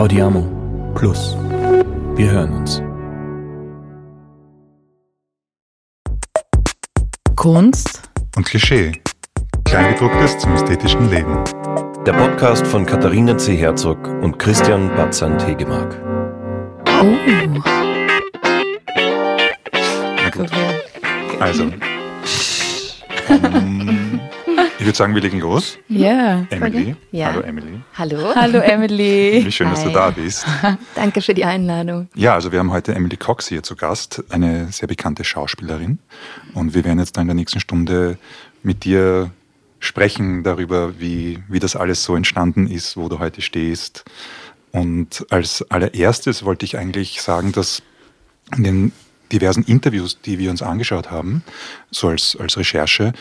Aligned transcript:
Audiamo 0.00 0.48
Plus. 0.94 1.36
Wir 2.14 2.30
hören 2.30 2.54
uns. 2.54 2.82
Kunst 7.36 8.00
und 8.34 8.46
Klischee. 8.46 8.92
Kleingedrucktes 9.66 10.38
zum 10.38 10.54
ästhetischen 10.54 11.10
Leben. 11.10 11.44
Der 12.06 12.14
Podcast 12.14 12.66
von 12.66 12.86
Katharina 12.86 13.36
C. 13.36 13.54
Herzog 13.54 13.98
und 14.22 14.38
Christian 14.38 14.88
Batzand-Hegemark. 14.96 15.94
Oh. 16.86 17.14
Na 20.16 20.30
gut. 20.30 20.50
Also. 21.40 21.64
Um, 23.28 23.98
ich 24.80 24.86
würde 24.86 24.96
sagen, 24.96 25.14
wir 25.14 25.20
legen 25.20 25.40
los. 25.40 25.76
Ja. 25.88 26.46
Emily. 26.48 26.96
Ja. 27.12 27.26
Hallo 27.26 27.40
Emily. 27.40 27.80
Hallo. 27.98 28.34
Hallo 28.34 28.60
Emily. 28.60 29.42
Wie 29.44 29.52
schön, 29.52 29.68
dass 29.68 29.82
du 29.82 29.88
Hi. 29.88 29.92
da 29.92 30.10
bist. 30.10 30.46
Danke 30.94 31.20
für 31.20 31.34
die 31.34 31.44
Einladung. 31.44 32.08
Ja, 32.14 32.32
also 32.32 32.50
wir 32.50 32.60
haben 32.60 32.72
heute 32.72 32.94
Emily 32.94 33.18
Cox 33.18 33.46
hier 33.46 33.62
zu 33.62 33.76
Gast, 33.76 34.24
eine 34.30 34.72
sehr 34.72 34.88
bekannte 34.88 35.22
Schauspielerin. 35.22 35.98
Und 36.54 36.72
wir 36.72 36.82
werden 36.84 36.98
jetzt 36.98 37.18
dann 37.18 37.22
in 37.22 37.28
der 37.28 37.34
nächsten 37.34 37.60
Stunde 37.60 38.16
mit 38.62 38.84
dir 38.84 39.30
sprechen 39.80 40.44
darüber, 40.44 40.98
wie, 40.98 41.40
wie 41.48 41.58
das 41.58 41.76
alles 41.76 42.02
so 42.02 42.16
entstanden 42.16 42.66
ist, 42.66 42.96
wo 42.96 43.10
du 43.10 43.18
heute 43.18 43.42
stehst. 43.42 44.06
Und 44.72 45.26
als 45.28 45.62
allererstes 45.70 46.42
wollte 46.42 46.64
ich 46.64 46.78
eigentlich 46.78 47.20
sagen, 47.20 47.52
dass 47.52 47.82
in 48.56 48.64
den 48.64 48.92
diversen 49.30 49.62
Interviews, 49.64 50.20
die 50.22 50.38
wir 50.38 50.50
uns 50.50 50.62
angeschaut 50.62 51.10
haben, 51.10 51.42
so 51.90 52.08
als, 52.08 52.36
als 52.40 52.56
Recherche, 52.56 53.12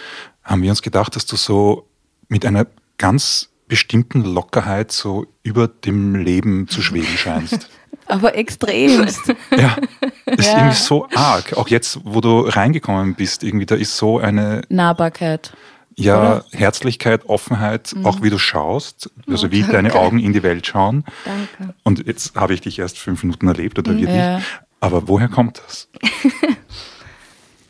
haben 0.49 0.62
wir 0.63 0.70
uns 0.71 0.81
gedacht, 0.81 1.16
dass 1.16 1.26
du 1.26 1.35
so 1.35 1.88
mit 2.27 2.45
einer 2.45 2.67
ganz 2.98 3.49
bestimmten 3.67 4.23
Lockerheit 4.23 4.91
so 4.91 5.27
über 5.44 5.67
dem 5.67 6.16
Leben 6.16 6.67
zu 6.67 6.81
schweben 6.81 7.16
scheinst. 7.17 7.70
Aber 8.08 8.34
extremst. 8.35 9.22
Ja, 9.56 9.78
ist 10.25 10.47
Ja. 10.52 10.58
irgendwie 10.58 10.75
so 10.75 11.08
arg. 11.14 11.53
Auch 11.56 11.67
jetzt, 11.67 12.00
wo 12.03 12.22
du 12.22 12.39
reingekommen 12.41 13.14
bist, 13.14 13.44
irgendwie, 13.44 13.67
da 13.67 13.75
ist 13.75 13.95
so 13.95 14.17
eine 14.17 14.61
Nahbarkeit. 14.69 15.53
ja, 15.95 16.17
Oder? 16.19 16.45
Herzlichkeit, 16.52 17.25
Offenheit, 17.30 17.94
auch 18.03 18.23
wie 18.23 18.31
du 18.31 18.39
schaust, 18.39 19.11
also 19.28 19.52
wie 19.52 19.59
danke. 19.61 19.73
deine 19.75 19.94
Augen 19.94 20.17
in 20.17 20.34
die 20.34 20.41
Welt 20.41 20.66
schauen. 20.66 21.03
Danke. 21.23 21.75
Und 21.84 22.08
jetzt 22.08 22.36
habe 22.36 22.56
ich 22.56 22.61
dich 22.61 22.80
erst 22.80 22.97
fünf 22.97 23.22
Minuten 23.22 23.47
erlebt 23.47 23.78
oder 23.78 23.95
wir 23.95 24.09
Ja. 24.09 24.38
dich. 24.38 24.45
Aber 24.80 25.08
woher 25.08 25.28
kommt 25.28 25.61
das? 25.63 25.88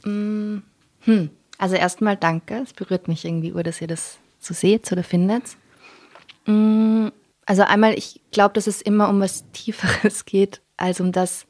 Also 1.59 1.75
erstmal 1.75 2.15
danke. 2.17 2.55
Es 2.63 2.73
berührt 2.73 3.07
mich 3.07 3.25
irgendwie, 3.25 3.53
ur, 3.53 3.61
dass 3.61 3.81
ihr 3.81 3.87
das 3.87 4.17
so 4.39 4.53
seht 4.55 4.91
oder 4.91 5.03
findet. 5.03 5.43
Mm, 6.45 7.09
Also 7.45 7.63
einmal, 7.63 7.93
ich 7.97 8.21
glaube, 8.31 8.53
dass 8.53 8.65
es 8.67 8.81
immer 8.81 9.09
um 9.09 9.19
was 9.19 9.43
Tieferes 9.51 10.25
geht, 10.33 10.61
als 10.77 10.99
um 11.01 11.11
das, 11.11 11.45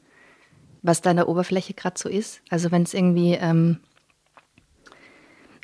was 0.82 1.00
da 1.00 1.10
an 1.10 1.16
der 1.16 1.28
Oberfläche 1.28 1.74
gerade 1.74 1.98
so 1.98 2.08
ist. 2.08 2.42
Also 2.50 2.70
wenn 2.70 2.82
es 2.82 2.92
irgendwie, 2.94 3.34
ähm, 3.34 3.78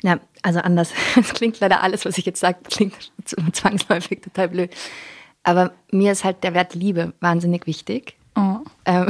ja, 0.03 0.19
also 0.43 0.59
anders. 0.59 0.91
Es 1.17 1.33
klingt 1.33 1.59
leider 1.59 1.81
alles, 1.83 2.05
was 2.05 2.17
ich 2.17 2.25
jetzt 2.25 2.39
sage, 2.39 2.59
klingt 2.63 3.11
zwangsläufig 3.53 4.21
total 4.21 4.47
blöd. 4.49 4.75
Aber 5.43 5.73
mir 5.91 6.11
ist 6.11 6.23
halt 6.23 6.43
der 6.43 6.53
Wert 6.53 6.73
Liebe 6.75 7.13
wahnsinnig 7.19 7.67
wichtig. 7.67 8.15
Oh. 8.35 8.59
Ähm, 8.85 9.07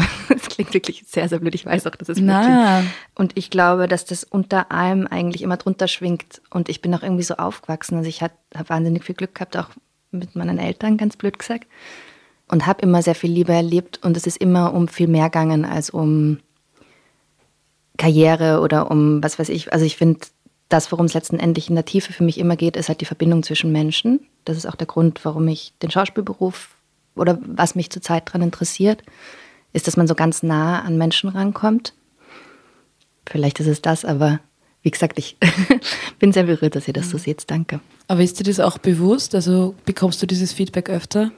klingt 0.58 0.73
wirklich 0.73 1.03
sehr, 1.08 1.30
sehr 1.30 1.39
blöd. 1.39 1.55
Ich 1.55 1.66
weiß 1.66 1.86
auch, 1.88 1.95
dass 1.95 2.09
es 2.09 2.17
blöd 2.17 2.30
klingt. 2.30 2.50
Na, 2.50 2.83
Und 3.16 3.38
ich 3.38 3.50
glaube, 3.50 3.88
dass 3.88 4.05
das 4.05 4.23
unter 4.23 4.72
allem 4.72 5.08
eigentlich 5.08 5.44
immer 5.44 5.58
drunter 5.58 5.88
schwingt. 5.88 6.41
Und 6.49 6.67
ich 6.67 6.81
bin 6.81 6.94
auch 6.95 7.03
irgendwie 7.03 7.23
so 7.23 7.36
aufgewachsen. 7.36 7.97
Also 7.97 8.09
ich 8.09 8.22
habe 8.22 8.33
wahnsinnig 8.67 9.03
viel 9.03 9.16
Glück 9.16 9.36
gehabt, 9.36 9.55
auch 9.55 9.69
mit 10.11 10.36
meinen 10.36 10.58
Eltern, 10.58 10.97
ganz 10.97 11.16
blöd 11.16 11.38
gesagt. 11.38 11.67
Und 12.47 12.66
habe 12.66 12.81
immer 12.81 13.02
sehr 13.02 13.16
viel 13.16 13.31
Liebe 13.31 13.53
erlebt. 13.53 13.99
Und 14.03 14.17
es 14.17 14.25
ist 14.25 14.38
immer 14.38 14.73
um 14.73 14.88
viel 14.88 15.08
mehr 15.08 15.25
gegangen 15.25 15.64
als 15.64 15.89
um 15.91 16.39
Karriere 17.97 18.61
oder 18.61 18.89
um 18.89 19.23
was 19.23 19.37
weiß 19.37 19.49
ich. 19.49 19.71
Also 19.71 19.86
ich 19.86 19.95
finde, 19.95 20.20
das, 20.70 20.92
worum 20.92 21.05
es 21.05 21.14
letztendlich 21.14 21.70
in 21.70 21.76
der 21.76 21.86
Tiefe 21.86 22.14
für 22.14 22.23
mich 22.23 22.37
immer 22.37 22.55
geht, 22.55 22.76
ist 22.76 22.89
halt 22.89 23.02
die 23.02 23.05
Verbindung 23.05 23.43
zwischen 23.43 23.71
Menschen. 23.71 24.27
Das 24.43 24.58
ist 24.58 24.65
auch 24.65 24.76
der 24.76 24.87
Grund, 24.87 25.23
warum 25.23 25.48
ich 25.48 25.73
den 25.81 25.92
Schauspielberuf 25.92 26.76
oder 27.15 27.37
was 27.42 27.76
mich 27.76 27.89
zurzeit 27.89 28.27
daran 28.27 28.42
interessiert, 28.42 29.04
ist, 29.73 29.88
dass 29.88 29.98
man 29.98 30.08
so 30.08 30.16
ganz 30.16 30.44
nah 30.44 30.82
an 30.82 30.98
Menschen 30.98 31.30
rankommt. 31.30 31.94
Vielleicht 33.28 33.60
ist 33.60 33.67
es 33.67 33.82
das, 33.82 34.05
aber 34.05 34.39
wie 34.82 34.92
gesagt, 34.92 35.20
ich 35.20 35.38
bin 36.20 36.32
sehr 36.32 36.44
berührt, 36.44 36.76
dass 36.76 36.88
ihr 36.88 36.94
das 36.94 37.10
so 37.10 37.17
seht. 37.17 37.50
Danke. 37.50 37.80
aber 38.08 38.22
ist 38.22 38.39
dir 38.39 38.44
das 38.44 38.60
auch 38.60 38.78
bewusst? 38.78 39.36
Also 39.36 39.76
bekommst 39.86 40.22
du 40.22 40.28
dieses 40.28 40.54
Feedback 40.54 40.89
öfter? 40.89 41.32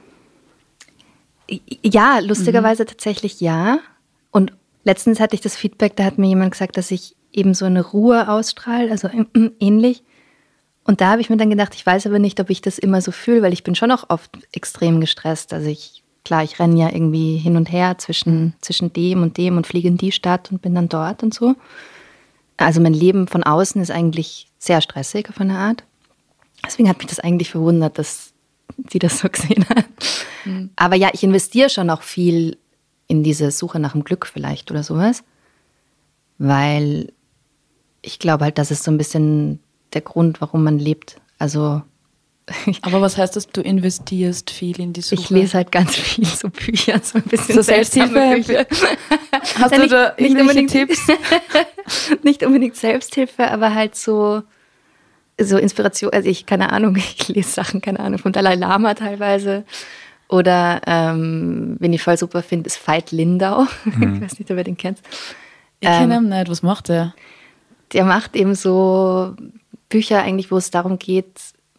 Ja, 1.82 2.20
lustigerweise 2.20 2.86
tatsächlich 2.86 3.40
ja. 3.40 3.80
Und 4.30 4.52
letztens 4.84 5.18
hatte 5.18 5.34
ich 5.34 5.40
das 5.40 5.56
Feedback, 5.56 5.96
da 5.96 6.04
hat 6.04 6.18
mir 6.18 6.28
jemand 6.28 6.52
gesagt, 6.52 6.76
dass 6.76 6.90
ich 6.92 7.16
eben 7.32 7.54
so 7.54 7.64
eine 7.64 7.84
Ruhe 7.84 8.28
ausstrahle, 8.28 8.90
also 8.90 9.08
ähnlich. 9.58 10.02
Und 10.84 11.00
da 11.00 11.10
habe 11.10 11.20
ich 11.20 11.30
mir 11.30 11.36
dann 11.36 11.50
gedacht, 11.50 11.74
ich 11.74 11.84
weiß 11.84 12.06
aber 12.06 12.18
nicht, 12.18 12.40
ob 12.40 12.50
ich 12.50 12.62
das 12.62 12.78
immer 12.78 13.00
so 13.00 13.12
fühle, 13.12 13.42
weil 13.42 13.52
ich 13.52 13.64
bin 13.64 13.74
schon 13.74 13.90
auch 13.90 14.04
oft 14.08 14.30
extrem 14.52 15.00
gestresst. 15.00 15.52
Also 15.52 15.68
ich, 15.68 15.99
klar, 16.24 16.44
ich 16.44 16.58
renne 16.58 16.78
ja 16.78 16.92
irgendwie 16.92 17.36
hin 17.36 17.56
und 17.56 17.70
her 17.72 17.98
zwischen, 17.98 18.54
zwischen 18.60 18.92
dem 18.92 19.22
und 19.22 19.36
dem 19.36 19.56
und 19.56 19.66
fliege 19.66 19.88
in 19.88 19.96
die 19.96 20.12
Stadt 20.12 20.50
und 20.50 20.62
bin 20.62 20.74
dann 20.74 20.88
dort 20.88 21.22
und 21.22 21.34
so. 21.34 21.54
Also 22.56 22.80
mein 22.80 22.94
Leben 22.94 23.26
von 23.26 23.42
außen 23.42 23.80
ist 23.80 23.90
eigentlich 23.90 24.48
sehr 24.58 24.80
stressig 24.80 25.28
auf 25.30 25.40
eine 25.40 25.58
Art. 25.58 25.84
Deswegen 26.64 26.88
hat 26.88 26.98
mich 26.98 27.06
das 27.06 27.20
eigentlich 27.20 27.50
verwundert, 27.50 27.98
dass 27.98 28.32
sie 28.90 28.98
das 28.98 29.18
so 29.18 29.28
gesehen 29.32 29.66
hat. 29.68 29.86
Aber 30.76 30.96
ja, 30.96 31.10
ich 31.12 31.22
investiere 31.22 31.70
schon 31.70 31.90
auch 31.90 32.02
viel 32.02 32.58
in 33.06 33.22
diese 33.22 33.50
Suche 33.50 33.80
nach 33.80 33.92
dem 33.92 34.04
Glück 34.04 34.26
vielleicht 34.26 34.70
oder 34.70 34.82
sowas. 34.82 35.24
Weil 36.38 37.12
ich 38.02 38.18
glaube 38.18 38.44
halt, 38.44 38.58
das 38.58 38.70
ist 38.70 38.84
so 38.84 38.90
ein 38.90 38.98
bisschen 38.98 39.60
der 39.92 40.00
Grund, 40.00 40.40
warum 40.40 40.64
man 40.64 40.78
lebt. 40.78 41.20
Also 41.38 41.82
Aber 42.82 43.00
was 43.00 43.16
heißt 43.16 43.36
das, 43.36 43.46
du 43.48 43.60
investierst 43.60 44.50
viel 44.50 44.80
in 44.80 44.92
die 44.92 45.02
Suche? 45.02 45.20
ich 45.20 45.30
lese 45.30 45.54
halt 45.58 45.70
ganz 45.70 45.94
viel 45.96 46.24
so 46.24 46.48
Bücher, 46.48 47.00
so 47.02 47.18
ein 47.18 47.24
bisschen 47.24 47.54
So 47.54 47.62
Selbsthilfe? 47.62 48.66
Hast 49.56 49.74
du 49.74 49.80
nicht- 49.80 49.92
da 49.92 50.14
nicht 50.18 50.30
irgendwelche 50.30 50.40
unbedingt- 50.60 50.70
Tipps? 50.70 51.00
nicht 52.22 52.44
unbedingt 52.44 52.76
Selbsthilfe, 52.76 53.48
aber 53.50 53.74
halt 53.74 53.94
so, 53.94 54.42
so 55.40 55.58
Inspiration. 55.58 56.10
Also 56.12 56.28
ich, 56.28 56.44
keine 56.46 56.72
Ahnung, 56.72 56.96
ich 56.96 57.28
lese 57.28 57.50
Sachen, 57.50 57.80
keine 57.80 58.00
Ahnung, 58.00 58.18
von 58.18 58.32
Dalai 58.32 58.56
Lama 58.56 58.94
teilweise. 58.94 59.64
Oder 60.28 60.80
ähm, 60.86 61.76
wen 61.80 61.92
ich 61.92 62.02
voll 62.02 62.16
super 62.16 62.42
finde, 62.42 62.68
ist 62.68 62.86
Veit 62.86 63.10
Lindau. 63.10 63.66
Ich 63.86 64.20
weiß 64.20 64.38
nicht, 64.38 64.50
ob 64.50 64.56
ihr 64.58 64.64
den 64.64 64.76
kennt. 64.76 64.98
Ich 65.80 65.88
kenne 65.88 66.16
ihn 66.18 66.28
nicht. 66.28 66.48
Was 66.48 66.62
macht 66.62 66.88
der? 66.88 67.14
Der 67.92 68.04
macht 68.04 68.36
eben 68.36 68.54
so 68.54 69.34
Bücher 69.88 70.22
eigentlich, 70.22 70.52
wo 70.52 70.56
es 70.56 70.70
darum 70.70 71.00
geht, 71.00 71.26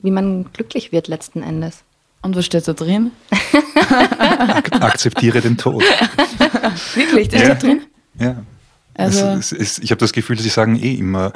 wie 0.01 0.11
man 0.11 0.45
glücklich 0.53 0.91
wird 0.91 1.07
letzten 1.07 1.43
Endes. 1.43 1.83
Und 2.21 2.35
was 2.35 2.45
steht 2.45 2.67
da 2.67 2.73
drin? 2.73 3.11
Ak 3.89 4.81
akzeptiere 4.81 5.41
den 5.41 5.57
Tod. 5.57 5.83
Wirklich, 6.95 7.29
das 7.29 7.41
Ja. 7.41 7.45
steht 7.47 7.63
da 7.63 7.67
drin? 7.67 7.81
Ja. 8.19 8.43
Also- 8.93 9.25
es, 9.25 9.51
es 9.51 9.77
ist, 9.77 9.83
ich 9.83 9.91
habe 9.91 9.99
das 9.99 10.11
Gefühl, 10.11 10.37
sie 10.37 10.49
sagen 10.49 10.75
eh 10.75 10.93
immer, 10.93 11.31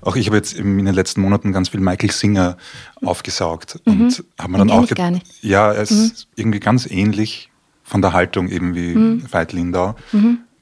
auch 0.00 0.16
ich 0.16 0.26
habe 0.26 0.36
jetzt 0.36 0.54
in 0.54 0.82
den 0.84 0.94
letzten 0.94 1.20
Monaten 1.20 1.52
ganz 1.52 1.68
viel 1.70 1.80
Michael 1.80 2.10
Singer 2.12 2.56
aufgesaugt 3.04 3.78
und 3.84 4.24
habe 4.38 4.52
mir 4.52 4.58
dann 4.58 4.70
auch 4.70 4.88
gar 4.88 5.10
nicht. 5.10 5.26
Ja, 5.42 5.72
er 5.72 5.82
ist 5.82 6.28
irgendwie 6.36 6.60
ganz 6.60 6.86
ähnlich 6.86 7.50
von 7.82 8.00
der 8.00 8.12
Haltung 8.12 8.48
eben 8.48 8.74
wie 8.74 8.94
Veit 9.30 9.52
Lindau. 9.52 9.96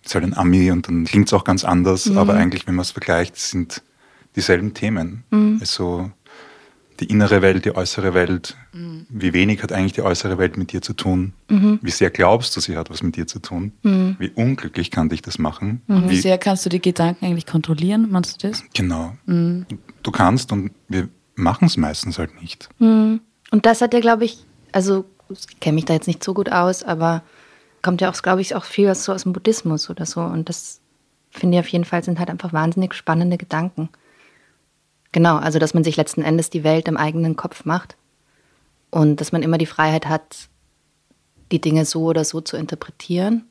Ist 0.05 0.15
halt 0.15 0.25
ein 0.25 0.35
Ami 0.37 0.71
und 0.71 0.89
dann 0.89 1.05
klingt 1.05 1.27
es 1.29 1.35
auch 1.35 1.45
ganz 1.45 1.65
anders, 1.65 2.11
aber 2.11 2.35
eigentlich, 2.35 2.67
wenn 2.67 2.75
man 2.75 2.83
es 2.83 2.91
vergleicht, 2.93 3.37
sind 3.37 3.83
dieselben 4.35 4.73
Themen. 4.73 5.25
Also 5.61 6.11
die 7.01 7.07
innere 7.07 7.43
Welt, 7.43 7.65
die 7.65 7.75
äußere 7.75 8.15
Welt. 8.15 8.57
Wie 8.73 9.33
wenig 9.33 9.63
hat 9.63 9.73
eigentlich 9.73 9.93
die 9.93 10.03
äußere 10.03 10.39
Welt 10.39 10.57
mit 10.57 10.73
dir 10.73 10.83
zu 10.83 10.95
tun? 10.95 11.33
Wie 11.49 11.91
sehr 11.91 12.11
glaubst 12.11 12.57
du, 12.57 12.61
sie 12.61 12.77
hat 12.77 12.91
was 12.91 13.03
mit 13.03 13.17
dir 13.17 13.27
zu 13.27 13.39
tun? 13.39 13.73
Wie 13.83 14.31
unglücklich 14.31 14.91
kann 14.91 15.09
dich 15.09 15.23
das 15.23 15.39
machen? 15.39 15.83
Und 15.87 16.11
wie 16.11 16.17
sehr 16.17 16.39
kannst 16.39 16.67
du 16.67 16.71
die 16.71 16.81
Gedanken 16.81 17.25
eigentlich 17.25 17.47
kontrollieren? 17.47 18.11
Meinst 18.11 18.43
du 18.43 18.49
das? 18.49 18.65
Genau. 18.75 19.17
Du 19.27 20.11
kannst 20.11 20.53
und 20.53 20.73
wir 20.89 21.09
machen 21.37 21.67
es 21.67 21.77
meistens 21.77 22.19
halt 22.19 22.41
nicht. 22.41 22.69
Und 22.79 23.21
das 23.51 23.81
hat 23.81 23.95
ja, 23.95 24.01
glaube 24.01 24.25
ich, 24.25 24.45
also 24.73 25.05
ich 25.31 25.61
kenne 25.61 25.77
mich 25.77 25.85
da 25.85 25.95
jetzt 25.95 26.07
nicht 26.09 26.25
so 26.25 26.35
gut 26.35 26.51
aus, 26.51 26.83
aber 26.83 27.23
kommt 27.83 28.01
ja 28.01 28.11
auch, 28.11 28.23
glaube 28.23 28.41
ich, 28.41 28.55
auch 28.55 28.65
viel 28.65 28.93
so 28.95 29.13
aus 29.13 29.23
dem 29.23 29.33
Buddhismus 29.33 29.89
oder 29.89 30.05
so. 30.05 30.21
Und 30.21 30.49
das 30.49 30.81
finde 31.31 31.57
ich 31.57 31.61
auf 31.61 31.69
jeden 31.69 31.85
Fall 31.85 32.03
sind 32.03 32.19
halt 32.19 32.31
einfach 32.31 32.53
wahnsinnig 32.53 32.95
spannende 32.95 33.37
Gedanken. 33.37 33.89
Genau, 35.13 35.37
also 35.37 35.59
dass 35.59 35.75
man 35.75 35.85
sich 35.85 35.97
letzten 35.97 36.23
Endes 36.23 36.51
die 36.51 36.65
Welt 36.65 36.89
im 36.89 36.97
eigenen 36.97 37.37
Kopf 37.37 37.65
macht 37.65 37.97
und 38.91 39.21
dass 39.21 39.33
man 39.33 39.43
immer 39.43 39.59
die 39.59 39.67
Freiheit 39.67 40.07
hat, 40.07 40.49
die 41.51 41.61
Dinge 41.61 41.85
so 41.85 42.05
oder 42.05 42.25
so 42.25 42.41
zu 42.41 42.57
interpretieren, 42.57 43.45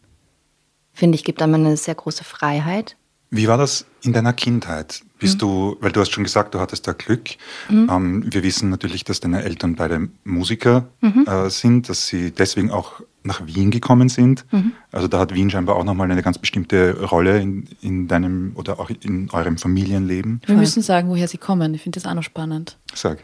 finde 0.94 1.16
ich, 1.16 1.24
gibt 1.24 1.42
einem 1.42 1.56
eine 1.56 1.78
sehr 1.78 1.96
große 1.96 2.24
Freiheit. 2.24 2.96
Wie 3.30 3.48
war 3.48 3.58
das 3.58 3.86
in 4.04 4.14
deiner 4.14 4.34
Kindheit? 4.34 5.04
Bist 5.20 5.42
du, 5.42 5.78
weil 5.82 5.92
du 5.92 6.00
hast 6.00 6.12
schon 6.12 6.24
gesagt, 6.24 6.54
du 6.54 6.60
hattest 6.60 6.88
da 6.88 6.94
Glück. 6.94 7.32
Ähm, 7.70 8.24
wir 8.32 8.44
wissen 8.44 8.70
natürlich, 8.70 9.04
dass 9.04 9.20
deine 9.20 9.44
Eltern 9.44 9.76
beide 9.76 10.10
Musiker 10.24 10.88
äh, 11.02 11.50
sind, 11.50 11.90
dass 11.90 12.08
sie 12.08 12.32
deswegen 12.32 12.72
auch 12.72 13.02
nach 13.28 13.46
Wien 13.46 13.70
gekommen 13.70 14.10
sind. 14.10 14.46
Mhm. 14.52 14.72
Also 14.92 15.08
da 15.08 15.20
hat 15.20 15.34
Wien 15.34 15.50
scheinbar 15.50 15.76
auch 15.76 15.84
nochmal 15.84 16.10
eine 16.10 16.24
ganz 16.24 16.38
bestimmte 16.40 17.04
Rolle 17.06 17.40
in, 17.40 17.68
in 17.82 18.08
deinem 18.08 18.54
oder 18.56 18.80
auch 18.80 18.90
in 18.90 19.30
eurem 19.32 19.58
Familienleben. 19.58 20.42
Wir 20.46 20.56
müssen 20.56 20.82
sagen, 20.82 21.10
woher 21.10 21.28
sie 21.28 21.38
kommen. 21.38 21.74
Ich 21.76 21.84
finde 21.84 22.00
das 22.00 22.10
auch 22.10 22.16
noch 22.16 22.24
spannend. 22.24 22.78
Sag. 22.94 23.24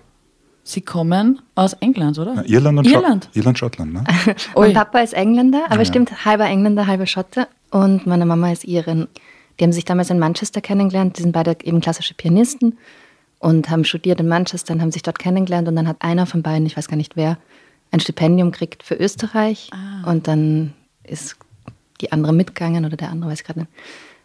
Sie 0.65 0.81
kommen 0.81 1.41
aus 1.55 1.73
England, 1.73 2.17
oder? 2.19 2.35
Na, 2.35 2.45
Irland 2.45 2.79
und 2.79 2.87
Irland. 2.87 3.25
Schott 3.25 3.35
Irland, 3.35 3.59
Schottland, 3.59 3.93
ne? 3.93 4.03
mein 4.55 4.73
Papa 4.73 4.99
ist 4.99 5.13
Engländer, 5.13 5.65
aber 5.67 5.79
ja. 5.79 5.85
stimmt, 5.85 6.25
halber 6.25 6.45
Engländer, 6.45 6.87
halber 6.87 7.05
Schotte. 7.05 7.47
Und 7.69 8.05
meine 8.05 8.25
Mama 8.25 8.51
ist 8.51 8.63
Irin. 8.63 9.07
Die 9.59 9.63
haben 9.65 9.73
sich 9.73 9.83
damals 9.83 10.09
in 10.09 10.19
Manchester 10.19 10.61
kennengelernt. 10.61 11.17
Die 11.17 11.23
sind 11.23 11.33
beide 11.33 11.57
eben 11.63 11.81
klassische 11.81 12.13
Pianisten 12.13 12.77
und 13.39 13.69
haben 13.69 13.83
studiert 13.83 14.21
in 14.21 14.27
Manchester 14.27 14.73
und 14.73 14.81
haben 14.81 14.91
sich 14.91 15.03
dort 15.03 15.19
kennengelernt. 15.19 15.67
Und 15.67 15.75
dann 15.75 15.87
hat 15.87 15.97
einer 15.99 16.25
von 16.25 16.41
beiden, 16.43 16.65
ich 16.65 16.77
weiß 16.77 16.87
gar 16.87 16.95
nicht 16.95 17.17
wer, 17.17 17.37
ein 17.93 17.99
Stipendium 17.99 18.51
gekriegt 18.51 18.83
für 18.83 18.95
Österreich. 18.95 19.69
Und 20.05 20.27
dann 20.27 20.73
ist 21.03 21.37
die 22.01 22.11
andere 22.11 22.33
mitgegangen 22.33 22.83
oder 22.85 22.97
der 22.97 23.09
andere, 23.09 23.31
weiß 23.31 23.43
gerade 23.43 23.61
nicht. 23.61 23.71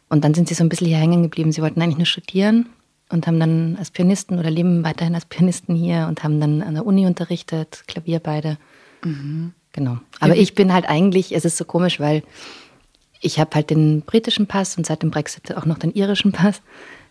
Und 0.08 0.24
dann 0.24 0.34
sind 0.34 0.48
sie 0.48 0.54
so 0.54 0.64
ein 0.64 0.70
bisschen 0.70 0.86
hier 0.86 0.96
hängen 0.96 1.22
geblieben. 1.22 1.52
Sie 1.52 1.60
wollten 1.60 1.80
eigentlich 1.82 1.98
nur 1.98 2.06
studieren 2.06 2.70
und 3.10 3.26
haben 3.26 3.38
dann 3.38 3.76
als 3.76 3.90
Pianisten 3.90 4.38
oder 4.38 4.50
leben 4.50 4.84
weiterhin 4.84 5.14
als 5.14 5.26
Pianisten 5.26 5.76
hier 5.76 6.06
und 6.08 6.24
haben 6.24 6.40
dann 6.40 6.62
an 6.62 6.74
der 6.74 6.86
Uni 6.86 7.06
unterrichtet, 7.06 7.84
Klavier 7.86 8.20
beide. 8.20 8.56
Genau. 9.72 9.98
Aber 10.18 10.34
ich 10.34 10.54
bin 10.54 10.72
halt 10.72 10.88
eigentlich, 10.88 11.34
es 11.34 11.44
ist 11.44 11.58
so 11.58 11.64
komisch, 11.64 12.00
weil 12.00 12.22
ich 13.20 13.38
habe 13.38 13.50
halt 13.54 13.68
den 13.68 14.00
britischen 14.00 14.46
Pass 14.46 14.78
und 14.78 14.86
seit 14.86 15.02
dem 15.02 15.10
Brexit 15.10 15.54
auch 15.54 15.66
noch 15.66 15.78
den 15.78 15.92
irischen 15.92 16.32
Pass. 16.32 16.62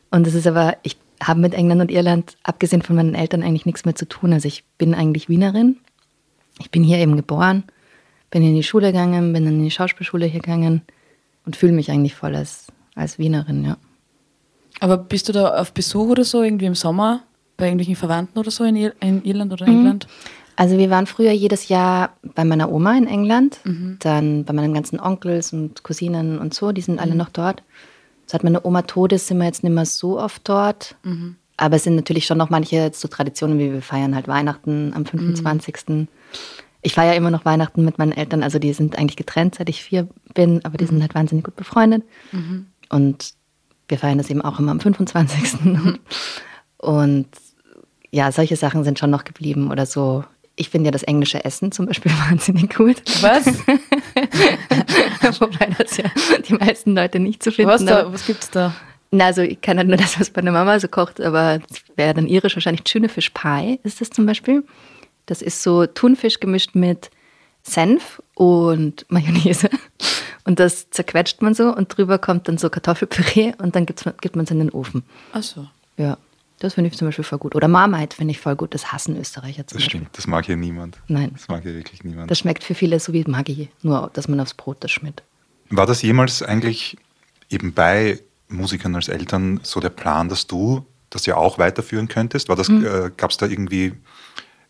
Und 0.09 0.25
es 0.25 0.33
ist 0.33 0.47
aber, 0.47 0.77
ich 0.81 0.97
habe 1.21 1.39
mit 1.39 1.53
England 1.53 1.81
und 1.81 1.91
Irland, 1.91 2.35
abgesehen 2.43 2.81
von 2.81 2.95
meinen 2.95 3.13
Eltern, 3.15 3.43
eigentlich 3.43 3.65
nichts 3.65 3.85
mehr 3.85 3.95
zu 3.95 4.07
tun. 4.07 4.33
Also 4.33 4.47
ich 4.47 4.63
bin 4.77 4.95
eigentlich 4.95 5.29
Wienerin. 5.29 5.77
Ich 6.59 6.71
bin 6.71 6.83
hier 6.83 6.97
eben 6.97 7.15
geboren, 7.15 7.63
bin 8.29 8.43
in 8.43 8.55
die 8.55 8.63
Schule 8.63 8.87
gegangen, 8.87 9.33
bin 9.33 9.45
in 9.45 9.63
die 9.63 9.71
Schauspielschule 9.71 10.25
hier 10.25 10.41
gegangen 10.41 10.81
und 11.45 11.55
fühle 11.55 11.73
mich 11.73 11.91
eigentlich 11.91 12.15
voll 12.15 12.35
als, 12.35 12.67
als 12.95 13.19
Wienerin, 13.19 13.63
ja. 13.63 13.77
Aber 14.79 14.97
bist 14.97 15.27
du 15.27 15.33
da 15.33 15.59
auf 15.59 15.73
Besuch 15.73 16.09
oder 16.09 16.23
so, 16.23 16.43
irgendwie 16.43 16.65
im 16.65 16.75
Sommer, 16.75 17.21
bei 17.57 17.65
irgendwelchen 17.65 17.95
Verwandten 17.95 18.37
oder 18.37 18.51
so 18.51 18.63
in, 18.63 18.75
Ir 18.75 18.93
in 18.99 19.23
Irland 19.23 19.53
oder 19.53 19.65
England? 19.67 20.07
Also 20.55 20.77
wir 20.77 20.89
waren 20.89 21.05
früher 21.05 21.31
jedes 21.31 21.67
Jahr 21.67 22.17
bei 22.35 22.43
meiner 22.43 22.71
Oma 22.71 22.97
in 22.97 23.07
England, 23.07 23.59
dann 23.99 24.43
bei 24.43 24.53
meinen 24.53 24.73
ganzen 24.73 24.99
Onkels 24.99 25.53
und 25.53 25.83
Cousinen 25.83 26.39
und 26.39 26.53
so, 26.53 26.71
die 26.71 26.81
sind 26.81 26.99
alle 26.99 27.13
noch 27.15 27.29
dort. 27.29 27.63
Seit 28.25 28.43
meine 28.43 28.65
Oma 28.65 28.81
tot 28.81 29.13
ist, 29.13 29.27
sind 29.27 29.37
wir 29.37 29.45
jetzt 29.45 29.63
nicht 29.63 29.73
mehr 29.73 29.85
so 29.85 30.19
oft 30.19 30.49
dort. 30.49 30.95
Aber 31.57 31.75
es 31.75 31.83
sind 31.83 31.95
natürlich 31.95 32.25
schon 32.25 32.37
noch 32.39 32.49
manche 32.49 32.91
so 32.93 33.07
Traditionen, 33.07 33.57
wie 33.57 33.71
wir 33.71 33.81
feiern 33.81 34.15
halt 34.15 34.27
Weihnachten 34.27 34.93
am 34.95 35.05
25. 35.05 36.07
Ich 36.87 36.93
feiere 36.93 37.15
immer 37.15 37.31
noch 37.31 37.43
Weihnachten 37.43 37.83
mit 37.83 37.97
meinen 37.97 38.13
Eltern, 38.13 38.43
also 38.43 38.59
die 38.59 38.71
sind 38.71 38.97
eigentlich 38.97 39.17
getrennt, 39.17 39.55
seit 39.55 39.67
ich 39.67 39.83
vier 39.83 40.07
bin, 40.33 40.63
aber 40.63 40.77
die 40.77 40.85
sind 40.85 41.01
halt 41.01 41.15
wahnsinnig 41.15 41.43
gut 41.43 41.57
befreundet. 41.57 42.05
Und 42.87 43.33
wir 43.89 43.97
feiern 43.97 44.17
das 44.17 44.29
eben 44.29 44.41
auch 44.41 44.57
immer 44.57 44.71
am 44.71 44.79
25. 44.79 45.59
Und 46.77 47.27
ja, 48.09 48.31
solche 48.31 48.55
Sachen 48.55 48.85
sind 48.85 48.99
schon 48.99 49.09
noch 49.09 49.25
geblieben 49.25 49.69
oder 49.69 49.85
so. 49.85 50.23
Ich 50.55 50.69
finde 50.69 50.85
ja 50.85 50.91
das 50.91 51.03
englische 51.03 51.43
Essen 51.43 51.73
zum 51.73 51.87
Beispiel 51.87 52.09
wahnsinnig 52.29 52.73
gut. 52.73 53.01
Was? 53.19 53.47
Wobei 55.41 55.65
das 55.77 55.97
ja 55.97 56.05
die 56.47 56.53
meisten 56.53 56.95
Leute 56.95 57.19
nicht 57.19 57.43
so 57.43 57.51
finden. 57.51 57.69
Was, 57.69 57.83
da, 57.83 58.13
was 58.13 58.25
gibt's 58.25 58.49
da? 58.49 58.73
Na, 59.11 59.25
also 59.25 59.41
ich 59.41 59.59
kann 59.59 59.77
halt 59.77 59.89
nur 59.89 59.97
das, 59.97 60.17
was 60.21 60.33
meine 60.33 60.53
Mama 60.53 60.79
so 60.79 60.87
kocht, 60.87 61.19
aber 61.19 61.59
das 61.67 61.81
wäre 61.97 62.13
dann 62.13 62.27
irisch 62.27 62.55
wahrscheinlich 62.55 62.83
Thunfisch 62.83 63.31
Pie, 63.31 63.81
ist 63.83 63.99
das 63.99 64.09
zum 64.09 64.25
Beispiel. 64.25 64.63
Das 65.27 65.41
ist 65.43 65.61
so 65.61 65.85
Thunfisch 65.85 66.39
gemischt 66.39 66.73
mit 66.73 67.11
Senf 67.63 68.21
und 68.33 69.05
Mayonnaise. 69.09 69.69
Und 70.45 70.59
das 70.59 70.89
zerquetscht 70.89 71.41
man 71.41 71.53
so 71.53 71.75
und 71.75 71.95
drüber 71.95 72.17
kommt 72.17 72.47
dann 72.47 72.57
so 72.57 72.69
Kartoffelpüree 72.69 73.53
und 73.57 73.75
dann 73.75 73.85
gibt's, 73.85 74.05
gibt 74.21 74.35
man 74.37 74.45
es 74.45 74.51
in 74.51 74.59
den 74.59 74.69
Ofen. 74.71 75.03
Ach 75.33 75.43
so. 75.43 75.67
Ja, 75.97 76.17
das 76.59 76.75
finde 76.75 76.89
ich 76.89 76.97
zum 76.97 77.07
Beispiel 77.09 77.25
voll 77.25 77.39
gut. 77.39 77.53
Oder 77.53 77.67
Marmite 77.67 78.15
finde 78.15 78.31
ich 78.31 78.39
voll 78.39 78.55
gut. 78.55 78.73
Das 78.73 78.93
hassen 78.93 79.17
Österreicher 79.19 79.67
zum 79.67 79.77
Das 79.77 79.83
Beispiel. 79.83 79.99
stimmt, 79.99 80.17
das 80.17 80.25
mag 80.25 80.45
hier 80.45 80.55
niemand. 80.55 80.97
Nein. 81.09 81.31
Das 81.33 81.49
mag 81.49 81.63
hier 81.63 81.75
wirklich 81.75 82.03
niemand. 82.05 82.31
Das 82.31 82.39
schmeckt 82.39 82.63
für 82.63 82.73
viele 82.75 82.99
so 83.01 83.11
wie 83.11 83.25
Maggi, 83.27 83.67
nur 83.81 84.09
dass 84.13 84.29
man 84.29 84.39
aufs 84.39 84.53
Brot 84.53 84.77
das 84.79 84.91
schmiert. 84.91 85.21
War 85.69 85.85
das 85.85 86.01
jemals 86.01 86.41
eigentlich 86.41 86.95
eben 87.49 87.73
bei 87.73 88.21
Musikern 88.47 88.95
als 88.95 89.09
Eltern 89.09 89.59
so 89.63 89.81
der 89.81 89.89
Plan, 89.89 90.29
dass 90.29 90.47
du 90.47 90.85
das 91.09 91.25
ja 91.25 91.35
auch 91.35 91.57
weiterführen 91.57 92.07
könntest? 92.07 92.47
War 92.47 92.55
das, 92.55 92.69
äh, 92.69 93.11
gab 93.17 93.31
es 93.31 93.37
da 93.37 93.45
irgendwie, 93.47 93.93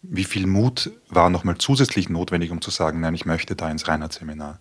wie 0.02 0.24
viel 0.24 0.48
Mut 0.48 0.92
war 1.10 1.30
nochmal 1.30 1.58
zusätzlich 1.58 2.10
notwendig, 2.10 2.52
um 2.52 2.62
zu 2.62 2.72
sagen, 2.72 3.00
nein, 3.00 3.16
ich 3.16 3.26
möchte 3.26 3.56
da 3.56 3.70
ins 3.70 3.88
Reinhardt-Seminar? 3.88 4.60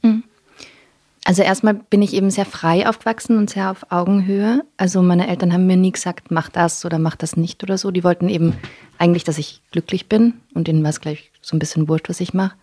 Also 1.24 1.42
erstmal 1.42 1.74
bin 1.74 2.02
ich 2.02 2.14
eben 2.14 2.30
sehr 2.30 2.46
frei 2.46 2.88
aufgewachsen 2.88 3.36
und 3.36 3.50
sehr 3.50 3.72
auf 3.72 3.90
Augenhöhe. 3.90 4.64
Also 4.76 5.02
meine 5.02 5.26
Eltern 5.26 5.52
haben 5.52 5.66
mir 5.66 5.76
nie 5.76 5.90
gesagt, 5.90 6.30
mach 6.30 6.48
das 6.48 6.84
oder 6.84 7.00
mach 7.00 7.16
das 7.16 7.36
nicht 7.36 7.64
oder 7.64 7.78
so. 7.78 7.90
Die 7.90 8.04
wollten 8.04 8.28
eben 8.28 8.54
eigentlich, 8.98 9.24
dass 9.24 9.36
ich 9.36 9.60
glücklich 9.72 10.08
bin 10.08 10.34
und 10.54 10.68
ihnen 10.68 10.84
war 10.84 10.90
es 10.90 11.00
gleich 11.00 11.32
so 11.42 11.56
ein 11.56 11.58
bisschen 11.58 11.88
wurscht, 11.88 12.08
was 12.08 12.20
ich 12.20 12.32
mache. 12.32 12.54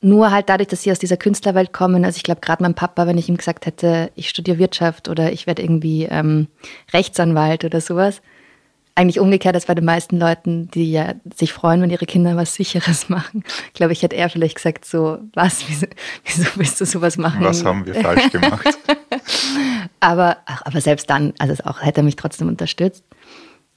Nur 0.00 0.32
halt 0.32 0.48
dadurch, 0.48 0.68
dass 0.68 0.82
sie 0.82 0.90
aus 0.90 0.98
dieser 0.98 1.16
Künstlerwelt 1.16 1.72
kommen, 1.72 2.04
also 2.04 2.16
ich 2.16 2.24
glaube 2.24 2.40
gerade 2.40 2.64
mein 2.64 2.74
Papa, 2.74 3.06
wenn 3.06 3.18
ich 3.18 3.28
ihm 3.28 3.36
gesagt 3.36 3.64
hätte, 3.66 4.10
ich 4.16 4.28
studiere 4.28 4.58
Wirtschaft 4.58 5.08
oder 5.08 5.32
ich 5.32 5.46
werde 5.46 5.62
irgendwie 5.62 6.04
ähm, 6.04 6.48
Rechtsanwalt 6.92 7.64
oder 7.64 7.80
sowas, 7.80 8.22
eigentlich 8.98 9.20
umgekehrt 9.20 9.54
als 9.54 9.66
bei 9.66 9.76
den 9.76 9.84
meisten 9.84 10.18
Leuten, 10.18 10.68
die 10.72 10.90
ja 10.90 11.14
sich 11.32 11.52
freuen, 11.52 11.80
wenn 11.80 11.90
ihre 11.90 12.04
Kinder 12.04 12.34
was 12.34 12.54
Sicheres 12.54 13.08
machen. 13.08 13.44
Glaube 13.72 13.92
ich, 13.92 14.02
hätte 14.02 14.16
er 14.16 14.28
vielleicht 14.28 14.56
gesagt 14.56 14.84
so, 14.84 15.18
was, 15.34 15.62
wieso, 15.68 15.86
wieso 16.24 16.48
willst 16.56 16.80
du 16.80 16.84
sowas 16.84 17.16
machen? 17.16 17.44
Was 17.44 17.64
haben 17.64 17.86
wir 17.86 17.94
falsch 17.94 18.28
gemacht? 18.32 18.76
Aber, 20.00 20.38
ach, 20.46 20.62
aber 20.64 20.80
selbst 20.80 21.08
dann, 21.10 21.32
also 21.38 21.52
es 21.52 21.64
auch, 21.64 21.80
hätte 21.80 22.00
er 22.00 22.04
mich 22.04 22.16
trotzdem 22.16 22.48
unterstützt. 22.48 23.04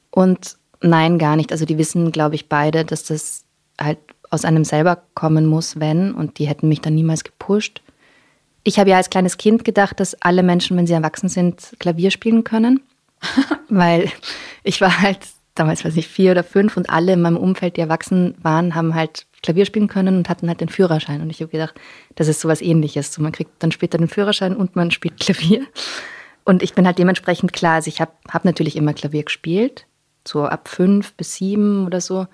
Und 0.09 0.57
nein, 0.81 1.19
gar 1.19 1.35
nicht. 1.35 1.51
Also 1.51 1.65
die 1.65 1.77
wissen, 1.77 2.11
glaube 2.11 2.33
ich, 2.33 2.49
beide, 2.49 2.83
dass 2.83 3.03
das 3.03 3.45
halt 3.79 3.99
aus 4.31 4.43
einem 4.43 4.63
selber 4.63 5.03
kommen 5.13 5.45
muss, 5.45 5.79
wenn. 5.79 6.15
Und 6.15 6.39
die 6.39 6.47
hätten 6.47 6.67
mich 6.67 6.81
dann 6.81 6.95
niemals 6.95 7.23
gepusht. 7.23 7.83
Ich 8.63 8.79
habe 8.79 8.89
ja 8.89 8.97
als 8.97 9.11
kleines 9.11 9.37
Kind 9.37 9.65
gedacht, 9.65 9.99
dass 9.99 10.19
alle 10.21 10.41
Menschen, 10.41 10.77
wenn 10.77 10.87
sie 10.87 10.93
erwachsen 10.93 11.29
sind, 11.29 11.75
Klavier 11.77 12.09
spielen 12.09 12.43
können. 12.43 12.81
Weil 13.69 14.11
ich 14.63 14.81
war 14.81 15.01
halt 15.01 15.19
damals, 15.55 15.83
weiß 15.83 15.97
ich, 15.97 16.07
vier 16.07 16.31
oder 16.31 16.43
fünf 16.43 16.77
und 16.77 16.89
alle 16.89 17.13
in 17.13 17.21
meinem 17.21 17.37
Umfeld, 17.37 17.77
die 17.77 17.81
erwachsen 17.81 18.35
waren, 18.41 18.75
haben 18.75 18.95
halt 18.95 19.25
Klavier 19.43 19.65
spielen 19.65 19.87
können 19.87 20.17
und 20.17 20.29
hatten 20.29 20.47
halt 20.47 20.61
den 20.61 20.69
Führerschein. 20.69 21.21
Und 21.21 21.29
ich 21.29 21.41
habe 21.41 21.51
gedacht, 21.51 21.75
das 22.15 22.27
ist 22.27 22.41
sowas 22.41 22.61
ähnliches. 22.61 23.13
So, 23.13 23.21
man 23.21 23.31
kriegt 23.31 23.51
dann 23.59 23.71
später 23.71 23.97
den 23.97 24.07
Führerschein 24.07 24.55
und 24.55 24.75
man 24.75 24.91
spielt 24.91 25.19
Klavier. 25.19 25.65
Und 26.43 26.63
ich 26.63 26.73
bin 26.73 26.85
halt 26.85 26.97
dementsprechend 26.97 27.53
klar, 27.53 27.75
also 27.75 27.87
ich 27.87 28.01
habe 28.01 28.11
hab 28.29 28.45
natürlich 28.45 28.75
immer 28.75 28.93
Klavier 28.93 29.23
gespielt, 29.23 29.85
so 30.27 30.45
ab 30.45 30.67
fünf 30.67 31.13
bis 31.13 31.35
sieben 31.35 31.85
oder 31.85 32.01
so. 32.01 32.27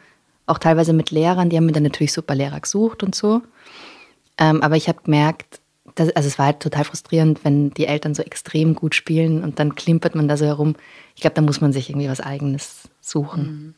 Auch 0.46 0.60
teilweise 0.60 0.94
mit 0.94 1.12
Lehrern, 1.12 1.50
die 1.50 1.58
haben 1.58 1.65
mir 1.65 1.74
dann 1.74 1.84
natürlich 1.84 2.13
super 2.13 2.36
Lehrer 2.36 2.60
gesucht 2.60 3.03
und 3.03 3.15
so. 3.15 3.41
Ähm, 4.38 4.62
aber 4.62 4.77
ich 4.77 4.88
habe 4.88 5.01
gemerkt, 5.03 5.60
dass, 5.98 6.10
also 6.16 6.27
es 6.27 6.38
war 6.38 6.48
halt 6.48 6.60
total 6.60 6.84
frustrierend, 6.84 7.44
wenn 7.44 7.72
die 7.72 7.88
Eltern 7.88 8.13
so 8.13 8.22
extrem 8.22 8.75
gut 8.75 8.96
spielen 8.96 9.44
und 9.44 9.60
dann 9.60 9.75
klimpert 9.75 10.16
man 10.16 10.27
da 10.27 10.38
so 10.38 10.46
herum. 10.46 10.75
Ich 11.16 11.22
glaube, 11.22 11.34
da 11.34 11.42
muss 11.42 11.60
man 11.60 11.74
sich 11.74 11.89
irgendwie 11.89 12.10
was 12.10 12.22
Eigenes 12.22 12.84
suchen. 13.01 13.74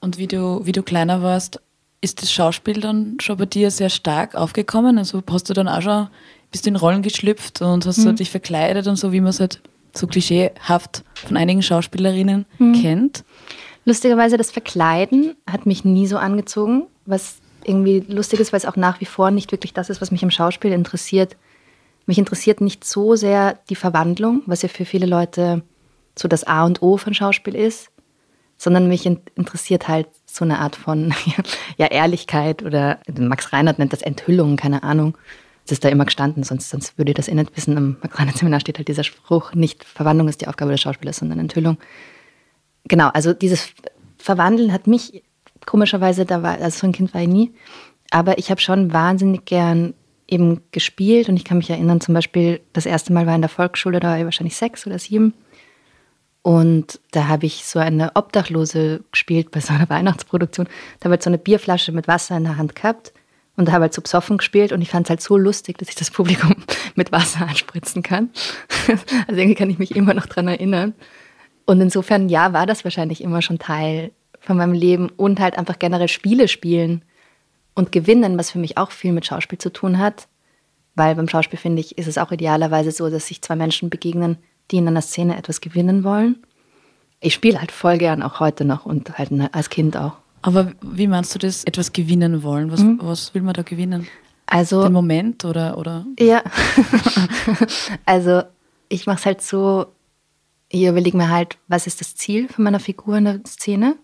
Und 0.00 0.18
wie 0.18 0.26
du, 0.26 0.64
wie 0.64 0.72
du 0.72 0.82
kleiner 0.82 1.22
warst, 1.22 1.60
ist 2.00 2.22
das 2.22 2.30
Schauspiel 2.30 2.80
dann 2.80 3.16
schon 3.20 3.38
bei 3.38 3.46
dir 3.46 3.70
sehr 3.70 3.88
stark 3.88 4.34
aufgekommen? 4.34 4.98
Also 4.98 5.22
hast 5.30 5.48
du 5.48 5.54
dann 5.54 5.66
auch 5.66 5.82
schon, 5.82 6.08
bist 6.50 6.66
du 6.66 6.70
in 6.70 6.76
Rollen 6.76 7.02
geschlüpft 7.02 7.62
und 7.62 7.86
hast 7.86 8.04
du 8.04 8.12
dich 8.12 8.30
verkleidet 8.30 8.86
und 8.86 8.96
so, 8.96 9.10
wie 9.10 9.20
man 9.20 9.30
es 9.30 9.40
halt 9.40 9.60
so 9.94 10.06
klischeehaft 10.06 11.02
von 11.14 11.36
einigen 11.36 11.62
Schauspielerinnen 11.62 12.46
kennt? 12.80 13.24
Lustigerweise, 13.84 14.36
das 14.36 14.50
Verkleiden 14.50 15.34
hat 15.50 15.64
mich 15.64 15.84
nie 15.84 16.06
so 16.06 16.18
angezogen, 16.18 16.86
was 17.06 17.38
irgendwie 17.64 18.00
lustig 18.08 18.40
ist, 18.40 18.52
weil 18.52 18.58
es 18.58 18.66
auch 18.66 18.76
nach 18.76 19.00
wie 19.00 19.06
vor 19.06 19.30
nicht 19.30 19.52
wirklich 19.52 19.72
das 19.72 19.90
ist, 19.90 20.00
was 20.00 20.10
mich 20.10 20.22
im 20.22 20.30
Schauspiel 20.30 20.72
interessiert. 20.72 21.36
Mich 22.06 22.18
interessiert 22.18 22.60
nicht 22.60 22.84
so 22.84 23.16
sehr 23.16 23.58
die 23.68 23.74
Verwandlung, 23.74 24.42
was 24.46 24.62
ja 24.62 24.68
für 24.68 24.84
viele 24.84 25.06
Leute 25.06 25.62
so 26.18 26.28
das 26.28 26.44
A 26.44 26.64
und 26.64 26.82
O 26.82 26.96
von 26.96 27.14
Schauspiel 27.14 27.54
ist, 27.54 27.90
sondern 28.56 28.88
mich 28.88 29.06
in- 29.06 29.20
interessiert 29.36 29.88
halt 29.88 30.08
so 30.26 30.44
eine 30.44 30.58
Art 30.58 30.76
von 30.76 31.14
ja, 31.76 31.86
Ehrlichkeit 31.86 32.62
oder 32.62 32.98
Max 33.18 33.52
Reinhardt 33.52 33.78
nennt 33.78 33.92
das 33.92 34.02
Enthüllung, 34.02 34.56
keine 34.56 34.82
Ahnung. 34.82 35.16
Das 35.64 35.72
ist 35.72 35.84
da 35.84 35.90
immer 35.90 36.06
gestanden, 36.06 36.44
sonst, 36.44 36.70
sonst 36.70 36.96
würde 36.96 37.10
ich 37.10 37.16
das 37.16 37.28
eh 37.28 37.34
nicht 37.34 37.54
wissen. 37.56 37.76
Im 37.76 37.96
Max 38.02 38.18
Reinhardt 38.18 38.38
Seminar 38.38 38.60
steht 38.60 38.78
halt 38.78 38.88
dieser 38.88 39.04
Spruch, 39.04 39.52
nicht 39.54 39.84
Verwandlung 39.84 40.28
ist 40.28 40.40
die 40.40 40.48
Aufgabe 40.48 40.72
des 40.72 40.80
Schauspielers, 40.80 41.18
sondern 41.18 41.38
Enthüllung 41.38 41.76
genau, 42.88 43.08
also 43.08 43.32
dieses 43.32 43.68
Verwandeln 44.16 44.72
hat 44.72 44.86
mich 44.86 45.22
komischerweise, 45.68 46.24
da 46.24 46.42
war, 46.42 46.60
also 46.60 46.80
so 46.80 46.86
ein 46.86 46.92
Kind 46.92 47.12
war 47.12 47.20
ich 47.20 47.28
nie, 47.28 47.52
aber 48.10 48.38
ich 48.38 48.50
habe 48.50 48.60
schon 48.60 48.92
wahnsinnig 48.92 49.44
gern 49.44 49.92
eben 50.26 50.62
gespielt 50.72 51.28
und 51.28 51.36
ich 51.36 51.44
kann 51.44 51.58
mich 51.58 51.68
erinnern, 51.68 52.00
zum 52.00 52.14
Beispiel 52.14 52.60
das 52.72 52.86
erste 52.86 53.12
Mal 53.12 53.26
war 53.26 53.34
in 53.34 53.42
der 53.42 53.50
Volksschule, 53.50 54.00
da 54.00 54.08
war 54.08 54.18
ich 54.18 54.24
wahrscheinlich 54.24 54.56
sechs 54.56 54.86
oder 54.86 54.98
sieben 54.98 55.34
und 56.42 57.00
da 57.10 57.28
habe 57.28 57.44
ich 57.44 57.66
so 57.66 57.78
eine 57.78 58.16
Obdachlose 58.16 59.04
gespielt 59.12 59.50
bei 59.50 59.60
so 59.60 59.74
einer 59.74 59.90
Weihnachtsproduktion. 59.90 60.66
Da 61.00 61.04
habe 61.04 61.16
ich 61.16 61.22
so 61.22 61.28
eine 61.28 61.36
Bierflasche 61.36 61.92
mit 61.92 62.08
Wasser 62.08 62.38
in 62.38 62.44
der 62.44 62.56
Hand 62.56 62.74
gehabt 62.74 63.12
und 63.56 63.70
habe 63.70 63.82
halt 63.82 63.92
so 63.92 64.00
besoffen 64.00 64.38
gespielt 64.38 64.72
und 64.72 64.80
ich 64.80 64.88
fand 64.88 65.06
es 65.06 65.10
halt 65.10 65.20
so 65.20 65.36
lustig, 65.36 65.76
dass 65.76 65.90
ich 65.90 65.96
das 65.96 66.10
Publikum 66.10 66.56
mit 66.94 67.12
Wasser 67.12 67.46
anspritzen 67.46 68.02
kann. 68.02 68.30
Also 69.26 69.38
irgendwie 69.38 69.54
kann 69.54 69.68
ich 69.68 69.78
mich 69.78 69.94
immer 69.94 70.14
noch 70.14 70.24
dran 70.24 70.48
erinnern. 70.48 70.94
Und 71.66 71.82
insofern, 71.82 72.30
ja, 72.30 72.54
war 72.54 72.64
das 72.64 72.84
wahrscheinlich 72.84 73.22
immer 73.22 73.42
schon 73.42 73.58
Teil 73.58 74.12
von 74.40 74.56
meinem 74.56 74.72
Leben 74.72 75.10
und 75.16 75.40
halt 75.40 75.58
einfach 75.58 75.78
generell 75.78 76.08
Spiele 76.08 76.48
spielen 76.48 77.02
und 77.74 77.92
gewinnen, 77.92 78.38
was 78.38 78.50
für 78.50 78.58
mich 78.58 78.76
auch 78.76 78.90
viel 78.90 79.12
mit 79.12 79.26
Schauspiel 79.26 79.58
zu 79.58 79.72
tun 79.72 79.98
hat. 79.98 80.28
Weil 80.94 81.14
beim 81.14 81.28
Schauspiel, 81.28 81.58
finde 81.58 81.80
ich, 81.80 81.96
ist 81.96 82.08
es 82.08 82.18
auch 82.18 82.32
idealerweise 82.32 82.90
so, 82.90 83.08
dass 83.08 83.28
sich 83.28 83.40
zwei 83.40 83.54
Menschen 83.54 83.88
begegnen, 83.88 84.36
die 84.70 84.78
in 84.78 84.88
einer 84.88 85.02
Szene 85.02 85.36
etwas 85.36 85.60
gewinnen 85.60 86.02
wollen. 86.02 86.36
Ich 87.20 87.34
spiele 87.34 87.60
halt 87.60 87.72
voll 87.72 87.98
gern, 87.98 88.22
auch 88.22 88.40
heute 88.40 88.64
noch 88.64 88.84
und 88.84 89.16
halt 89.18 89.30
als 89.52 89.70
Kind 89.70 89.96
auch. 89.96 90.16
Aber 90.42 90.72
wie 90.82 91.06
meinst 91.06 91.34
du 91.34 91.38
das, 91.38 91.64
etwas 91.64 91.92
gewinnen 91.92 92.42
wollen? 92.42 92.70
Was, 92.70 92.80
mhm. 92.80 93.00
was 93.02 93.34
will 93.34 93.42
man 93.42 93.54
da 93.54 93.62
gewinnen? 93.62 94.06
Also, 94.46 94.82
Den 94.82 94.92
Moment 94.92 95.44
oder? 95.44 95.76
oder? 95.76 96.06
Ja. 96.18 96.42
also 98.06 98.42
ich 98.88 99.06
mache 99.06 99.18
es 99.18 99.26
halt 99.26 99.42
so, 99.42 99.86
ich 100.68 100.84
überlege 100.84 101.16
mir 101.16 101.28
halt, 101.28 101.58
was 101.68 101.86
ist 101.86 102.00
das 102.00 102.14
Ziel 102.14 102.48
von 102.48 102.64
meiner 102.64 102.80
Figur 102.80 103.16
in 103.18 103.24
der 103.24 103.40
Szene? 103.46 103.96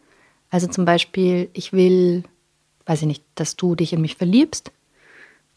Also 0.55 0.69
zum 0.69 0.85
Beispiel, 0.85 1.51
ich 1.53 1.73
will, 1.73 2.23
weiß 2.87 3.01
ich 3.01 3.09
nicht, 3.09 3.25
dass 3.35 3.57
du 3.57 3.75
dich 3.75 3.93
in 3.93 4.01
mich 4.01 4.15
verliebst. 4.15 4.71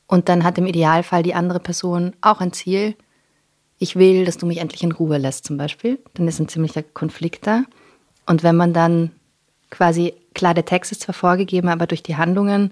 Und 0.07 0.27
dann 0.27 0.43
hat 0.43 0.57
im 0.57 0.65
Idealfall 0.65 1.21
die 1.21 1.35
andere 1.35 1.59
Person 1.59 2.13
auch 2.21 2.41
ein 2.41 2.51
Ziel. 2.51 2.95
Ich 3.77 3.95
will, 3.95 4.25
dass 4.25 4.37
du 4.37 4.47
mich 4.47 4.57
endlich 4.57 4.81
in 4.81 4.91
Ruhe 4.91 5.19
lässt, 5.19 5.45
zum 5.45 5.55
Beispiel. 5.55 5.99
Dann 6.15 6.27
ist 6.27 6.39
ein 6.39 6.47
ziemlicher 6.47 6.81
Konflikt 6.81 7.45
da. 7.45 7.61
Und 8.25 8.41
wenn 8.41 8.55
man 8.55 8.73
dann 8.73 9.11
quasi, 9.69 10.15
klar, 10.33 10.55
der 10.55 10.65
Text 10.65 10.91
ist 10.91 11.01
zwar 11.01 11.13
vorgegeben, 11.13 11.67
aber 11.69 11.85
durch 11.85 12.01
die 12.01 12.15
Handlungen 12.15 12.71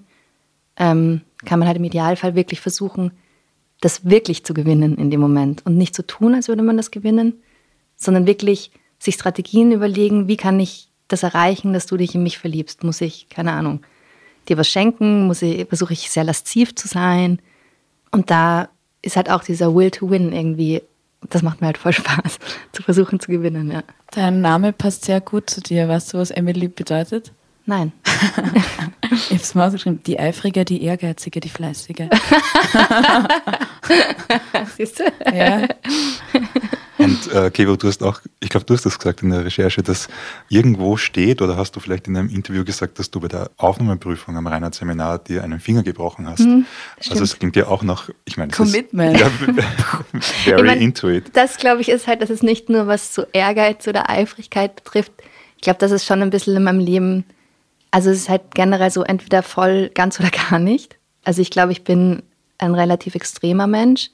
ähm, 0.78 1.20
kann 1.44 1.60
man 1.60 1.68
halt 1.68 1.76
im 1.76 1.84
Idealfall 1.84 2.34
wirklich 2.34 2.60
versuchen, 2.60 3.12
das 3.80 4.04
wirklich 4.04 4.42
zu 4.42 4.52
gewinnen 4.52 4.98
in 4.98 5.12
dem 5.12 5.20
Moment 5.20 5.64
und 5.64 5.78
nicht 5.78 5.94
zu 5.94 6.02
so 6.02 6.06
tun, 6.08 6.34
als 6.34 6.48
würde 6.48 6.64
man 6.64 6.76
das 6.76 6.90
gewinnen, 6.90 7.34
sondern 7.94 8.26
wirklich 8.26 8.72
sich 8.98 9.14
Strategien 9.14 9.70
überlegen, 9.70 10.26
wie 10.26 10.36
kann 10.36 10.58
ich 10.58 10.90
das 11.08 11.22
erreichen, 11.22 11.72
dass 11.72 11.86
du 11.86 11.96
dich 11.96 12.14
in 12.14 12.22
mich 12.22 12.38
verliebst? 12.38 12.84
Muss 12.84 13.00
ich, 13.00 13.28
keine 13.28 13.52
Ahnung, 13.52 13.80
dir 14.48 14.56
was 14.56 14.68
schenken? 14.68 15.26
Muss 15.26 15.42
ich, 15.42 15.66
versuche 15.68 15.92
ich 15.92 16.10
sehr 16.10 16.24
lasziv 16.24 16.74
zu 16.74 16.88
sein? 16.88 17.40
Und 18.10 18.30
da 18.30 18.68
ist 19.02 19.16
halt 19.16 19.30
auch 19.30 19.44
dieser 19.44 19.74
Will 19.74 19.90
to 19.90 20.10
Win 20.10 20.32
irgendwie, 20.32 20.82
das 21.28 21.42
macht 21.42 21.60
mir 21.60 21.68
halt 21.68 21.78
voll 21.78 21.92
Spaß, 21.94 22.38
zu 22.72 22.82
versuchen 22.82 23.20
zu 23.20 23.30
gewinnen, 23.30 23.70
ja. 23.70 23.82
Dein 24.12 24.40
Name 24.40 24.72
passt 24.72 25.04
sehr 25.04 25.20
gut 25.20 25.50
zu 25.50 25.60
dir. 25.60 25.88
Weißt 25.88 26.14
du, 26.14 26.18
was 26.18 26.30
Emily 26.30 26.68
bedeutet? 26.68 27.32
Nein. 27.66 27.92
ich 29.10 29.30
habe 29.30 29.42
es 29.42 29.54
mal 29.56 29.66
ausgeschrieben. 29.66 30.00
Die 30.04 30.18
Eifrige, 30.20 30.64
die 30.64 30.84
Ehrgeizige, 30.84 31.40
die 31.40 31.48
Fleißige. 31.48 32.08
Siehst 34.76 35.00
du? 35.00 35.04
Ja. 35.34 35.66
Und 37.26 37.34
äh, 37.34 37.50
Kevo, 37.50 37.76
du 37.76 37.88
hast 37.88 38.02
auch, 38.02 38.20
ich 38.40 38.48
glaube, 38.48 38.66
du 38.66 38.74
hast 38.74 38.86
das 38.86 38.98
gesagt 38.98 39.22
in 39.22 39.30
der 39.30 39.44
Recherche, 39.44 39.82
dass 39.82 40.08
irgendwo 40.48 40.96
steht, 40.96 41.42
oder 41.42 41.56
hast 41.56 41.76
du 41.76 41.80
vielleicht 41.80 42.08
in 42.08 42.16
einem 42.16 42.28
Interview 42.28 42.64
gesagt, 42.64 42.98
dass 42.98 43.10
du 43.10 43.20
bei 43.20 43.28
der 43.28 43.50
Aufnahmeprüfung 43.56 44.36
am 44.36 44.46
Reinhard-Seminar 44.46 45.18
dir 45.20 45.44
einen 45.44 45.60
Finger 45.60 45.82
gebrochen 45.82 46.28
hast. 46.28 46.40
Mhm, 46.40 46.66
also 47.08 47.22
es 47.24 47.38
klingt 47.38 47.56
ja 47.56 47.66
auch 47.68 47.82
nach, 47.82 48.10
ich 48.24 48.36
meine, 48.36 48.52
Commitment. 48.52 49.14
Ist, 49.14 49.20
ja, 49.20 49.30
very 50.44 50.60
ich 50.60 50.66
mein, 50.66 50.80
into 50.80 51.08
it. 51.08 51.30
Das, 51.34 51.56
glaube 51.56 51.80
ich, 51.80 51.88
ist 51.88 52.06
halt, 52.06 52.22
dass 52.22 52.30
es 52.30 52.42
nicht 52.42 52.68
nur 52.68 52.86
was 52.86 53.14
so 53.14 53.24
Ehrgeiz 53.32 53.86
oder 53.88 54.10
Eifrigkeit 54.10 54.76
betrifft. 54.76 55.12
Ich 55.56 55.62
glaube, 55.62 55.78
das 55.78 55.90
ist 55.90 56.04
schon 56.04 56.22
ein 56.22 56.30
bisschen 56.30 56.56
in 56.56 56.64
meinem 56.64 56.80
Leben, 56.80 57.24
also 57.90 58.10
es 58.10 58.18
ist 58.18 58.28
halt 58.28 58.54
generell 58.54 58.90
so 58.90 59.02
entweder 59.02 59.42
voll, 59.42 59.90
ganz 59.94 60.20
oder 60.20 60.30
gar 60.30 60.58
nicht. 60.58 60.96
Also 61.24 61.42
ich 61.42 61.50
glaube, 61.50 61.72
ich 61.72 61.82
bin 61.82 62.22
ein 62.58 62.74
relativ 62.74 63.14
extremer 63.14 63.66
Mensch. 63.66 64.10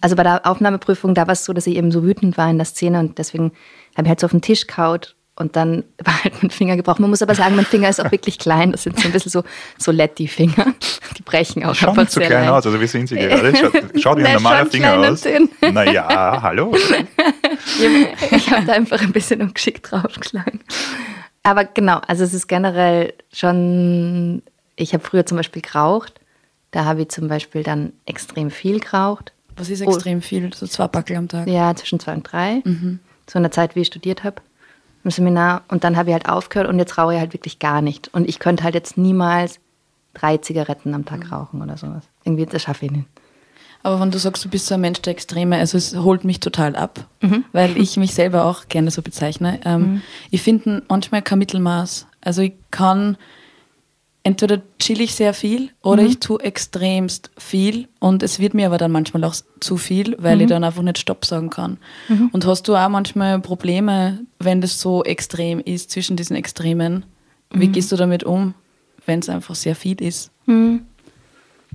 Also 0.00 0.16
bei 0.16 0.22
der 0.22 0.46
Aufnahmeprüfung, 0.46 1.14
da 1.14 1.26
war 1.26 1.32
es 1.32 1.44
so, 1.44 1.52
dass 1.52 1.66
ich 1.66 1.76
eben 1.76 1.90
so 1.92 2.02
wütend 2.02 2.36
war 2.36 2.50
in 2.50 2.58
der 2.58 2.66
Szene 2.66 3.00
und 3.00 3.18
deswegen 3.18 3.52
habe 3.96 4.02
ich 4.04 4.08
halt 4.08 4.20
so 4.20 4.26
auf 4.26 4.30
den 4.32 4.42
Tisch 4.42 4.66
kaut 4.66 5.14
und 5.36 5.56
dann 5.56 5.84
war 6.04 6.24
halt 6.24 6.42
mein 6.42 6.50
Finger 6.50 6.76
gebrochen. 6.76 7.02
Man 7.02 7.10
muss 7.10 7.22
aber 7.22 7.34
sagen, 7.34 7.56
mein 7.56 7.64
Finger 7.64 7.88
ist 7.88 8.00
auch 8.04 8.10
wirklich 8.10 8.38
klein. 8.38 8.72
Das 8.72 8.82
sind 8.82 8.98
so 8.98 9.06
ein 9.08 9.12
bisschen 9.12 9.30
so, 9.30 9.44
so 9.78 9.92
Letty-Finger. 9.92 10.74
Die 11.16 11.22
brechen 11.22 11.64
auch 11.64 11.74
Schaut 11.74 11.96
nicht 11.96 12.10
so 12.10 12.20
klein 12.20 12.32
leicht. 12.32 12.50
aus. 12.50 12.66
Also 12.66 12.80
wie 12.80 12.86
sind 12.86 13.08
sie 13.08 13.16
gerade? 13.16 13.54
Schaut, 13.56 13.72
schaut 14.00 14.18
wie 14.18 14.24
ein 14.26 14.34
normaler 14.34 14.66
Finger 14.66 14.98
aus. 14.98 15.24
Naja, 15.60 16.42
hallo. 16.42 16.74
ich 18.30 18.50
habe 18.50 18.66
da 18.66 18.72
einfach 18.72 19.00
ein 19.00 19.12
bisschen 19.12 19.40
ungeschickt 19.42 19.90
draufgeschlagen. 19.90 20.60
Aber 21.42 21.64
genau, 21.64 22.00
also 22.06 22.24
es 22.24 22.34
ist 22.34 22.46
generell 22.48 23.14
schon, 23.32 24.42
ich 24.76 24.92
habe 24.92 25.04
früher 25.04 25.24
zum 25.24 25.36
Beispiel 25.36 25.62
geraucht. 25.62 26.20
Da 26.72 26.84
habe 26.84 27.02
ich 27.02 27.08
zum 27.08 27.28
Beispiel 27.28 27.62
dann 27.62 27.92
extrem 28.04 28.50
viel 28.50 28.80
geraucht. 28.80 29.32
Was 29.58 29.68
ist 29.68 29.80
extrem 29.80 30.18
oh. 30.18 30.22
viel? 30.22 30.52
So 30.54 30.66
zwei 30.66 30.88
Backel 30.88 31.16
am 31.16 31.28
Tag? 31.28 31.48
Ja, 31.48 31.74
zwischen 31.74 32.00
zwei 32.00 32.14
und 32.14 32.22
drei. 32.30 32.62
Mhm. 32.64 33.00
So 33.28 33.38
in 33.38 33.42
der 33.42 33.52
Zeit, 33.52 33.76
wie 33.76 33.80
ich 33.80 33.88
studiert 33.88 34.24
habe 34.24 34.40
im 35.04 35.10
Seminar. 35.10 35.62
Und 35.68 35.84
dann 35.84 35.96
habe 35.96 36.10
ich 36.10 36.14
halt 36.14 36.28
aufgehört 36.28 36.68
und 36.68 36.78
jetzt 36.78 36.98
rauche 36.98 37.14
ich 37.14 37.20
halt 37.20 37.32
wirklich 37.32 37.58
gar 37.58 37.82
nicht. 37.82 38.08
Und 38.14 38.28
ich 38.28 38.38
könnte 38.38 38.64
halt 38.64 38.74
jetzt 38.74 38.96
niemals 38.96 39.60
drei 40.14 40.38
Zigaretten 40.38 40.94
am 40.94 41.04
Tag 41.04 41.24
mhm. 41.24 41.32
rauchen 41.32 41.62
oder 41.62 41.76
sowas. 41.76 42.04
Irgendwie, 42.24 42.46
das 42.46 42.62
schaffe 42.62 42.86
ich 42.86 42.92
nicht. 42.92 43.06
Aber 43.82 44.00
wenn 44.00 44.10
du 44.10 44.18
sagst, 44.18 44.44
du 44.44 44.48
bist 44.48 44.66
so 44.66 44.74
ein 44.74 44.80
Mensch 44.80 45.00
der 45.02 45.12
Extreme, 45.12 45.56
also 45.56 45.78
es 45.78 45.96
holt 45.96 46.24
mich 46.24 46.40
total 46.40 46.74
ab, 46.74 47.06
mhm. 47.20 47.44
weil 47.52 47.76
ich 47.76 47.96
mich 47.96 48.12
selber 48.12 48.44
auch 48.44 48.68
gerne 48.68 48.90
so 48.90 49.02
bezeichne. 49.02 49.60
Ähm, 49.64 49.80
mhm. 49.80 50.02
Ich 50.30 50.42
finde 50.42 50.82
manchmal 50.88 51.22
kein 51.22 51.38
Mittelmaß. 51.38 52.06
Also 52.20 52.42
ich 52.42 52.54
kann 52.70 53.16
entweder 54.22 54.60
chill 54.78 55.00
ich 55.00 55.14
sehr 55.14 55.34
viel 55.34 55.70
oder 55.82 56.02
mhm. 56.02 56.08
ich 56.08 56.20
tue 56.20 56.40
extremst 56.42 57.30
viel 57.38 57.88
und 57.98 58.22
es 58.22 58.38
wird 58.38 58.54
mir 58.54 58.66
aber 58.66 58.78
dann 58.78 58.92
manchmal 58.92 59.24
auch 59.24 59.34
zu 59.60 59.76
viel, 59.76 60.16
weil 60.18 60.36
mhm. 60.36 60.42
ich 60.42 60.48
dann 60.48 60.64
einfach 60.64 60.82
nicht 60.82 60.98
Stopp 60.98 61.24
sagen 61.24 61.50
kann. 61.50 61.78
Mhm. 62.08 62.30
Und 62.32 62.46
hast 62.46 62.68
du 62.68 62.76
auch 62.76 62.88
manchmal 62.88 63.40
Probleme, 63.40 64.20
wenn 64.38 64.60
das 64.60 64.80
so 64.80 65.04
extrem 65.04 65.60
ist, 65.60 65.90
zwischen 65.90 66.16
diesen 66.16 66.36
Extremen? 66.36 67.04
Wie 67.50 67.68
mhm. 67.68 67.72
gehst 67.72 67.90
du 67.92 67.96
damit 67.96 68.24
um, 68.24 68.54
wenn 69.06 69.20
es 69.20 69.28
einfach 69.28 69.54
sehr 69.54 69.74
viel 69.74 70.00
ist? 70.02 70.30
Mhm. 70.46 70.82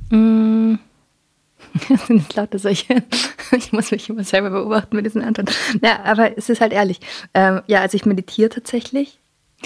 Mhm. 0.09 0.79
Das 1.89 2.05
sind 2.07 2.21
jetzt 2.21 2.35
lauter 2.35 2.59
solche. 2.59 3.03
Ich 3.55 3.71
muss 3.71 3.91
mich 3.91 4.09
immer 4.09 4.23
selber 4.23 4.50
beobachten 4.50 4.95
mit 4.95 5.05
diesen 5.05 5.21
Antworten. 5.21 5.53
Ja, 5.83 6.03
aber 6.03 6.35
es 6.38 6.50
ist 6.50 6.59
halt 6.59 6.73
ehrlich. 6.73 7.00
Ähm, 7.35 7.62
ja, 7.67 7.81
also 7.81 7.95
ich 7.95 8.05
meditiere 8.05 8.50
tatsächlich. 8.50 9.19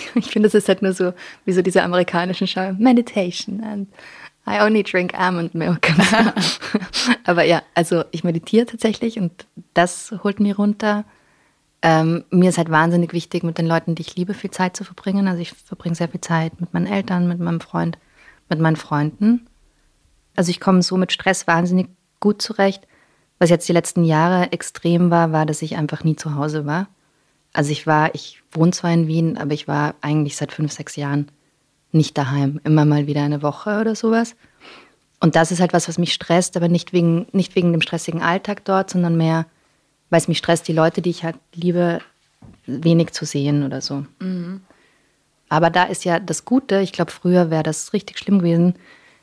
Ich 0.15 0.31
finde, 0.31 0.47
es 0.47 0.53
ist 0.53 0.67
halt 0.67 0.81
nur 0.81 0.93
so 0.93 1.13
wie 1.45 1.51
so 1.51 1.61
diese 1.61 1.83
amerikanischen 1.83 2.47
Schau. 2.47 2.73
Meditation 2.73 3.63
and 3.63 3.87
I 4.47 4.61
only 4.61 4.81
drink 4.83 5.13
almond 5.13 5.53
milk. 5.55 5.91
Aber 7.25 7.43
ja, 7.43 7.61
also 7.75 8.05
ich 8.11 8.23
meditiere 8.23 8.65
tatsächlich 8.65 9.19
und 9.19 9.45
das 9.73 10.13
holt 10.23 10.39
mir 10.39 10.55
runter. 10.55 11.03
Ähm, 11.81 12.23
mir 12.31 12.49
ist 12.49 12.57
halt 12.57 12.71
wahnsinnig 12.71 13.13
wichtig, 13.13 13.43
mit 13.43 13.57
den 13.57 13.67
Leuten, 13.67 13.93
die 13.93 14.01
ich 14.01 14.15
liebe, 14.15 14.33
viel 14.33 14.51
Zeit 14.51 14.77
zu 14.77 14.85
verbringen. 14.85 15.27
Also 15.27 15.41
ich 15.41 15.51
verbringe 15.51 15.95
sehr 15.95 16.07
viel 16.07 16.21
Zeit 16.21 16.59
mit 16.61 16.73
meinen 16.73 16.87
Eltern, 16.87 17.27
mit 17.27 17.39
meinem 17.39 17.59
Freund, 17.59 17.97
mit 18.49 18.59
meinen 18.59 18.77
Freunden. 18.77 19.47
Also 20.35 20.49
ich 20.49 20.61
komme 20.61 20.81
so 20.81 20.95
mit 20.95 21.11
Stress 21.11 21.45
wahnsinnig 21.45 21.89
gut 22.19 22.41
zurecht. 22.41 22.87
Was 23.39 23.49
jetzt 23.49 23.67
die 23.67 23.73
letzten 23.73 24.03
Jahre 24.03 24.51
extrem 24.53 25.11
war, 25.11 25.31
war, 25.31 25.45
dass 25.45 25.61
ich 25.61 25.75
einfach 25.75 26.03
nie 26.03 26.15
zu 26.15 26.35
Hause 26.35 26.65
war. 26.65 26.87
Also 27.57 27.71
ich 27.71 27.87
war, 27.87 28.13
ich 28.13 28.43
wohne 28.51 28.69
zwar 28.69 28.93
in 28.93 29.07
Wien, 29.07 29.35
aber 29.35 29.55
ich 29.55 29.67
war 29.67 29.95
eigentlich 30.01 30.35
seit 30.35 30.51
fünf, 30.51 30.71
sechs 30.71 30.95
Jahren 30.95 31.27
nicht 31.91 32.15
daheim. 32.15 32.61
Immer 32.63 32.85
mal 32.85 33.07
wieder 33.07 33.23
eine 33.23 33.41
Woche 33.41 33.81
oder 33.81 33.95
sowas. 33.95 34.35
Und 35.19 35.35
das 35.35 35.51
ist 35.51 35.59
halt 35.59 35.73
was, 35.73 35.87
was 35.87 35.97
mich 35.97 36.13
stresst, 36.13 36.55
aber 36.55 36.67
nicht 36.67 36.93
wegen, 36.93 37.25
nicht 37.31 37.55
wegen 37.55 37.71
dem 37.71 37.81
stressigen 37.81 38.21
Alltag 38.21 38.63
dort, 38.63 38.91
sondern 38.91 39.17
mehr, 39.17 39.47
weil 40.11 40.19
es 40.19 40.27
mich 40.27 40.37
stresst, 40.37 40.67
die 40.67 40.73
Leute, 40.73 41.01
die 41.01 41.09
ich 41.09 41.23
halt 41.23 41.37
liebe, 41.55 41.99
wenig 42.67 43.13
zu 43.13 43.25
sehen 43.25 43.63
oder 43.63 43.81
so. 43.81 44.05
Mhm. 44.19 44.61
Aber 45.49 45.71
da 45.71 45.85
ist 45.85 46.05
ja 46.05 46.19
das 46.19 46.45
Gute, 46.45 46.81
ich 46.81 46.91
glaube, 46.91 47.09
früher 47.09 47.49
wäre 47.49 47.63
das 47.63 47.91
richtig 47.91 48.19
schlimm 48.19 48.37
gewesen, 48.37 48.75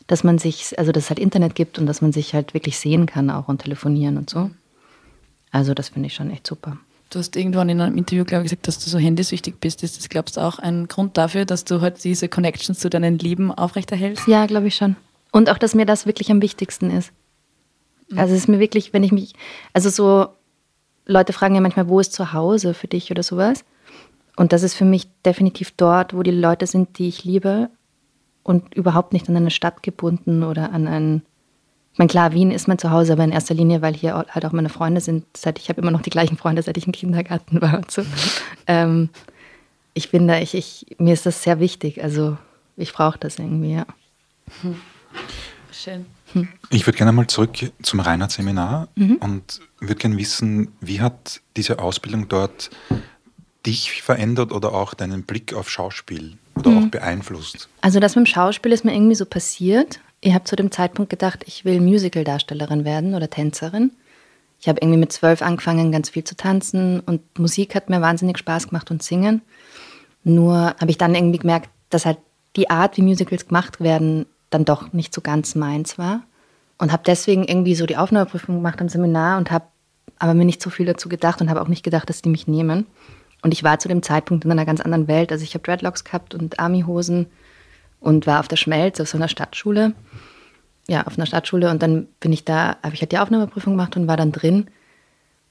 dass 0.08 0.24
man 0.24 0.38
sich, 0.38 0.76
also 0.76 0.90
dass 0.90 1.04
es 1.04 1.10
halt 1.10 1.20
Internet 1.20 1.54
gibt 1.54 1.78
und 1.78 1.86
dass 1.86 2.02
man 2.02 2.10
sich 2.10 2.34
halt 2.34 2.52
wirklich 2.52 2.80
sehen 2.80 3.06
kann 3.06 3.30
auch 3.30 3.46
und 3.46 3.62
telefonieren 3.62 4.16
und 4.16 4.28
so. 4.28 4.50
Also 5.52 5.72
das 5.72 5.90
finde 5.90 6.08
ich 6.08 6.14
schon 6.14 6.32
echt 6.32 6.48
super. 6.48 6.78
Du 7.14 7.20
hast 7.20 7.36
irgendwann 7.36 7.68
in 7.68 7.80
einem 7.80 7.96
Interview, 7.96 8.24
glaube 8.24 8.44
ich, 8.44 8.50
gesagt, 8.50 8.66
dass 8.66 8.80
du 8.82 8.90
so 8.90 8.98
handysüchtig 8.98 9.60
bist. 9.60 9.84
Ist 9.84 9.98
das, 9.98 10.08
glaubst 10.08 10.36
du, 10.36 10.40
auch 10.40 10.58
ein 10.58 10.88
Grund 10.88 11.16
dafür, 11.16 11.44
dass 11.44 11.64
du 11.64 11.80
halt 11.80 12.02
diese 12.02 12.28
Connections 12.28 12.80
zu 12.80 12.90
deinen 12.90 13.20
Lieben 13.20 13.52
aufrechterhältst? 13.52 14.26
Ja, 14.26 14.46
glaube 14.46 14.66
ich 14.66 14.74
schon. 14.74 14.96
Und 15.30 15.48
auch, 15.48 15.58
dass 15.58 15.76
mir 15.76 15.86
das 15.86 16.06
wirklich 16.06 16.32
am 16.32 16.42
wichtigsten 16.42 16.90
ist. 16.90 17.12
Mhm. 18.08 18.18
Also 18.18 18.34
es 18.34 18.40
ist 18.40 18.48
mir 18.48 18.58
wirklich, 18.58 18.92
wenn 18.92 19.04
ich 19.04 19.12
mich, 19.12 19.34
also 19.72 19.90
so, 19.90 20.26
Leute 21.06 21.32
fragen 21.32 21.54
ja 21.54 21.60
manchmal, 21.60 21.86
wo 21.86 22.00
ist 22.00 22.12
zu 22.12 22.32
Hause 22.32 22.74
für 22.74 22.88
dich 22.88 23.12
oder 23.12 23.22
sowas. 23.22 23.64
Und 24.36 24.52
das 24.52 24.64
ist 24.64 24.74
für 24.74 24.84
mich 24.84 25.06
definitiv 25.24 25.70
dort, 25.70 26.14
wo 26.14 26.24
die 26.24 26.32
Leute 26.32 26.66
sind, 26.66 26.98
die 26.98 27.06
ich 27.06 27.22
liebe 27.22 27.70
und 28.42 28.74
überhaupt 28.74 29.12
nicht 29.12 29.28
an 29.28 29.36
eine 29.36 29.52
Stadt 29.52 29.84
gebunden 29.84 30.42
oder 30.42 30.72
an 30.72 30.88
ein 30.88 31.22
ich 31.94 31.98
meine, 31.98 32.08
klar, 32.08 32.32
Wien 32.32 32.50
ist 32.50 32.66
mein 32.66 32.76
Zuhause, 32.76 33.12
aber 33.12 33.22
in 33.22 33.30
erster 33.30 33.54
Linie, 33.54 33.80
weil 33.80 33.94
hier 33.94 34.26
halt 34.28 34.44
auch 34.44 34.50
meine 34.50 34.68
Freunde 34.68 35.00
sind. 35.00 35.24
Seit 35.36 35.60
ich 35.60 35.68
habe 35.68 35.80
immer 35.80 35.92
noch 35.92 36.02
die 36.02 36.10
gleichen 36.10 36.36
Freunde, 36.36 36.60
seit 36.60 36.76
ich 36.76 36.86
im 36.86 36.92
Kindergarten 36.92 37.62
war 37.62 37.76
und 37.76 37.88
so. 37.88 38.02
Ähm, 38.66 39.10
ich 39.92 40.08
finde, 40.08 40.40
ich, 40.40 40.56
ich, 40.56 40.86
mir 40.98 41.14
ist 41.14 41.24
das 41.24 41.44
sehr 41.44 41.60
wichtig. 41.60 42.02
Also 42.02 42.36
ich 42.76 42.92
brauche 42.92 43.16
das 43.18 43.38
irgendwie, 43.38 43.74
ja. 43.74 43.86
Schön. 45.70 46.06
Ich 46.70 46.84
würde 46.84 46.98
gerne 46.98 47.12
mal 47.12 47.28
zurück 47.28 47.70
zum 47.80 48.00
Reinhard-Seminar 48.00 48.88
mhm. 48.96 49.16
und 49.16 49.60
würde 49.78 49.94
gerne 49.94 50.16
wissen, 50.16 50.72
wie 50.80 51.00
hat 51.00 51.42
diese 51.56 51.78
Ausbildung 51.78 52.26
dort 52.26 52.70
dich 53.64 54.02
verändert 54.02 54.50
oder 54.50 54.72
auch 54.72 54.94
deinen 54.94 55.22
Blick 55.22 55.54
auf 55.54 55.70
Schauspiel 55.70 56.38
oder 56.56 56.70
mhm. 56.70 56.78
auch 56.78 56.88
beeinflusst? 56.88 57.68
Also 57.82 58.00
das 58.00 58.16
mit 58.16 58.26
dem 58.26 58.30
Schauspiel 58.32 58.72
ist 58.72 58.84
mir 58.84 58.92
irgendwie 58.92 59.14
so 59.14 59.26
passiert. 59.26 60.00
Ich 60.26 60.32
habe 60.32 60.44
zu 60.44 60.56
dem 60.56 60.70
Zeitpunkt 60.70 61.10
gedacht, 61.10 61.44
ich 61.46 61.66
will 61.66 61.82
Musical-Darstellerin 61.82 62.86
werden 62.86 63.14
oder 63.14 63.28
Tänzerin. 63.28 63.92
Ich 64.58 64.68
habe 64.68 64.80
irgendwie 64.80 64.98
mit 64.98 65.12
zwölf 65.12 65.42
angefangen, 65.42 65.92
ganz 65.92 66.08
viel 66.08 66.24
zu 66.24 66.34
tanzen 66.34 67.00
und 67.00 67.38
Musik 67.38 67.74
hat 67.74 67.90
mir 67.90 68.00
wahnsinnig 68.00 68.38
Spaß 68.38 68.68
gemacht 68.68 68.90
und 68.90 69.02
singen. 69.02 69.42
Nur 70.22 70.74
habe 70.80 70.88
ich 70.88 70.96
dann 70.96 71.14
irgendwie 71.14 71.40
gemerkt, 71.40 71.68
dass 71.90 72.06
halt 72.06 72.16
die 72.56 72.70
Art, 72.70 72.96
wie 72.96 73.02
Musicals 73.02 73.48
gemacht 73.48 73.82
werden, 73.82 74.24
dann 74.48 74.64
doch 74.64 74.94
nicht 74.94 75.12
so 75.12 75.20
ganz 75.20 75.56
meins 75.56 75.98
war. 75.98 76.22
Und 76.78 76.90
habe 76.90 77.02
deswegen 77.04 77.44
irgendwie 77.44 77.74
so 77.74 77.84
die 77.84 77.98
Aufnahmeprüfung 77.98 78.54
gemacht 78.54 78.80
am 78.80 78.88
Seminar 78.88 79.36
und 79.36 79.50
habe 79.50 79.66
aber 80.18 80.32
mir 80.32 80.46
nicht 80.46 80.62
so 80.62 80.70
viel 80.70 80.86
dazu 80.86 81.10
gedacht 81.10 81.42
und 81.42 81.50
habe 81.50 81.60
auch 81.60 81.68
nicht 81.68 81.82
gedacht, 81.82 82.08
dass 82.08 82.22
die 82.22 82.30
mich 82.30 82.48
nehmen. 82.48 82.86
Und 83.42 83.52
ich 83.52 83.62
war 83.62 83.78
zu 83.78 83.88
dem 83.88 84.02
Zeitpunkt 84.02 84.46
in 84.46 84.52
einer 84.52 84.64
ganz 84.64 84.80
anderen 84.80 85.06
Welt. 85.06 85.32
Also 85.32 85.44
ich 85.44 85.52
habe 85.52 85.64
Dreadlocks 85.64 86.02
gehabt 86.02 86.34
und 86.34 86.58
Armyhosen 86.58 87.26
und 88.04 88.26
war 88.26 88.40
auf 88.40 88.48
der 88.48 88.56
Schmelz 88.56 89.00
auf 89.00 89.08
so 89.08 89.18
einer 89.18 89.28
Stadtschule. 89.28 89.94
Ja, 90.88 91.06
auf 91.06 91.16
einer 91.16 91.26
Stadtschule. 91.26 91.70
Und 91.70 91.82
dann 91.82 92.06
bin 92.20 92.32
ich 92.32 92.44
da, 92.44 92.76
habe 92.82 92.94
ich 92.94 93.00
halt 93.00 93.12
die 93.12 93.18
Aufnahmeprüfung 93.18 93.72
gemacht 93.72 93.96
und 93.96 94.06
war 94.06 94.16
dann 94.16 94.32
drin 94.32 94.68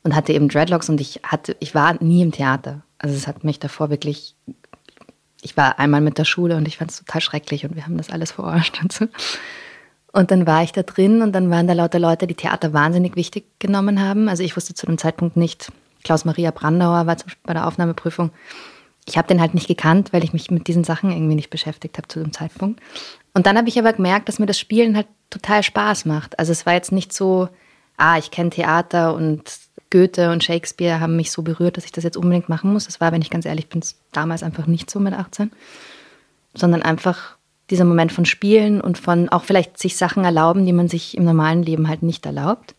und 0.03 0.15
hatte 0.15 0.33
eben 0.33 0.49
Dreadlocks 0.49 0.89
und 0.89 1.01
ich 1.01 1.21
hatte, 1.23 1.55
ich 1.59 1.73
war 1.73 2.01
nie 2.03 2.21
im 2.21 2.31
Theater. 2.31 2.83
Also 2.99 3.15
es 3.15 3.27
hat 3.27 3.43
mich 3.43 3.59
davor 3.59 3.89
wirklich 3.89 4.35
ich 5.43 5.57
war 5.57 5.77
einmal 5.77 6.01
mit 6.01 6.17
der 6.17 6.25
Schule 6.25 6.55
und 6.55 6.67
ich 6.67 6.77
fand 6.77 6.91
es 6.91 6.99
total 6.99 7.21
schrecklich 7.21 7.65
und 7.65 7.75
wir 7.75 7.85
haben 7.85 7.97
das 7.97 8.09
alles 8.09 8.31
verarscht 8.31 8.81
und 8.81 8.91
so. 8.91 9.07
Und 10.11 10.31
dann 10.31 10.47
war 10.47 10.63
ich 10.63 10.71
da 10.71 10.83
drin 10.83 11.21
und 11.21 11.33
dann 11.33 11.49
waren 11.49 11.67
da 11.67 11.73
lauter 11.73 11.99
Leute, 11.99 12.27
die 12.27 12.35
Theater 12.35 12.71
wahnsinnig 12.71 13.15
wichtig 13.15 13.45
genommen 13.59 13.99
haben. 13.99 14.29
Also 14.29 14.43
ich 14.43 14.55
wusste 14.55 14.73
zu 14.73 14.85
dem 14.85 14.97
Zeitpunkt 14.97 15.37
nicht, 15.37 15.71
Klaus-Maria 16.03 16.51
Brandauer 16.51 17.07
war 17.07 17.17
zum 17.17 17.27
Beispiel 17.27 17.43
bei 17.45 17.53
der 17.53 17.67
Aufnahmeprüfung. 17.67 18.31
Ich 19.05 19.17
habe 19.17 19.27
den 19.27 19.41
halt 19.41 19.53
nicht 19.53 19.67
gekannt, 19.67 20.13
weil 20.13 20.23
ich 20.23 20.33
mich 20.33 20.49
mit 20.49 20.67
diesen 20.67 20.83
Sachen 20.83 21.11
irgendwie 21.11 21.35
nicht 21.35 21.49
beschäftigt 21.49 21.97
habe 21.97 22.07
zu 22.07 22.19
dem 22.19 22.31
Zeitpunkt. 22.31 22.81
Und 23.33 23.45
dann 23.45 23.57
habe 23.57 23.67
ich 23.67 23.77
aber 23.77 23.93
gemerkt, 23.93 24.29
dass 24.29 24.39
mir 24.39 24.45
das 24.45 24.59
Spielen 24.59 24.95
halt 24.95 25.07
total 25.29 25.63
Spaß 25.63 26.05
macht. 26.05 26.39
Also 26.39 26.51
es 26.51 26.65
war 26.65 26.73
jetzt 26.73 26.91
nicht 26.91 27.11
so, 27.11 27.49
ah, 27.97 28.17
ich 28.17 28.31
kenne 28.31 28.51
Theater 28.51 29.13
und 29.15 29.43
Goethe 29.89 30.31
und 30.31 30.43
Shakespeare 30.43 30.99
haben 30.99 31.15
mich 31.15 31.31
so 31.31 31.41
berührt, 31.41 31.77
dass 31.77 31.85
ich 31.85 31.91
das 31.91 32.03
jetzt 32.03 32.17
unbedingt 32.17 32.49
machen 32.49 32.71
muss. 32.71 32.85
Das 32.85 33.01
war, 33.01 33.11
wenn 33.11 33.21
ich 33.21 33.29
ganz 33.29 33.45
ehrlich 33.45 33.67
bin, 33.69 33.83
damals 34.11 34.43
einfach 34.43 34.67
nicht 34.67 34.89
so 34.89 34.99
mit 34.99 35.13
18. 35.13 35.51
Sondern 36.55 36.81
einfach 36.81 37.37
dieser 37.69 37.85
Moment 37.85 38.11
von 38.11 38.25
Spielen 38.25 38.81
und 38.81 38.97
von 38.97 39.29
auch 39.29 39.43
vielleicht 39.43 39.77
sich 39.77 39.95
Sachen 39.97 40.25
erlauben, 40.25 40.65
die 40.65 40.73
man 40.73 40.87
sich 40.87 41.17
im 41.17 41.23
normalen 41.23 41.63
Leben 41.63 41.87
halt 41.87 42.03
nicht 42.03 42.25
erlaubt. 42.25 42.75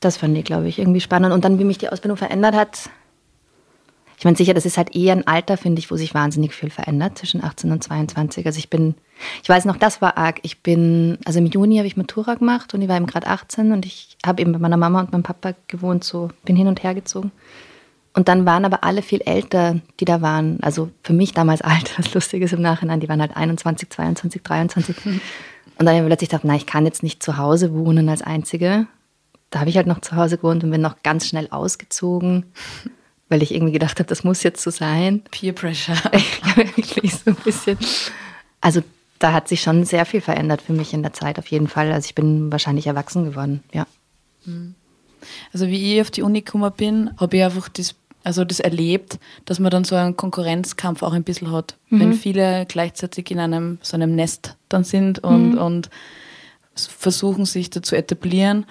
Das 0.00 0.16
fand 0.16 0.36
ich, 0.38 0.44
glaube 0.44 0.68
ich, 0.68 0.78
irgendwie 0.78 1.00
spannend. 1.00 1.32
Und 1.32 1.44
dann, 1.44 1.58
wie 1.58 1.64
mich 1.64 1.78
die 1.78 1.88
Ausbildung 1.88 2.16
verändert 2.16 2.54
hat, 2.54 2.90
ich 4.18 4.24
meine, 4.24 4.36
sicher, 4.36 4.52
das 4.52 4.66
ist 4.66 4.76
halt 4.76 4.96
eher 4.96 5.12
ein 5.12 5.28
Alter, 5.28 5.56
finde 5.56 5.78
ich, 5.78 5.92
wo 5.92 5.96
sich 5.96 6.12
wahnsinnig 6.12 6.52
viel 6.52 6.70
verändert 6.70 7.16
zwischen 7.16 7.42
18 7.42 7.70
und 7.70 7.84
22. 7.84 8.44
Also 8.46 8.58
ich 8.58 8.68
bin, 8.68 8.96
ich 9.44 9.48
weiß 9.48 9.64
noch, 9.64 9.76
das 9.76 10.02
war 10.02 10.18
arg. 10.18 10.40
Ich 10.42 10.60
bin, 10.60 11.18
also 11.24 11.38
im 11.38 11.46
Juni 11.46 11.76
habe 11.76 11.86
ich 11.86 11.96
Matura 11.96 12.34
gemacht 12.34 12.74
und 12.74 12.82
ich 12.82 12.88
war 12.88 12.96
eben 12.96 13.06
gerade 13.06 13.28
18 13.28 13.70
und 13.70 13.86
ich 13.86 14.16
habe 14.26 14.42
eben 14.42 14.50
bei 14.50 14.58
meiner 14.58 14.76
Mama 14.76 14.98
und 14.98 15.12
meinem 15.12 15.22
Papa 15.22 15.54
gewohnt, 15.68 16.02
so 16.02 16.30
bin 16.44 16.56
hin 16.56 16.66
und 16.66 16.82
her 16.82 16.96
gezogen. 16.96 17.30
Und 18.12 18.26
dann 18.26 18.44
waren 18.44 18.64
aber 18.64 18.82
alle 18.82 19.02
viel 19.02 19.20
älter, 19.20 19.76
die 20.00 20.04
da 20.04 20.20
waren. 20.20 20.58
Also 20.62 20.90
für 21.04 21.12
mich 21.12 21.32
damals 21.32 21.62
alt, 21.62 21.96
was 21.96 22.12
lustig 22.12 22.42
ist 22.42 22.52
im 22.52 22.60
Nachhinein, 22.62 22.98
die 22.98 23.08
waren 23.08 23.20
halt 23.20 23.36
21, 23.36 23.88
22, 23.88 24.42
23. 24.42 24.96
Und 25.06 25.20
dann 25.76 25.90
habe 25.90 25.98
ich 25.98 26.06
plötzlich 26.06 26.30
gedacht, 26.30 26.44
na, 26.44 26.56
ich 26.56 26.66
kann 26.66 26.86
jetzt 26.86 27.04
nicht 27.04 27.22
zu 27.22 27.36
Hause 27.36 27.72
wohnen 27.72 28.08
als 28.08 28.22
Einzige. 28.22 28.88
Da 29.50 29.60
habe 29.60 29.70
ich 29.70 29.76
halt 29.76 29.86
noch 29.86 30.00
zu 30.00 30.16
Hause 30.16 30.38
gewohnt 30.38 30.64
und 30.64 30.72
bin 30.72 30.80
noch 30.80 31.04
ganz 31.04 31.28
schnell 31.28 31.46
ausgezogen 31.52 32.46
weil 33.28 33.42
ich 33.42 33.54
irgendwie 33.54 33.72
gedacht 33.72 33.98
habe, 33.98 34.08
das 34.08 34.24
muss 34.24 34.42
jetzt 34.42 34.62
so 34.62 34.70
sein. 34.70 35.22
Peer 35.30 35.52
Pressure. 35.52 35.96
Wirklich 36.56 37.14
so 37.14 37.30
ein 37.30 37.36
bisschen. 37.36 37.76
Also 38.60 38.82
da 39.18 39.32
hat 39.32 39.48
sich 39.48 39.60
schon 39.60 39.84
sehr 39.84 40.06
viel 40.06 40.20
verändert 40.20 40.62
für 40.62 40.72
mich 40.72 40.92
in 40.94 41.02
der 41.02 41.12
Zeit, 41.12 41.38
auf 41.38 41.48
jeden 41.48 41.68
Fall. 41.68 41.92
Also 41.92 42.06
ich 42.06 42.14
bin 42.14 42.50
wahrscheinlich 42.52 42.86
erwachsen 42.86 43.24
geworden, 43.24 43.62
ja. 43.72 43.86
Hm. 44.44 44.74
Also 45.52 45.66
wie 45.66 45.94
ich 45.94 46.00
auf 46.00 46.10
die 46.10 46.22
Uni 46.22 46.42
gekommen 46.42 46.72
bin, 46.76 47.10
habe 47.18 47.36
ich 47.36 47.42
einfach 47.42 47.68
das, 47.68 47.94
also 48.22 48.44
das 48.44 48.60
erlebt, 48.60 49.18
dass 49.44 49.58
man 49.58 49.70
dann 49.70 49.84
so 49.84 49.96
einen 49.96 50.16
Konkurrenzkampf 50.16 51.02
auch 51.02 51.12
ein 51.12 51.24
bisschen 51.24 51.50
hat. 51.50 51.76
Mhm. 51.90 52.00
Wenn 52.00 52.14
viele 52.14 52.66
gleichzeitig 52.66 53.30
in 53.30 53.40
einem 53.40 53.78
so 53.82 53.96
einem 53.96 54.14
Nest 54.14 54.56
dann 54.68 54.84
sind 54.84 55.18
und, 55.18 55.52
mhm. 55.52 55.58
und 55.58 55.90
versuchen 56.74 57.44
sich 57.44 57.70
da 57.70 57.82
zu 57.82 57.96
etablieren. 57.96 58.64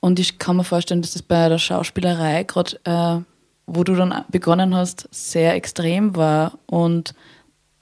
Und 0.00 0.18
ich 0.18 0.38
kann 0.38 0.56
mir 0.56 0.64
vorstellen, 0.64 1.00
dass 1.00 1.14
das 1.14 1.22
bei 1.22 1.48
der 1.48 1.58
Schauspielerei 1.58 2.44
gerade 2.44 2.78
äh, 2.84 3.22
wo 3.66 3.84
du 3.84 3.94
dann 3.94 4.24
begonnen 4.30 4.74
hast, 4.74 5.08
sehr 5.10 5.54
extrem 5.54 6.16
war. 6.16 6.58
Und 6.66 7.14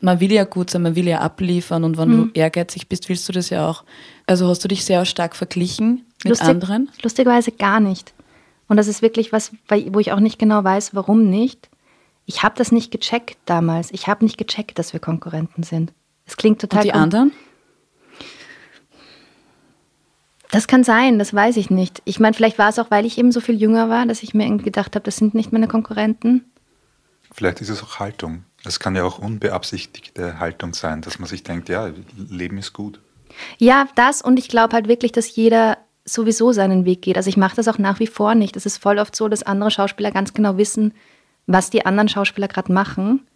man 0.00 0.20
will 0.20 0.32
ja 0.32 0.44
gut 0.44 0.70
sein, 0.70 0.82
man 0.82 0.96
will 0.96 1.08
ja 1.08 1.20
abliefern 1.20 1.84
und 1.84 1.96
wenn 1.96 2.08
mhm. 2.08 2.32
du 2.32 2.38
ehrgeizig 2.38 2.88
bist, 2.88 3.08
willst 3.08 3.28
du 3.28 3.32
das 3.32 3.50
ja 3.50 3.68
auch. 3.68 3.84
Also 4.26 4.48
hast 4.48 4.64
du 4.64 4.68
dich 4.68 4.84
sehr 4.84 5.04
stark 5.04 5.36
verglichen 5.36 6.06
mit 6.22 6.30
Lustig, 6.30 6.48
anderen? 6.48 6.90
Lustigerweise 7.02 7.52
gar 7.52 7.80
nicht. 7.80 8.14
Und 8.68 8.76
das 8.76 8.88
ist 8.88 9.02
wirklich 9.02 9.32
was, 9.32 9.52
wo 9.68 9.98
ich 9.98 10.12
auch 10.12 10.20
nicht 10.20 10.38
genau 10.38 10.64
weiß, 10.64 10.94
warum 10.94 11.28
nicht. 11.28 11.68
Ich 12.26 12.42
habe 12.42 12.54
das 12.56 12.72
nicht 12.72 12.90
gecheckt 12.90 13.36
damals. 13.44 13.90
Ich 13.92 14.06
habe 14.06 14.24
nicht 14.24 14.38
gecheckt, 14.38 14.78
dass 14.78 14.94
wir 14.94 15.00
Konkurrenten 15.00 15.62
sind. 15.62 15.92
Es 16.26 16.38
klingt 16.38 16.60
total. 16.60 16.80
Und 16.80 16.84
die 16.84 16.92
anderen? 16.92 17.32
Das 20.54 20.68
kann 20.68 20.84
sein, 20.84 21.18
das 21.18 21.34
weiß 21.34 21.56
ich 21.56 21.68
nicht. 21.68 22.00
Ich 22.04 22.20
meine, 22.20 22.32
vielleicht 22.32 22.60
war 22.60 22.68
es 22.68 22.78
auch, 22.78 22.88
weil 22.88 23.06
ich 23.06 23.18
eben 23.18 23.32
so 23.32 23.40
viel 23.40 23.56
jünger 23.60 23.88
war, 23.88 24.06
dass 24.06 24.22
ich 24.22 24.34
mir 24.34 24.44
irgendwie 24.44 24.66
gedacht 24.66 24.94
habe, 24.94 25.02
das 25.02 25.16
sind 25.16 25.34
nicht 25.34 25.50
meine 25.52 25.66
Konkurrenten. 25.66 26.44
Vielleicht 27.32 27.60
ist 27.60 27.70
es 27.70 27.82
auch 27.82 27.98
Haltung. 27.98 28.44
Es 28.64 28.78
kann 28.78 28.94
ja 28.94 29.02
auch 29.02 29.18
unbeabsichtigte 29.18 30.38
Haltung 30.38 30.72
sein, 30.72 31.00
dass 31.00 31.18
man 31.18 31.26
sich 31.26 31.42
denkt, 31.42 31.68
ja, 31.68 31.90
Leben 32.30 32.56
ist 32.58 32.72
gut. 32.72 33.00
Ja, 33.58 33.88
das 33.96 34.22
und 34.22 34.38
ich 34.38 34.46
glaube 34.46 34.74
halt 34.74 34.86
wirklich, 34.86 35.10
dass 35.10 35.34
jeder 35.34 35.76
sowieso 36.04 36.52
seinen 36.52 36.84
Weg 36.84 37.02
geht. 37.02 37.16
Also 37.16 37.28
ich 37.28 37.36
mache 37.36 37.56
das 37.56 37.66
auch 37.66 37.78
nach 37.78 37.98
wie 37.98 38.06
vor 38.06 38.36
nicht. 38.36 38.54
Es 38.56 38.64
ist 38.64 38.78
voll 38.78 39.00
oft 39.00 39.16
so, 39.16 39.26
dass 39.26 39.42
andere 39.42 39.72
Schauspieler 39.72 40.12
ganz 40.12 40.34
genau 40.34 40.56
wissen, 40.56 40.94
was 41.48 41.70
die 41.70 41.84
anderen 41.84 42.08
Schauspieler 42.08 42.46
gerade 42.46 42.72
machen. 42.72 43.26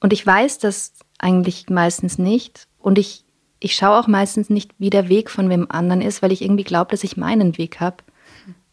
Und 0.00 0.14
ich 0.14 0.26
weiß 0.26 0.56
das 0.60 0.94
eigentlich 1.18 1.68
meistens 1.68 2.16
nicht. 2.16 2.66
Und 2.78 2.96
ich 2.96 3.25
ich 3.58 3.74
schaue 3.74 3.98
auch 3.98 4.06
meistens 4.06 4.50
nicht, 4.50 4.72
wie 4.78 4.90
der 4.90 5.08
Weg 5.08 5.30
von 5.30 5.48
wem 5.48 5.66
anderen 5.70 6.02
ist, 6.02 6.22
weil 6.22 6.32
ich 6.32 6.42
irgendwie 6.42 6.64
glaube, 6.64 6.90
dass 6.90 7.04
ich 7.04 7.16
meinen 7.16 7.56
Weg 7.58 7.80
habe. 7.80 7.96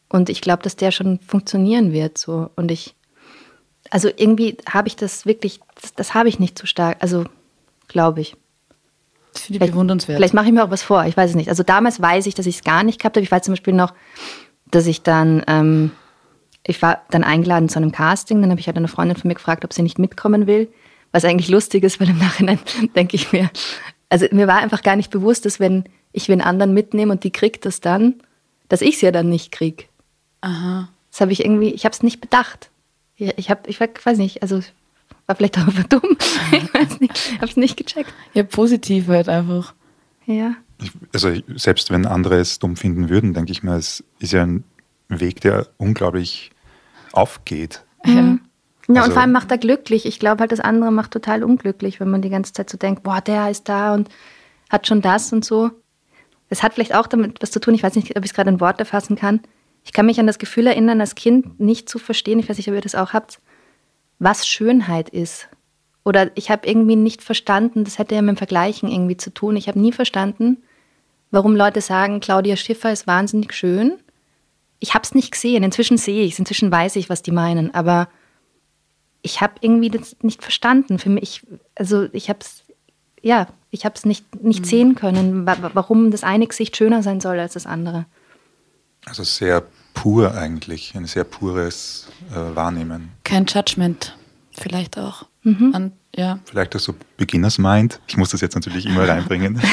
Und 0.10 0.30
ich 0.30 0.42
glaube, 0.42 0.62
dass 0.62 0.76
der 0.76 0.92
schon 0.92 1.20
funktionieren 1.20 1.92
wird. 1.92 2.18
So. 2.18 2.50
Und 2.56 2.70
ich, 2.70 2.96
also 3.90 4.10
irgendwie 4.16 4.58
habe 4.70 4.88
ich 4.88 4.96
das 4.96 5.26
wirklich, 5.26 5.60
das, 5.82 5.94
das 5.94 6.14
habe 6.14 6.30
ich 6.30 6.40
nicht 6.40 6.60
so 6.60 6.68
stark. 6.68 6.98
Also 7.00 7.26
glaube 7.88 8.22
ich. 8.22 8.36
Das 9.34 9.44
finde 9.44 9.66
ich 9.66 9.72
bewundernswert. 9.72 10.18
Vielleicht 10.18 10.34
mache 10.34 10.46
ich 10.46 10.52
mir 10.52 10.64
auch 10.64 10.70
was 10.70 10.84
vor, 10.84 11.06
ich 11.06 11.18
weiß 11.18 11.32
es 11.32 11.36
nicht. 11.36 11.50
Also 11.50 11.64
damals 11.64 12.02
weiß 12.02 12.28
ich, 12.28 12.36
dass 12.36 12.46
ich 12.46 12.58
es 12.58 12.64
gar 12.64 12.84
nicht 12.84 13.00
gehabt 13.00 13.16
habe. 13.16 13.24
Ich 13.24 13.32
weiß 13.32 13.44
zum 13.44 13.54
Beispiel 13.54 13.74
noch, 13.74 13.94
dass 14.70 14.86
ich 14.86 15.02
dann, 15.02 15.44
ähm, 15.48 15.92
ich 16.66 16.82
war 16.82 17.02
dann 17.10 17.24
eingeladen 17.24 17.70
zu 17.70 17.80
einem 17.80 17.92
Casting, 17.92 18.42
dann 18.42 18.52
habe 18.52 18.60
ich 18.60 18.68
halt 18.68 18.78
eine 18.78 18.88
Freundin 18.88 19.18
von 19.18 19.28
mir 19.28 19.36
gefragt, 19.36 19.66
ob 19.66 19.74
sie 19.74 19.82
nicht 19.82 19.98
mitkommen 19.98 20.46
will. 20.46 20.72
Was 21.12 21.26
eigentlich 21.26 21.50
lustig 21.50 21.84
ist, 21.84 22.00
weil 22.00 22.10
im 22.10 22.18
Nachhinein 22.18 22.60
denke 22.96 23.16
ich 23.16 23.32
mir, 23.32 23.50
also 24.14 24.28
mir 24.32 24.48
war 24.48 24.58
einfach 24.58 24.84
gar 24.84 24.96
nicht 24.96 25.10
bewusst, 25.10 25.44
dass 25.44 25.60
wenn 25.60 25.86
ich 26.12 26.30
wen 26.30 26.40
anderen 26.40 26.72
mitnehme 26.72 27.12
und 27.12 27.24
die 27.24 27.32
kriegt 27.32 27.66
das 27.66 27.82
dann, 27.82 28.22
dass 28.70 28.82
ich 28.82 28.96
es 28.96 29.02
ja 29.02 29.10
dann 29.12 29.28
nicht 29.28 29.52
krieg. 29.52 29.90
Aha. 30.42 30.88
Das 31.10 31.20
habe 31.20 31.32
ich 31.32 31.44
irgendwie, 31.44 31.70
ich 31.70 31.84
habe 31.84 31.94
es 31.94 32.04
nicht 32.04 32.22
bedacht. 32.22 32.70
Ich, 33.16 33.36
ich 33.40 33.50
habe, 33.50 33.68
ich 33.68 33.80
weiß 33.80 34.20
nicht, 34.20 34.44
also 34.44 34.62
war 35.26 35.36
vielleicht 35.36 35.58
auch 35.58 35.66
einfach 35.66 35.86
dumm. 35.86 36.16
ich 36.52 36.72
weiß 36.72 37.00
nicht, 37.00 37.34
habe 37.38 37.48
es 37.48 37.58
nicht 37.58 37.76
gecheckt. 37.76 38.14
Ja, 38.36 38.44
positiv 38.44 39.08
halt 39.08 39.30
einfach. 39.30 39.74
Ja. 40.28 40.54
Ich, 40.80 40.92
also 41.12 41.34
selbst 41.56 41.90
wenn 41.90 42.06
andere 42.06 42.38
es 42.38 42.60
dumm 42.60 42.76
finden 42.76 43.10
würden, 43.10 43.34
denke 43.34 43.52
ich 43.52 43.64
mal, 43.64 43.80
es 43.80 44.04
ist 44.20 44.34
ja 44.34 44.44
ein 44.44 44.64
Weg, 45.10 45.42
der 45.42 45.70
unglaublich 45.78 46.52
aufgeht. 47.14 47.84
Ja. 48.06 48.38
Ja, 48.88 48.96
also, 48.96 49.08
und 49.08 49.14
vor 49.14 49.22
allem 49.22 49.32
macht 49.32 49.52
er 49.52 49.58
glücklich. 49.58 50.06
Ich 50.06 50.20
glaube 50.20 50.42
halt, 50.42 50.52
das 50.52 50.60
andere 50.60 50.92
macht 50.92 51.12
total 51.12 51.44
unglücklich, 51.44 52.00
wenn 52.00 52.10
man 52.10 52.22
die 52.22 52.30
ganze 52.30 52.54
Zeit 52.54 52.70
so 52.70 52.78
denkt, 52.78 53.04
boah, 53.04 53.22
der 53.22 53.50
ist 53.50 53.70
da 53.70 53.94
und 53.94 54.10
hat 54.70 54.88
schon 54.88 55.02
das 55.02 55.32
und 55.32 55.46
so. 55.46 55.72
Es 56.50 56.64
hat 56.64 56.74
vielleicht 56.74 56.94
auch 56.94 57.08
damit 57.08 57.42
was 57.42 57.52
zu 57.52 57.60
tun, 57.60 57.74
ich 57.74 57.84
weiß 57.84 57.96
nicht, 57.96 58.16
ob 58.18 58.24
ich 58.24 58.32
es 58.32 58.36
gerade 58.36 58.50
in 58.50 58.60
Worte 58.60 58.86
fassen 58.86 59.16
kann. 59.16 59.42
Ich 59.86 59.94
kann 59.94 60.06
mich 60.06 60.20
an 60.20 60.28
das 60.28 60.40
Gefühl 60.40 60.68
erinnern, 60.68 61.02
als 61.02 61.16
Kind 61.16 61.60
nicht 61.60 61.90
zu 61.90 62.00
verstehen, 62.00 62.40
ich 62.40 62.50
weiß 62.50 62.58
nicht, 62.58 62.70
ob 62.70 62.76
ihr 62.76 62.82
das 62.82 62.96
auch 62.96 63.14
habt, 63.14 63.40
was 64.20 64.48
Schönheit 64.48 65.10
ist. 65.10 65.50
Oder 66.06 66.32
ich 66.36 66.52
habe 66.52 66.68
irgendwie 66.68 66.96
nicht 66.96 67.22
verstanden, 67.22 67.84
das 67.86 67.98
hätte 67.98 68.16
ja 68.16 68.22
mit 68.22 68.36
dem 68.36 68.38
Vergleichen 68.38 68.90
irgendwie 68.90 69.18
zu 69.18 69.34
tun. 69.34 69.56
Ich 69.56 69.68
habe 69.68 69.80
nie 69.80 69.94
verstanden, 69.94 70.58
warum 71.32 71.56
Leute 71.56 71.82
sagen, 71.82 72.20
Claudia 72.20 72.56
Schiffer 72.56 72.92
ist 72.92 73.08
wahnsinnig 73.08 73.54
schön. 73.54 73.94
Ich 74.80 74.94
habe 74.94 75.04
es 75.04 75.16
nicht 75.16 75.32
gesehen. 75.32 75.64
Inzwischen 75.64 75.98
sehe 75.98 76.26
ich 76.26 76.34
es, 76.34 76.40
inzwischen 76.40 76.72
weiß 76.72 76.98
ich, 76.98 77.10
was 77.10 77.22
die 77.22 77.32
meinen. 77.32 77.74
Aber 77.74 78.10
ich 79.24 79.42
habe 79.42 79.54
irgendwie 79.62 79.90
das 79.90 80.16
nicht 80.22 80.44
verstanden. 80.44 81.00
Für 81.00 81.10
mich, 81.10 81.42
also 81.76 82.08
ich 82.12 82.30
habe 82.30 82.40
es, 82.42 82.64
ja, 83.22 83.48
ich 83.72 83.86
habe 83.86 83.96
es 83.96 84.06
nicht, 84.06 84.44
nicht 84.44 84.62
mhm. 84.62 84.66
sehen 84.66 84.96
können, 84.96 85.48
warum 85.48 86.12
das 86.12 86.24
eine 86.24 86.46
Gesicht 86.46 86.78
schöner 86.78 87.02
sein 87.02 87.22
soll 87.22 87.40
als 87.40 87.54
das 87.54 87.66
andere. 87.66 88.06
Also 89.06 89.24
sehr 89.24 89.64
pur 89.94 90.36
eigentlich, 90.36 90.94
ein 90.96 91.06
sehr 91.06 91.24
pures 91.24 92.08
äh, 92.32 92.56
Wahrnehmen. 92.56 93.12
Kein 93.24 93.46
Judgment, 93.46 94.16
vielleicht 94.52 94.98
auch. 94.98 95.26
Mhm. 95.44 95.72
An, 95.74 95.92
ja. 96.16 96.40
Vielleicht 96.46 96.76
auch 96.76 96.80
so 96.80 96.96
Beginners 97.18 97.58
Mind. 97.58 98.00
Ich 98.08 98.18
muss 98.18 98.30
das 98.30 98.42
jetzt 98.42 98.56
natürlich 98.56 98.86
immer 98.86 99.08
reinbringen. 99.08 99.62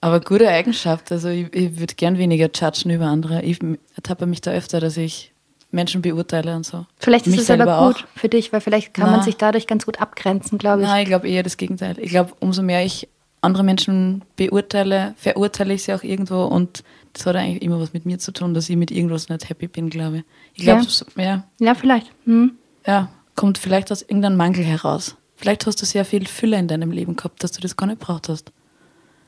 Aber 0.00 0.20
gute 0.20 0.48
Eigenschaft. 0.48 1.12
Also 1.12 1.28
ich, 1.28 1.54
ich 1.54 1.78
würde 1.78 1.94
gern 1.94 2.16
weniger 2.16 2.48
judgen 2.52 2.90
über 2.90 3.06
andere. 3.06 3.42
Ich 3.42 3.60
ertappe 3.94 4.26
mich 4.26 4.40
da 4.40 4.52
öfter, 4.52 4.80
dass 4.80 4.96
ich 4.96 5.29
Menschen 5.70 6.02
beurteile 6.02 6.56
und 6.56 6.66
so. 6.66 6.86
Vielleicht 6.98 7.26
ist 7.26 7.38
es 7.38 7.50
aber 7.50 7.64
gut 7.64 7.96
auch. 7.96 8.18
für 8.18 8.28
dich, 8.28 8.52
weil 8.52 8.60
vielleicht 8.60 8.94
kann 8.94 9.06
Na. 9.06 9.16
man 9.16 9.22
sich 9.22 9.36
dadurch 9.36 9.66
ganz 9.66 9.86
gut 9.86 10.00
abgrenzen, 10.00 10.58
glaube 10.58 10.82
ich. 10.82 10.88
Nein, 10.88 11.02
ich 11.02 11.08
glaube 11.08 11.28
eher 11.28 11.42
das 11.42 11.56
Gegenteil. 11.56 11.96
Ich 11.98 12.10
glaube, 12.10 12.32
umso 12.40 12.62
mehr 12.62 12.84
ich 12.84 13.08
andere 13.40 13.62
Menschen 13.62 14.22
beurteile, 14.36 15.14
verurteile 15.16 15.74
ich 15.74 15.84
sie 15.84 15.94
auch 15.94 16.02
irgendwo 16.02 16.44
und 16.44 16.82
das 17.12 17.26
hat 17.26 17.36
eigentlich 17.36 17.62
immer 17.62 17.80
was 17.80 17.92
mit 17.92 18.06
mir 18.06 18.18
zu 18.18 18.32
tun, 18.32 18.54
dass 18.54 18.68
ich 18.68 18.76
mit 18.76 18.90
irgendwas 18.90 19.28
nicht 19.28 19.48
happy 19.48 19.68
bin, 19.68 19.90
glaube 19.90 20.18
ich. 20.18 20.24
Ich 20.54 20.62
glaube, 20.64 20.86
ja. 21.16 21.22
ja. 21.22 21.44
Ja, 21.58 21.74
vielleicht. 21.74 22.10
Hm. 22.24 22.52
Ja, 22.86 23.08
kommt 23.34 23.58
vielleicht 23.58 23.90
aus 23.90 24.02
irgendeinem 24.02 24.36
Mangel 24.36 24.64
heraus. 24.64 25.16
Vielleicht 25.36 25.66
hast 25.66 25.80
du 25.80 25.86
sehr 25.86 26.04
viel 26.04 26.26
Fülle 26.26 26.58
in 26.58 26.68
deinem 26.68 26.90
Leben 26.90 27.16
gehabt, 27.16 27.42
dass 27.42 27.52
du 27.52 27.60
das 27.60 27.76
gar 27.76 27.86
nicht 27.86 27.98
braucht 27.98 28.28
hast. 28.28 28.52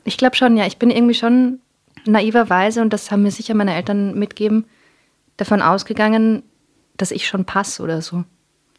Ich 0.03 0.17
glaube 0.17 0.35
schon, 0.35 0.57
ja. 0.57 0.65
Ich 0.67 0.77
bin 0.77 0.91
irgendwie 0.91 1.15
schon 1.15 1.59
naiverweise, 2.05 2.81
und 2.81 2.93
das 2.93 3.11
haben 3.11 3.23
mir 3.23 3.31
sicher 3.31 3.53
meine 3.53 3.73
Eltern 3.73 4.17
mitgeben, 4.17 4.65
davon 5.37 5.61
ausgegangen, 5.61 6.43
dass 6.97 7.11
ich 7.11 7.27
schon 7.27 7.45
passe 7.45 7.81
oder 7.81 8.01
so. 8.01 8.23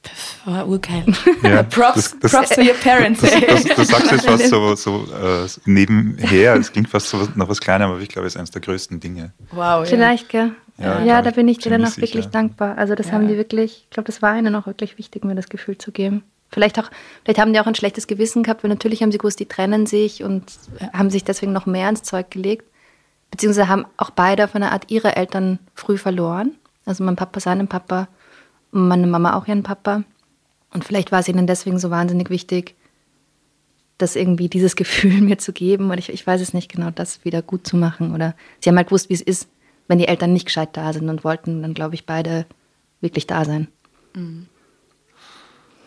Das 0.02 0.36
war 0.44 0.68
urgeil. 0.68 1.04
Ja, 1.42 1.62
props, 1.70 1.94
das, 1.94 2.18
das, 2.20 2.32
props 2.32 2.48
to 2.50 2.60
your 2.60 2.74
parents. 2.74 3.20
Das, 3.22 3.32
das, 3.32 3.64
das 3.64 3.88
sagst 3.88 4.10
du 4.10 4.14
jetzt 4.14 4.26
fast 4.26 4.48
so, 4.48 4.74
so 4.76 5.06
äh, 5.14 5.48
nebenher. 5.64 6.56
Es 6.56 6.72
klingt 6.72 6.88
fast 6.88 7.08
so 7.08 7.26
noch 7.34 7.48
was 7.48 7.60
Kleines, 7.60 7.86
aber 7.86 8.00
ich 8.00 8.10
glaube, 8.10 8.28
es 8.28 8.34
ist 8.34 8.38
eines 8.38 8.50
der 8.50 8.60
größten 8.60 9.00
Dinge. 9.00 9.32
Wow. 9.50 9.88
Vielleicht, 9.88 10.28
gell? 10.28 10.52
Ja, 10.78 11.02
ja 11.02 11.22
da 11.22 11.30
bin 11.30 11.48
ich 11.48 11.58
dir 11.58 11.70
dann 11.70 11.84
auch 11.84 11.96
wirklich 11.96 12.26
dankbar. 12.26 12.76
Also 12.76 12.94
das 12.94 13.08
ja. 13.08 13.12
haben 13.12 13.28
die 13.28 13.36
wirklich, 13.36 13.84
ich 13.84 13.90
glaube, 13.90 14.06
das 14.06 14.20
war 14.20 14.36
ihnen 14.36 14.54
auch 14.54 14.66
wirklich 14.66 14.98
wichtig, 14.98 15.24
mir 15.24 15.34
das 15.34 15.48
Gefühl 15.48 15.78
zu 15.78 15.90
geben. 15.90 16.22
Vielleicht 16.50 16.78
auch, 16.78 16.90
vielleicht 17.24 17.40
haben 17.40 17.52
die 17.52 17.60
auch 17.60 17.66
ein 17.66 17.74
schlechtes 17.74 18.06
Gewissen 18.06 18.42
gehabt, 18.42 18.62
weil 18.62 18.68
natürlich 18.70 19.02
haben 19.02 19.10
sie 19.10 19.18
gewusst, 19.18 19.40
die 19.40 19.46
trennen 19.46 19.86
sich 19.86 20.22
und 20.22 20.44
haben 20.92 21.10
sich 21.10 21.24
deswegen 21.24 21.52
noch 21.52 21.66
mehr 21.66 21.88
ins 21.88 22.02
Zeug 22.02 22.30
gelegt. 22.30 22.66
Beziehungsweise 23.35 23.68
haben 23.68 23.85
auch 23.97 24.11
beide 24.11 24.44
auf 24.44 24.55
eine 24.55 24.70
Art 24.70 24.92
ihre 24.92 25.16
Eltern 25.16 25.59
früh 25.75 25.99
verloren. 25.99 26.55
Also 26.85 27.03
mein 27.03 27.16
Papa 27.16 27.40
seinen 27.40 27.66
Papa 27.66 28.07
und 28.70 28.87
meine 28.87 29.09
Mama 29.09 29.37
auch 29.37 29.49
ihren 29.49 29.64
Papa. 29.64 30.05
Und 30.73 30.85
vielleicht 30.85 31.11
war 31.11 31.18
es 31.18 31.27
ihnen 31.27 31.49
deswegen 31.49 31.81
so 31.81 31.90
wahnsinnig 31.90 32.31
wichtig, 32.31 32.77
das 33.99 34.14
irgendwie 34.14 34.49
dieses 34.49 34.77
Gefühl 34.77 35.20
mir 35.20 35.37
zu 35.37 35.53
geben. 35.53 35.90
Und 35.90 35.99
ich, 35.99 36.11
ich 36.11 36.25
weiß 36.25 36.40
es 36.40 36.55
nicht 36.55 36.70
genau, 36.70 36.92
das 36.92 37.25
wieder 37.25 37.42
gut 37.42 37.66
zu 37.66 37.77
machen. 37.77 38.14
Oder 38.14 38.37
sie 38.61 38.70
haben 38.70 38.77
halt 38.77 38.87
gewusst, 38.87 39.09
wie 39.09 39.14
es 39.14 39.20
ist, 39.20 39.49
wenn 39.88 39.99
die 39.99 40.07
Eltern 40.07 40.33
nicht 40.33 40.47
gescheit 40.47 40.77
da 40.77 40.92
sind 40.92 41.09
und 41.09 41.25
wollten 41.25 41.61
dann, 41.61 41.75
glaube 41.75 41.97
ich, 41.97 42.07
beide 42.07 42.47
wirklich 43.01 43.27
da 43.27 43.44
sein. 43.44 43.66
Mhm. 44.14 44.47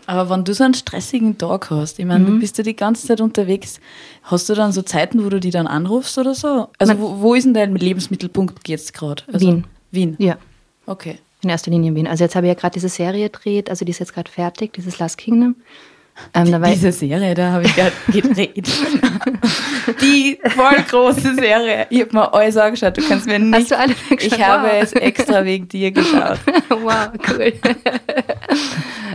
Aber 0.07 0.29
wenn 0.29 0.45
du 0.45 0.53
so 0.53 0.63
einen 0.63 0.73
stressigen 0.73 1.37
Tag 1.37 1.69
hast, 1.69 1.99
ich 1.99 2.05
meine, 2.05 2.23
mhm. 2.23 2.27
du 2.27 2.39
bist 2.39 2.57
ja 2.57 2.63
die 2.63 2.75
ganze 2.75 3.05
Zeit 3.05 3.19
unterwegs, 3.19 3.81
hast 4.23 4.47
du 4.47 4.55
dann 4.55 4.71
so 4.71 4.81
Zeiten, 4.81 5.23
wo 5.23 5.29
du 5.29 5.41
die 5.41 5.51
dann 5.51 5.67
anrufst 5.67 6.17
oder 6.17 6.33
so? 6.33 6.69
Also 6.77 6.97
wo, 6.97 7.19
wo 7.19 7.33
ist 7.35 7.43
denn 7.43 7.53
dein 7.53 7.75
Lebensmittelpunkt 7.75 8.67
jetzt 8.69 8.93
gerade? 8.93 9.23
Also, 9.31 9.45
Wien. 9.45 9.65
Wien? 9.91 10.15
Ja. 10.17 10.37
Okay. 10.85 11.19
In 11.43 11.49
erster 11.49 11.71
Linie 11.71 11.89
in 11.89 11.95
Wien. 11.95 12.07
Also 12.07 12.23
jetzt 12.23 12.37
habe 12.37 12.47
ich 12.47 12.53
ja 12.53 12.59
gerade 12.59 12.73
diese 12.73 12.87
Serie 12.87 13.29
gedreht, 13.29 13.69
also 13.69 13.83
die 13.83 13.91
ist 13.91 13.99
jetzt 13.99 14.13
gerade 14.13 14.31
fertig, 14.31 14.73
dieses 14.73 14.97
Last 14.97 15.17
Kingdom. 15.17 15.55
Ähm, 16.33 16.63
Diese 16.63 16.91
Serie, 16.91 17.33
da 17.33 17.51
habe 17.51 17.63
ich 17.65 17.75
gerade 17.75 17.93
gedreht. 18.11 18.67
Die 20.01 20.39
voll 20.49 20.83
große 20.89 21.35
Serie. 21.35 21.87
Ich 21.89 22.01
habe 22.01 22.13
mir 22.13 22.33
alles 22.33 22.57
angeschaut. 22.57 22.97
Du 22.97 23.01
kannst 23.07 23.25
mir 23.25 23.39
nicht. 23.39 23.55
Hast 23.55 23.71
du 23.71 23.77
alle 23.77 23.93
geschaut? 23.93 24.21
Ich 24.21 24.43
habe 24.43 24.69
es 24.71 24.93
extra 24.93 25.45
wegen 25.45 25.67
dir 25.67 25.91
geschaut. 25.91 26.39
wow, 26.69 27.09
cool. 27.29 27.53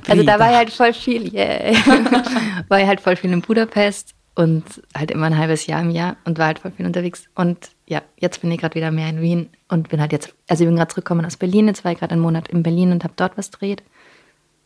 Also 0.09 0.23
da 0.23 0.39
war 0.39 0.51
ich 0.51 0.57
halt 0.57 0.71
voll 0.71 0.93
viel, 0.93 1.33
yeah. 1.33 1.75
war 2.69 2.81
ich 2.81 2.87
halt 2.87 3.01
voll 3.01 3.17
viel 3.17 3.33
in 3.33 3.43
Budapest 3.43 4.15
und 4.35 4.65
halt 4.97 5.11
immer 5.11 5.27
ein 5.27 5.37
halbes 5.37 5.67
Jahr 5.67 5.83
im 5.83 5.91
Jahr 5.91 6.17
und 6.25 6.39
war 6.39 6.47
halt 6.47 6.59
voll 6.59 6.73
viel 6.73 6.87
unterwegs. 6.87 7.25
Und 7.35 7.71
ja, 7.87 8.03
jetzt 8.17 8.41
bin 8.41 8.51
ich 8.51 8.61
gerade 8.61 8.75
wieder 8.75 8.91
mehr 8.91 9.09
in 9.09 9.21
Wien 9.21 9.51
und 9.69 9.91
bin 9.91 10.01
halt 10.01 10.13
jetzt, 10.13 10.35
also 10.49 10.65
ich 10.65 10.69
bin 10.69 10.77
gerade 10.77 10.91
zurückgekommen 10.91 11.27
aus 11.27 11.37
Berlin, 11.37 11.69
jetzt 11.69 11.85
war 11.85 11.93
ich 11.93 11.99
gerade 11.99 12.13
einen 12.13 12.23
Monat 12.23 12.49
in 12.49 12.63
Berlin 12.63 12.93
und 12.93 13.05
habe 13.05 13.15
dort 13.17 13.37
was 13.37 13.51
dreht. 13.51 13.83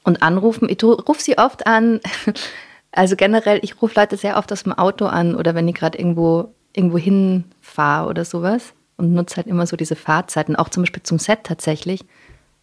Und 0.07 0.23
anrufen, 0.23 0.69
ich 0.69 0.85
rufe 0.85 1.21
sie 1.21 1.37
oft 1.37 1.67
an, 1.67 2.01
also 2.93 3.17
generell, 3.17 3.59
ich 3.63 3.83
rufe 3.83 3.99
Leute 3.99 4.17
sehr 4.17 4.37
oft 4.37 4.53
aus 4.53 4.63
dem 4.63 4.73
Auto 4.73 5.07
an 5.07 5.35
oder 5.35 5.57
wenn 5.57 5.67
ich 5.67 5.75
gerade 5.75 5.99
irgendwo, 5.99 6.55
irgendwo 6.73 6.97
hinfahre 6.97 8.09
oder 8.09 8.25
sowas 8.25 8.73
und 8.97 9.13
nutze 9.13 9.37
halt 9.37 9.49
immer 9.49 9.67
so 9.67 9.77
diese 9.77 9.97
Fahrzeiten, 9.97 10.55
auch 10.55 10.69
zum 10.69 10.85
Beispiel 10.85 11.03
zum 11.03 11.19
Set 11.19 11.41
tatsächlich, 11.43 12.05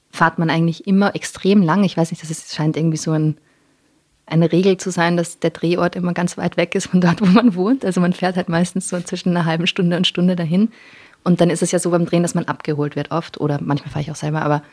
fahrt 0.10 0.40
man 0.40 0.50
eigentlich 0.50 0.88
immer 0.88 1.16
extrem 1.16 1.62
lang. 1.62 1.84
Ich 1.84 1.98
weiß 1.98 2.12
nicht, 2.12 2.24
das 2.24 2.32
ist, 2.32 2.56
scheint 2.56 2.78
irgendwie 2.78 2.98
so 2.98 3.12
ein 3.12 3.38
eine 4.26 4.54
Regel 4.54 4.78
zu 4.78 4.90
sein, 4.90 5.18
dass 5.18 5.40
der 5.40 5.50
Drehort 5.50 5.98
immer 5.98 6.14
ganz 6.14 6.38
weit 6.38 6.56
weg 6.56 6.76
ist 6.76 6.88
von 6.88 7.02
dort, 7.02 7.20
wo 7.20 7.26
man 7.26 7.56
wohnt. 7.56 7.84
Also 7.84 8.00
man 8.00 8.14
fährt 8.14 8.38
halt 8.38 8.48
meistens 8.48 8.88
so 8.88 8.98
zwischen 9.02 9.32
einer 9.32 9.44
halben 9.44 9.68
Stunde 9.68 9.98
und 9.98 10.08
Stunde 10.08 10.38
dahin. 10.38 10.72
Und 11.26 11.42
dann 11.42 11.50
ist 11.50 11.62
es 11.62 11.74
ja 11.74 11.80
so 11.80 11.90
beim 11.92 12.06
Drehen, 12.06 12.24
dass 12.24 12.36
man 12.36 12.46
abgeholt 12.46 12.96
wird 12.96 13.12
oft. 13.12 13.42
Oder 13.42 13.60
manchmal 13.62 13.92
fahre 13.92 14.02
ich 14.02 14.12
auch 14.12 14.16
selber, 14.16 14.42
aber 14.42 14.64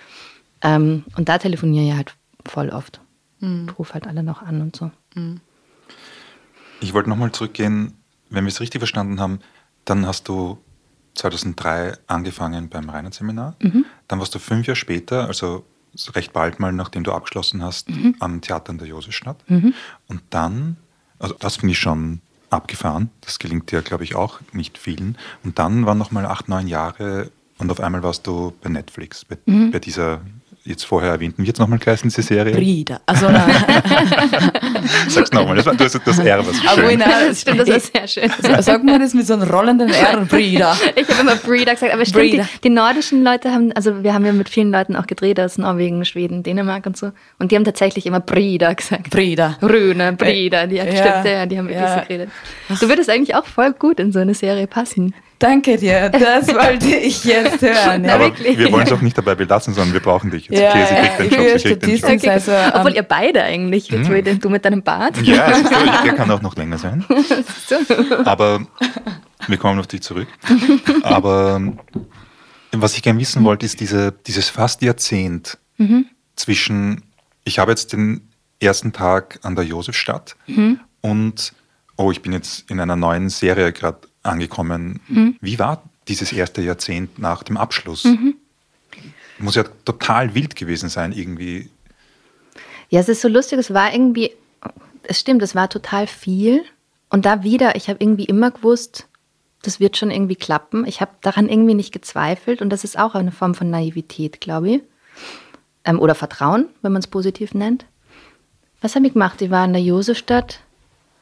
ähm, 0.62 1.02
und 1.16 1.28
da 1.28 1.38
telefoniere 1.38 1.84
ich 1.84 1.96
halt 1.96 2.14
voll 2.46 2.70
oft. 2.70 3.00
Mhm. 3.40 3.68
Ich 3.68 3.78
rufe 3.78 3.94
halt 3.94 4.06
alle 4.06 4.22
noch 4.22 4.42
an 4.42 4.60
und 4.60 4.76
so. 4.76 4.90
Mhm. 5.14 5.40
Ich 6.80 6.94
wollte 6.94 7.10
nochmal 7.10 7.32
zurückgehen, 7.32 7.94
wenn 8.30 8.44
wir 8.44 8.48
es 8.48 8.60
richtig 8.60 8.80
verstanden 8.80 9.20
haben, 9.20 9.40
dann 9.84 10.06
hast 10.06 10.28
du 10.28 10.58
2003 11.14 11.98
angefangen 12.06 12.68
beim 12.68 12.88
Reinhardt-Seminar. 12.88 13.56
Mhm. 13.60 13.84
Dann 14.08 14.18
warst 14.18 14.34
du 14.34 14.38
fünf 14.38 14.66
Jahre 14.66 14.76
später, 14.76 15.26
also 15.26 15.64
recht 16.14 16.32
bald 16.32 16.60
mal, 16.60 16.72
nachdem 16.72 17.04
du 17.04 17.12
abgeschlossen 17.12 17.62
hast, 17.62 17.90
mhm. 17.90 18.14
am 18.20 18.40
Theater 18.40 18.72
in 18.72 18.78
der 18.78 18.86
Josefstadt. 18.86 19.42
Mhm. 19.50 19.74
Und 20.06 20.22
dann, 20.30 20.76
also 21.18 21.34
das 21.38 21.56
finde 21.56 21.72
ich 21.72 21.78
schon 21.78 22.20
abgefahren, 22.48 23.10
das 23.20 23.38
gelingt 23.38 23.70
dir, 23.70 23.82
glaube 23.82 24.04
ich, 24.04 24.14
auch 24.14 24.40
nicht 24.52 24.78
vielen. 24.78 25.18
Und 25.44 25.58
dann 25.58 25.86
waren 25.86 25.98
noch 25.98 26.10
mal 26.10 26.26
acht, 26.26 26.48
neun 26.48 26.68
Jahre 26.68 27.30
und 27.58 27.70
auf 27.70 27.80
einmal 27.80 28.02
warst 28.02 28.26
du 28.26 28.52
bei 28.62 28.70
Netflix, 28.70 29.24
bei, 29.24 29.36
mhm. 29.46 29.70
bei 29.70 29.78
dieser 29.78 30.22
jetzt 30.64 30.84
vorher 30.84 31.10
erwähnten, 31.10 31.42
wie 31.42 31.46
jetzt 31.46 31.58
nochmal 31.58 31.78
geheißen, 31.78 32.08
diese 32.08 32.22
Serie? 32.22 32.52
Brida. 32.52 33.00
Also, 33.06 33.30
nein. 33.30 33.50
Sag's 35.08 35.32
nochmal, 35.32 35.56
das, 35.56 35.64
das, 35.76 35.98
das 36.04 36.18
R, 36.18 36.46
was 36.46 36.56
schön. 36.56 37.02
Aber 37.02 37.26
das 37.28 37.40
stimmt, 37.40 37.60
das 37.60 37.68
ist 37.68 37.92
sehr 37.92 38.06
schön. 38.06 38.30
Sag 38.60 38.84
mal 38.84 38.98
das 38.98 39.14
mit 39.14 39.26
so 39.26 39.34
einem 39.34 39.48
rollenden 39.50 39.88
R, 39.88 40.24
Brida. 40.26 40.76
Ich 40.96 41.08
habe 41.08 41.20
immer 41.20 41.36
Brida 41.36 41.72
gesagt, 41.72 41.92
aber 41.92 42.04
stimmt, 42.04 42.32
die, 42.32 42.42
die, 42.64 42.70
nordischen 42.70 43.24
Leute 43.24 43.52
haben, 43.52 43.72
also 43.72 44.02
wir 44.02 44.12
haben 44.12 44.26
ja 44.26 44.32
mit 44.32 44.48
vielen 44.48 44.70
Leuten 44.70 44.96
auch 44.96 45.06
gedreht 45.06 45.40
aus 45.40 45.58
Norwegen, 45.58 46.04
Schweden, 46.04 46.42
Dänemark 46.42 46.86
und 46.86 46.96
so, 46.96 47.12
und 47.38 47.50
die 47.50 47.56
haben 47.56 47.64
tatsächlich 47.64 48.06
immer 48.06 48.20
Brida 48.20 48.72
gesagt. 48.74 49.10
Brida. 49.10 49.56
Rüne, 49.62 50.12
Brida, 50.12 50.66
die, 50.66 50.76
ja, 50.76 50.82
stimmt, 50.82 51.24
ja, 51.24 51.46
die 51.46 51.58
haben 51.58 51.68
wirklich 51.68 51.82
ja. 51.82 52.00
so 52.00 52.06
geredet. 52.06 52.30
Du 52.80 52.88
würdest 52.88 53.08
eigentlich 53.08 53.34
auch 53.34 53.46
voll 53.46 53.72
gut 53.72 53.98
in 53.98 54.12
so 54.12 54.18
eine 54.18 54.34
Serie 54.34 54.66
passen. 54.66 55.14
Danke 55.40 55.78
dir, 55.78 56.10
das 56.10 56.48
wollte 56.54 56.94
ich 56.94 57.24
jetzt 57.24 57.62
hören. 57.62 58.04
Ja, 58.04 58.16
Aber 58.16 58.38
wir 58.38 58.70
wollen 58.70 58.86
es 58.86 58.92
auch 58.92 59.00
nicht 59.00 59.16
dabei 59.16 59.34
belassen, 59.34 59.72
sondern 59.72 59.94
wir 59.94 60.00
brauchen 60.00 60.30
dich 60.30 60.48
jetzt. 60.48 60.60
Ja, 60.60 60.70
okay, 60.70 60.86
sie 60.86 61.16
kriegt 61.16 61.32
den 61.32 61.44
Job, 61.46 61.58
sie 61.58 61.68
kriegt 61.68 61.82
den 61.82 61.96
Job. 61.96 62.10
Okay. 62.10 62.28
Also, 62.28 62.52
Obwohl 62.74 62.94
ihr 62.94 63.02
beide 63.02 63.42
eigentlich, 63.42 63.88
jetzt 63.88 64.10
mhm. 64.10 64.38
du 64.38 64.50
mit 64.50 64.66
deinem 64.66 64.82
Bart. 64.82 65.16
Ja, 65.22 65.50
es 65.50 65.62
ist 65.62 65.68
so, 65.70 65.74
der 66.04 66.12
kann 66.12 66.30
auch 66.30 66.42
noch 66.42 66.56
länger 66.56 66.76
sein. 66.76 67.06
Aber 68.26 68.60
wir 69.48 69.56
kommen 69.56 69.80
auf 69.80 69.86
dich 69.86 70.02
zurück. 70.02 70.28
Aber 71.02 71.62
was 72.72 72.94
ich 72.94 73.02
gerne 73.02 73.18
wissen 73.18 73.42
wollte, 73.42 73.64
ist 73.64 73.80
diese, 73.80 74.12
dieses 74.12 74.50
fast 74.50 74.82
Jahrzehnt 74.82 75.56
mhm. 75.78 76.04
zwischen, 76.36 77.02
ich 77.44 77.58
habe 77.58 77.72
jetzt 77.72 77.94
den 77.94 78.28
ersten 78.60 78.92
Tag 78.92 79.38
an 79.42 79.56
der 79.56 79.64
Josefstadt 79.64 80.36
mhm. 80.46 80.80
und, 81.00 81.54
oh, 81.96 82.10
ich 82.10 82.20
bin 82.20 82.34
jetzt 82.34 82.70
in 82.70 82.78
einer 82.78 82.96
neuen 82.96 83.30
Serie 83.30 83.72
gerade 83.72 84.09
angekommen. 84.22 85.00
Mhm. 85.08 85.36
Wie 85.40 85.58
war 85.58 85.82
dieses 86.08 86.32
erste 86.32 86.62
Jahrzehnt 86.62 87.18
nach 87.18 87.42
dem 87.42 87.56
Abschluss? 87.56 88.04
Mhm. 88.04 88.36
Muss 89.38 89.54
ja 89.54 89.64
total 89.84 90.34
wild 90.34 90.56
gewesen 90.56 90.88
sein, 90.88 91.12
irgendwie. 91.12 91.70
Ja, 92.90 93.00
es 93.00 93.08
ist 93.08 93.22
so 93.22 93.28
lustig, 93.28 93.58
es 93.58 93.72
war 93.72 93.92
irgendwie, 93.92 94.32
es 95.04 95.20
stimmt, 95.20 95.42
es 95.42 95.54
war 95.54 95.70
total 95.70 96.06
viel. 96.06 96.62
Und 97.08 97.24
da 97.24 97.42
wieder, 97.42 97.74
ich 97.76 97.88
habe 97.88 98.02
irgendwie 98.02 98.24
immer 98.24 98.50
gewusst, 98.50 99.08
das 99.62 99.80
wird 99.80 99.96
schon 99.96 100.10
irgendwie 100.10 100.36
klappen. 100.36 100.86
Ich 100.86 101.00
habe 101.00 101.12
daran 101.20 101.48
irgendwie 101.48 101.74
nicht 101.74 101.92
gezweifelt 101.92 102.62
und 102.62 102.70
das 102.70 102.84
ist 102.84 102.98
auch 102.98 103.14
eine 103.14 103.32
Form 103.32 103.54
von 103.54 103.70
Naivität, 103.70 104.40
glaube 104.40 104.70
ich. 104.70 104.82
Ähm, 105.84 105.98
oder 105.98 106.14
Vertrauen, 106.14 106.68
wenn 106.82 106.92
man 106.92 107.00
es 107.00 107.06
positiv 107.06 107.54
nennt. 107.54 107.86
Was 108.80 108.94
habe 108.94 109.06
ich 109.06 109.12
gemacht? 109.12 109.40
Ich 109.42 109.50
war 109.50 109.64
in 109.64 109.72
der 109.72 109.82
Josefstadt. 109.82 110.60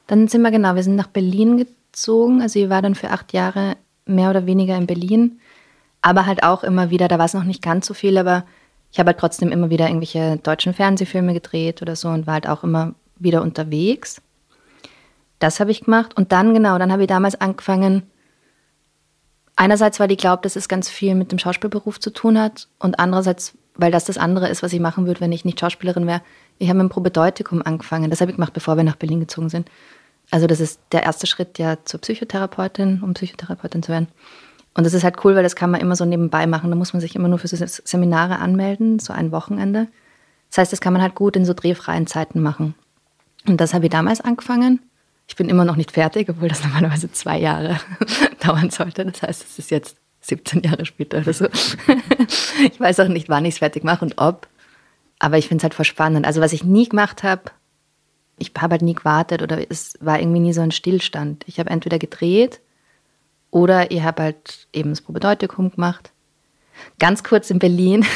Dann 0.07 0.29
sind 0.29 0.43
wir 0.43 0.51
genau, 0.51 0.75
wir 0.75 0.83
sind 0.83 0.97
nach 0.97 1.09
Berlin 1.09 1.67
gezogen. 1.93 2.43
Also 2.43 2.59
ich 2.59 2.71
war 2.71 2.83
dann 2.83 2.95
für 2.95 3.11
acht 3.11 3.33
Jahre 3.33 3.77
mehr 4.07 4.31
oder 4.31 4.47
weniger 4.47 4.77
in 4.77 4.87
Berlin. 4.87 5.41
Aber 6.01 6.27
halt 6.27 6.43
auch 6.43 6.65
immer 6.65 6.91
wieder, 6.91 7.09
da 7.09 7.19
war 7.19 7.27
es 7.27 7.35
noch 7.35 7.45
nicht 7.45 7.63
ganz 7.63 7.87
so 7.87 7.95
viel, 7.95 8.17
aber 8.19 8.45
ich 8.91 8.99
habe 8.99 9.09
halt 9.09 9.19
trotzdem 9.19 9.51
immer 9.53 9.71
wieder 9.71 9.87
irgendwelche 9.87 10.39
deutschen 10.39 10.75
Fernsehfilme 10.75 11.35
gedreht 11.35 11.83
oder 11.83 11.97
so 11.97 12.09
und 12.09 12.27
war 12.27 12.35
halt 12.35 12.49
auch 12.49 12.65
immer 12.65 12.95
wieder 13.19 13.43
unterwegs. 13.43 14.23
Das 15.39 15.61
habe 15.61 15.71
ich 15.71 15.85
gemacht. 15.85 16.17
Und 16.17 16.33
dann, 16.33 16.55
genau, 16.55 16.79
dann 16.79 16.93
habe 16.93 17.03
ich 17.03 17.09
damals 17.09 17.41
angefangen. 17.41 18.05
Einerseits, 19.57 20.01
weil 20.01 20.11
ich 20.13 20.19
glaube, 20.19 20.43
dass 20.43 20.57
es 20.57 20.69
ganz 20.69 20.89
viel 20.89 21.15
mit 21.15 21.33
dem 21.33 21.39
Schauspielberuf 21.39 22.01
zu 22.01 22.11
tun 22.11 22.39
hat. 22.39 22.69
Und 22.79 22.99
andererseits, 22.99 23.55
weil 23.75 23.93
das 23.93 24.05
das 24.05 24.19
andere 24.19 24.49
ist, 24.49 24.63
was 24.63 24.73
ich 24.73 24.81
machen 24.81 25.07
würde, 25.07 25.21
wenn 25.21 25.33
ich 25.33 25.45
nicht 25.45 25.61
Schauspielerin 25.61 26.07
wäre. 26.07 26.23
Ich 26.59 26.69
habe 26.69 26.79
mit 26.79 26.89
dem 26.89 26.93
Probedeutikum 26.93 27.63
angefangen. 27.63 28.11
Das 28.11 28.21
habe 28.21 28.31
ich 28.31 28.37
gemacht, 28.37 28.53
bevor 28.53 28.77
wir 28.77 28.85
nach 28.85 28.97
Berlin 28.97 29.21
gezogen 29.21 29.49
sind. 29.49 29.69
Also 30.31 30.47
das 30.47 30.61
ist 30.61 30.81
der 30.93 31.05
erste 31.05 31.27
Schritt 31.27 31.59
ja 31.59 31.79
zur 31.85 32.01
Psychotherapeutin, 32.01 33.03
um 33.03 33.15
Psychotherapeutin 33.15 33.83
zu 33.83 33.93
werden. 33.93 34.09
Und 34.75 34.85
das 34.85 34.95
ist 34.95 35.03
halt 35.03 35.25
cool, 35.25 35.35
weil 35.35 35.43
das 35.43 35.57
kann 35.57 35.71
man 35.71 35.81
immer 35.81 35.97
so 35.97 36.05
nebenbei 36.05 36.47
machen. 36.47 36.71
Da 36.71 36.77
muss 36.77 36.93
man 36.93 37.01
sich 37.01 37.17
immer 37.17 37.29
nur 37.29 37.39
für 37.39 37.49
Seminare 37.49 38.39
anmelden, 38.39 38.99
so 38.99 39.13
ein 39.13 39.33
Wochenende. 39.33 39.89
Das 40.51 40.59
heißt, 40.59 40.73
das 40.73 40.81
kann 40.81 40.93
man 40.93 41.03
halt 41.03 41.15
gut 41.15 41.37
in 41.37 41.45
so 41.45 41.55
drehfreien 41.55 42.07
Zeiten 42.07 42.41
machen. 42.41 42.75
Und 43.47 43.61
das 43.61 43.75
habe 43.75 43.87
ich 43.87 43.91
damals 43.91 44.21
angefangen. 44.21 44.81
Ich 45.27 45.37
bin 45.37 45.49
immer 45.49 45.65
noch 45.65 45.77
nicht 45.77 45.93
fertig, 45.93 46.29
obwohl 46.29 46.49
das 46.49 46.63
normalerweise 46.65 47.11
zwei 47.11 47.39
Jahre 47.39 47.81
dauern 48.41 48.71
sollte. 48.71 49.05
Das 49.05 49.23
heißt, 49.23 49.45
es 49.45 49.59
ist 49.59 49.71
jetzt 49.71 49.97
17 50.21 50.63
Jahre 50.63 50.85
später 50.85 51.19
oder 51.19 51.33
so. 51.33 51.47
ich 52.63 52.79
weiß 52.79 53.01
auch 53.01 53.09
nicht, 53.09 53.29
wann 53.29 53.45
ich 53.45 53.55
es 53.55 53.59
fertig 53.59 53.85
mache 53.85 54.05
und 54.05 54.19
ob. 54.19 54.47
Aber 55.19 55.39
ich 55.39 55.49
finde 55.49 55.61
es 55.61 55.63
halt 55.65 55.75
voll 55.75 55.85
spannend. 55.85 56.27
Also 56.27 56.41
was 56.41 56.53
ich 56.53 56.65
nie 56.65 56.89
gemacht 56.89 57.23
habe, 57.23 57.51
ich 58.39 58.53
habe 58.59 58.73
halt 58.73 58.83
nie 58.83 58.95
gewartet 58.95 59.43
oder 59.43 59.59
es 59.71 59.95
war 60.01 60.21
irgendwie 60.21 60.41
nie 60.41 60.53
so 60.53 60.61
ein 60.61 60.71
Stillstand. 60.71 61.45
Ich 61.47 61.59
habe 61.59 61.71
entweder 61.71 61.99
gedreht 61.99 62.61
oder 63.51 63.91
ich 63.91 64.03
habe 64.03 64.23
halt 64.23 64.67
eben 64.73 64.91
das 64.91 65.01
Probedeutikum 65.01 65.71
gemacht. 65.71 66.13
Ganz 66.99 67.25
kurz 67.25 67.51
in 67.51 67.59
Berlin, 67.59 68.07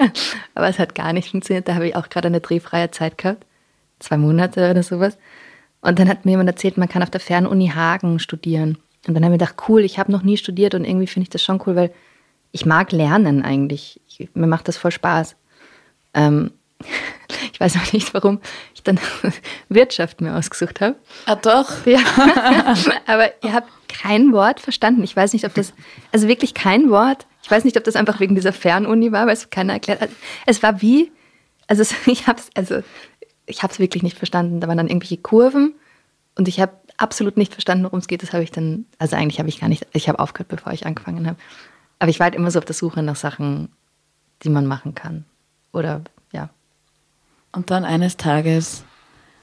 aber 0.54 0.68
es 0.68 0.78
hat 0.78 0.94
gar 0.94 1.12
nicht 1.12 1.30
funktioniert. 1.30 1.68
Da 1.68 1.74
habe 1.74 1.88
ich 1.88 1.96
auch 1.96 2.08
gerade 2.08 2.28
eine 2.28 2.40
drehfreie 2.40 2.90
Zeit 2.90 3.16
gehabt. 3.16 3.46
Zwei 3.98 4.18
Monate 4.18 4.70
oder 4.70 4.82
sowas. 4.82 5.16
Und 5.80 5.98
dann 5.98 6.08
hat 6.08 6.24
mir 6.24 6.32
jemand 6.32 6.50
erzählt, 6.50 6.76
man 6.76 6.88
kann 6.88 7.02
auf 7.02 7.10
der 7.10 7.20
Fernuni 7.20 7.68
Hagen 7.68 8.18
studieren. 8.18 8.78
Und 9.06 9.14
dann 9.14 9.24
habe 9.24 9.34
ich 9.34 9.40
gedacht, 9.40 9.56
cool, 9.68 9.82
ich 9.82 9.98
habe 9.98 10.12
noch 10.12 10.22
nie 10.22 10.36
studiert 10.36 10.74
und 10.74 10.84
irgendwie 10.84 11.06
finde 11.06 11.24
ich 11.24 11.30
das 11.30 11.42
schon 11.42 11.62
cool, 11.66 11.76
weil 11.76 11.92
ich 12.52 12.66
mag 12.66 12.92
lernen 12.92 13.42
eigentlich. 13.42 14.00
Ich, 14.06 14.28
mir 14.34 14.46
macht 14.46 14.68
das 14.68 14.76
voll 14.76 14.90
Spaß. 14.90 15.36
Ähm, 16.12 16.52
ich 17.52 17.60
weiß 17.60 17.76
auch 17.76 17.92
nicht, 17.92 18.12
warum 18.14 18.40
ich 18.74 18.82
dann 18.82 18.98
Wirtschaft 19.68 20.20
mir 20.20 20.36
ausgesucht 20.36 20.80
habe. 20.80 20.96
Ah, 21.26 21.36
doch? 21.36 21.86
Ja. 21.86 22.00
Aber 23.06 23.30
ihr 23.42 23.52
habt 23.52 23.68
kein 23.88 24.32
Wort 24.32 24.60
verstanden. 24.60 25.02
Ich 25.02 25.16
weiß 25.16 25.32
nicht, 25.32 25.44
ob 25.44 25.54
das, 25.54 25.72
also 26.12 26.28
wirklich 26.28 26.54
kein 26.54 26.90
Wort. 26.90 27.26
Ich 27.42 27.50
weiß 27.50 27.64
nicht, 27.64 27.76
ob 27.76 27.84
das 27.84 27.96
einfach 27.96 28.20
wegen 28.20 28.34
dieser 28.34 28.52
Fernuni 28.52 29.12
war, 29.12 29.26
weil 29.26 29.34
es 29.34 29.50
keiner 29.50 29.74
erklärt 29.74 30.00
hat. 30.00 30.10
Es 30.46 30.62
war 30.62 30.82
wie, 30.82 31.10
also 31.66 31.82
ich 32.06 32.26
habe 32.26 32.38
es, 32.38 32.50
also 32.54 32.82
ich 33.46 33.62
habe 33.62 33.72
es 33.72 33.78
wirklich 33.78 34.02
nicht 34.02 34.16
verstanden. 34.16 34.60
Da 34.60 34.68
waren 34.68 34.76
dann 34.76 34.88
irgendwelche 34.88 35.16
Kurven 35.16 35.74
und 36.36 36.48
ich 36.48 36.60
habe 36.60 36.72
absolut 36.96 37.36
nicht 37.36 37.52
verstanden, 37.52 37.84
worum 37.84 37.98
es 37.98 38.06
geht. 38.06 38.22
Das 38.22 38.32
habe 38.32 38.42
ich 38.42 38.50
dann, 38.50 38.86
also 38.98 39.16
eigentlich 39.16 39.38
habe 39.38 39.48
ich 39.48 39.60
gar 39.60 39.68
nicht, 39.68 39.86
ich 39.92 40.08
habe 40.08 40.18
aufgehört, 40.18 40.48
bevor 40.48 40.72
ich 40.72 40.86
angefangen 40.86 41.26
habe. 41.26 41.38
Aber 41.98 42.10
ich 42.10 42.18
war 42.18 42.24
halt 42.24 42.34
immer 42.34 42.50
so 42.50 42.58
auf 42.58 42.64
der 42.64 42.74
Suche 42.74 43.02
nach 43.02 43.16
Sachen, 43.16 43.70
die 44.42 44.48
man 44.50 44.66
machen 44.66 44.94
kann. 44.94 45.24
Oder. 45.72 46.02
Und 47.52 47.70
dann 47.70 47.84
eines 47.84 48.16
Tages 48.16 48.84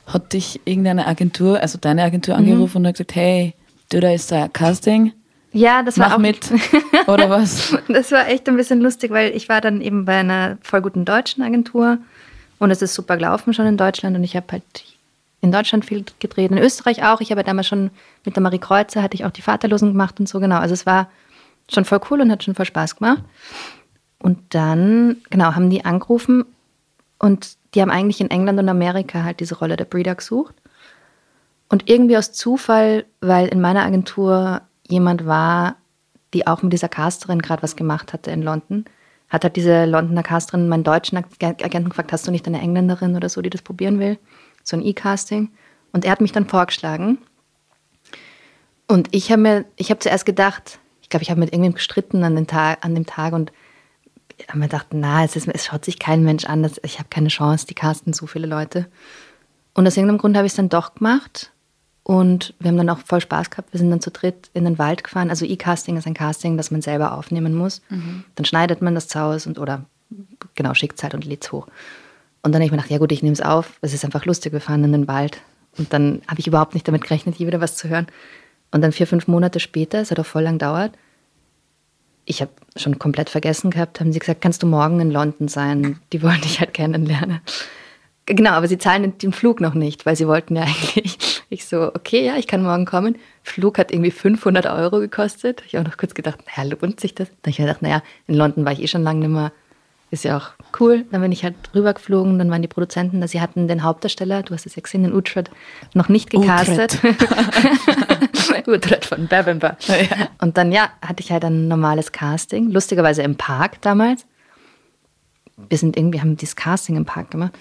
hat 0.05 0.33
dich 0.33 0.61
irgendeine 0.65 1.07
Agentur, 1.07 1.59
also 1.59 1.77
deine 1.77 2.03
Agentur 2.03 2.35
mhm. 2.35 2.43
angerufen 2.43 2.77
und 2.77 2.87
hat 2.87 2.95
gesagt, 2.95 3.15
hey, 3.15 3.53
du, 3.91 3.99
da 3.99 4.11
ist 4.11 4.31
ein 4.31 4.51
Casting. 4.53 5.13
Ja, 5.51 5.81
das 5.83 5.97
war 5.97 6.09
Mach 6.09 6.15
auch 6.15 6.19
mit. 6.19 6.49
Oder 7.07 7.29
was? 7.29 7.75
Das 7.87 8.11
war 8.11 8.27
echt 8.27 8.47
ein 8.47 8.57
bisschen 8.57 8.81
lustig, 8.81 9.11
weil 9.11 9.35
ich 9.35 9.49
war 9.49 9.61
dann 9.61 9.81
eben 9.81 10.05
bei 10.05 10.17
einer 10.17 10.57
voll 10.61 10.81
guten 10.81 11.05
deutschen 11.05 11.43
Agentur 11.43 11.97
und 12.59 12.71
es 12.71 12.81
ist 12.81 12.93
super 12.93 13.17
gelaufen 13.17 13.53
schon 13.53 13.65
in 13.65 13.77
Deutschland 13.77 14.15
und 14.15 14.23
ich 14.23 14.35
habe 14.35 14.45
halt 14.51 14.63
in 15.41 15.51
Deutschland 15.51 15.85
viel 15.85 16.03
gedreht, 16.19 16.51
in 16.51 16.57
Österreich 16.57 17.03
auch. 17.03 17.21
Ich 17.21 17.31
habe 17.31 17.43
damals 17.43 17.67
schon 17.67 17.91
mit 18.25 18.35
der 18.35 18.43
Marie 18.43 18.59
Kreuzer 18.59 19.01
hatte 19.01 19.15
ich 19.15 19.25
auch 19.25 19.31
die 19.31 19.41
Vaterlosen 19.41 19.89
gemacht 19.89 20.19
und 20.19 20.27
so, 20.27 20.39
genau. 20.39 20.57
Also 20.57 20.73
es 20.73 20.85
war 20.85 21.09
schon 21.71 21.85
voll 21.85 22.01
cool 22.09 22.21
und 22.21 22.31
hat 22.31 22.43
schon 22.43 22.55
voll 22.55 22.65
Spaß 22.65 22.95
gemacht. 22.95 23.23
Und 24.19 24.39
dann, 24.49 25.17
genau, 25.29 25.53
haben 25.53 25.69
die 25.69 25.85
angerufen 25.85 26.43
und 27.19 27.56
die 27.73 27.81
haben 27.81 27.91
eigentlich 27.91 28.21
in 28.21 28.31
England 28.31 28.59
und 28.59 28.69
Amerika 28.69 29.23
halt 29.23 29.39
diese 29.39 29.57
Rolle 29.57 29.75
der 29.75 29.85
Breeder 29.85 30.15
gesucht. 30.15 30.55
Und 31.69 31.89
irgendwie 31.89 32.17
aus 32.17 32.31
Zufall, 32.31 33.05
weil 33.19 33.47
in 33.47 33.59
meiner 33.59 33.83
Agentur 33.83 34.61
jemand 34.87 35.25
war, 35.25 35.75
die 36.33 36.47
auch 36.47 36.61
mit 36.61 36.73
dieser 36.73 36.89
Casterin 36.89 37.41
gerade 37.41 37.63
was 37.63 37.75
gemacht 37.75 38.13
hatte 38.13 38.31
in 38.31 38.41
London, 38.41 38.85
hat 39.29 39.43
halt 39.43 39.57
diese 39.57 39.85
Londoner 39.85 40.23
Casterin 40.23 40.69
meinen 40.69 40.85
deutschen 40.85 41.17
Agenten 41.17 41.89
gefragt, 41.89 42.13
hast 42.13 42.25
du 42.27 42.31
nicht 42.31 42.47
eine 42.47 42.61
Engländerin 42.61 43.15
oder 43.15 43.27
so, 43.27 43.41
die 43.41 43.49
das 43.49 43.61
probieren 43.61 43.99
will? 43.99 44.17
So 44.63 44.77
ein 44.77 44.85
E-Casting. 44.85 45.51
Und 45.91 46.05
er 46.05 46.11
hat 46.11 46.21
mich 46.21 46.31
dann 46.31 46.47
vorgeschlagen. 46.47 47.17
Und 48.87 49.09
ich 49.11 49.31
habe 49.31 49.41
mir, 49.41 49.65
ich 49.75 49.89
habe 49.89 49.99
zuerst 49.99 50.25
gedacht, 50.25 50.79
ich 51.01 51.09
glaube, 51.09 51.23
ich 51.23 51.29
habe 51.29 51.41
mit 51.41 51.51
irgendwem 51.51 51.73
gestritten 51.73 52.23
an, 52.23 52.35
den 52.35 52.47
Tag, 52.47 52.83
an 52.85 52.95
dem 52.95 53.05
Tag 53.05 53.33
und 53.33 53.51
habe 54.47 54.59
mir 54.59 54.65
gedacht, 54.65 54.87
na, 54.91 55.23
es, 55.23 55.35
ist, 55.35 55.47
es 55.47 55.65
schaut 55.65 55.85
sich 55.85 55.99
kein 55.99 56.23
Mensch 56.23 56.45
an, 56.45 56.63
das, 56.63 56.79
ich 56.83 56.99
habe 56.99 57.09
keine 57.09 57.29
Chance, 57.29 57.65
die 57.67 57.73
casten 57.73 58.13
so 58.13 58.27
viele 58.27 58.47
Leute. 58.47 58.87
Und 59.73 59.87
aus 59.87 59.97
irgendeinem 59.97 60.19
Grund 60.19 60.35
habe 60.37 60.45
ich 60.45 60.53
es 60.53 60.57
dann 60.57 60.69
doch 60.69 60.95
gemacht 60.95 61.51
und 62.03 62.53
wir 62.59 62.69
haben 62.69 62.77
dann 62.77 62.89
auch 62.89 62.99
voll 62.99 63.21
Spaß 63.21 63.49
gehabt. 63.49 63.73
Wir 63.73 63.79
sind 63.79 63.89
dann 63.91 64.01
zu 64.01 64.11
dritt 64.11 64.49
in 64.53 64.63
den 64.63 64.79
Wald 64.79 65.03
gefahren. 65.03 65.29
Also 65.29 65.45
E-Casting 65.45 65.97
ist 65.97 66.07
ein 66.07 66.13
Casting, 66.13 66.57
das 66.57 66.71
man 66.71 66.81
selber 66.81 67.17
aufnehmen 67.17 67.53
muss. 67.53 67.81
Mhm. 67.89 68.23
Dann 68.35 68.45
schneidet 68.45 68.81
man 68.81 68.95
das 68.95 69.07
zu 69.07 69.19
Hause 69.19 69.49
und 69.49 69.59
oder 69.59 69.85
genau, 70.55 70.73
schickt 70.73 70.97
es 70.97 71.03
halt 71.03 71.13
und 71.13 71.25
lädt 71.25 71.43
es 71.43 71.51
hoch. 71.51 71.67
Und 72.43 72.53
dann 72.53 72.61
habe 72.61 72.65
ich 72.65 72.71
mir 72.71 72.77
gedacht, 72.77 72.91
ja 72.91 72.97
gut, 72.97 73.11
ich 73.11 73.23
nehme 73.23 73.33
es 73.33 73.41
auf. 73.41 73.77
Es 73.81 73.93
ist 73.93 74.05
einfach 74.05 74.25
lustig, 74.25 74.53
wir 74.53 74.61
fahren 74.61 74.83
in 74.83 74.93
den 74.93 75.07
Wald. 75.07 75.41
Und 75.77 75.91
dann 75.91 76.21
habe 76.27 76.39
ich 76.39 76.47
überhaupt 76.47 76.73
nicht 76.73 76.87
damit 76.87 77.03
gerechnet, 77.03 77.35
hier 77.35 77.47
wieder 77.47 77.61
was 77.61 77.75
zu 77.75 77.89
hören. 77.89 78.07
Und 78.71 78.81
dann 78.81 78.93
vier, 78.93 79.07
fünf 79.07 79.27
Monate 79.27 79.59
später, 79.59 79.99
es 79.99 80.11
hat 80.11 80.19
auch 80.19 80.25
voll 80.25 80.43
lang 80.43 80.59
gedauert, 80.59 80.93
ich 82.27 82.41
habe 82.41 82.51
schon 82.75 82.99
komplett 82.99 83.29
vergessen 83.29 83.71
gehabt, 83.71 83.99
haben 83.99 84.11
sie 84.11 84.19
gesagt, 84.19 84.41
kannst 84.41 84.61
du 84.61 84.67
morgen 84.67 84.99
in 84.99 85.09
London 85.09 85.47
sein? 85.47 85.99
Die 86.11 86.21
wollen 86.21 86.41
dich 86.41 86.59
halt 86.59 86.73
kennenlernen. 86.73 87.39
Genau, 88.25 88.51
aber 88.51 88.67
sie 88.67 88.77
zahlen 88.77 89.17
den 89.17 89.31
Flug 89.31 89.61
noch 89.61 89.73
nicht, 89.73 90.05
weil 90.05 90.17
sie 90.17 90.27
wollten 90.27 90.57
ja 90.57 90.63
eigentlich. 90.63 91.17
Ich 91.49 91.65
so, 91.65 91.87
okay, 91.95 92.25
ja, 92.25 92.35
ich 92.35 92.45
kann 92.45 92.61
morgen 92.61 92.85
kommen. 92.85 93.15
Flug 93.41 93.77
hat 93.77 93.93
irgendwie 93.93 94.11
500 94.11 94.65
Euro 94.65 94.99
gekostet. 94.99 95.63
Ich 95.65 95.75
habe 95.75 95.87
noch 95.87 95.95
kurz 95.97 96.13
gedacht, 96.13 96.39
naja, 96.45 96.69
lohnt 96.69 96.99
sich 96.99 97.15
das? 97.15 97.29
Dann 97.29 97.37
habe 97.43 97.49
ich 97.51 97.59
mir 97.59 97.65
gedacht, 97.65 97.81
naja, 97.81 98.03
in 98.27 98.35
London 98.35 98.65
war 98.65 98.73
ich 98.73 98.81
eh 98.81 98.87
schon 98.87 99.03
lange 99.03 99.21
nicht 99.21 99.29
mehr. 99.29 99.53
Ist 100.09 100.23
ja 100.23 100.37
auch 100.37 100.51
cool. 100.79 101.05
Dann 101.11 101.21
bin 101.21 101.33
ich 101.33 101.43
halt 101.43 101.55
rübergeflogen, 101.75 102.39
dann 102.39 102.49
waren 102.49 102.61
die 102.61 102.69
Produzenten, 102.69 103.25
sie 103.27 103.41
hatten 103.41 103.67
den 103.67 103.83
Hauptdarsteller, 103.83 104.41
du 104.41 104.53
hast 104.53 104.65
es 104.65 104.75
ja 104.75 104.81
gesehen, 104.81 105.03
den 105.03 105.13
Utrecht, 105.13 105.51
noch 105.93 106.07
nicht 106.07 106.29
gecastet. 106.29 106.99
Utrecht 108.65 109.05
von 109.05 109.27
Bavemba. 109.27 109.75
Ja. 109.87 110.29
Und 110.39 110.57
dann, 110.57 110.71
ja, 110.71 110.89
hatte 111.01 111.21
ich 111.21 111.31
halt 111.31 111.43
ein 111.43 111.67
normales 111.67 112.13
Casting, 112.13 112.71
lustigerweise 112.71 113.21
im 113.23 113.35
Park 113.35 113.81
damals. 113.81 114.25
Wir 115.69 115.77
sind 115.77 115.97
irgendwie, 115.97 116.21
haben 116.21 116.37
dieses 116.37 116.55
Casting 116.55 116.95
im 116.95 117.05
Park 117.05 117.31
gemacht. 117.31 117.57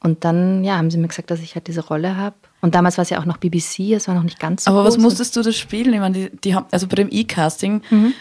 Und 0.00 0.24
dann, 0.24 0.64
ja, 0.64 0.76
haben 0.76 0.90
sie 0.90 0.98
mir 0.98 1.08
gesagt, 1.08 1.30
dass 1.30 1.40
ich 1.40 1.54
halt 1.54 1.68
diese 1.68 1.86
Rolle 1.86 2.16
habe. 2.16 2.34
Und 2.60 2.74
damals 2.74 2.98
war 2.98 3.02
es 3.02 3.10
ja 3.10 3.20
auch 3.20 3.24
noch 3.24 3.36
BBC, 3.36 3.92
es 3.92 4.08
war 4.08 4.16
noch 4.16 4.24
nicht 4.24 4.40
ganz 4.40 4.64
so 4.64 4.70
Aber 4.72 4.82
groß. 4.82 4.94
was 4.94 5.02
musstest 5.02 5.36
du 5.36 5.42
da 5.42 5.52
spielen? 5.52 5.94
Ich 5.94 6.00
meine, 6.00 6.14
die, 6.14 6.36
die 6.38 6.54
haben, 6.56 6.66
also 6.72 6.88
bei 6.88 6.96
dem 6.96 7.08
E-Casting 7.10 7.82
mhm. 7.88 8.14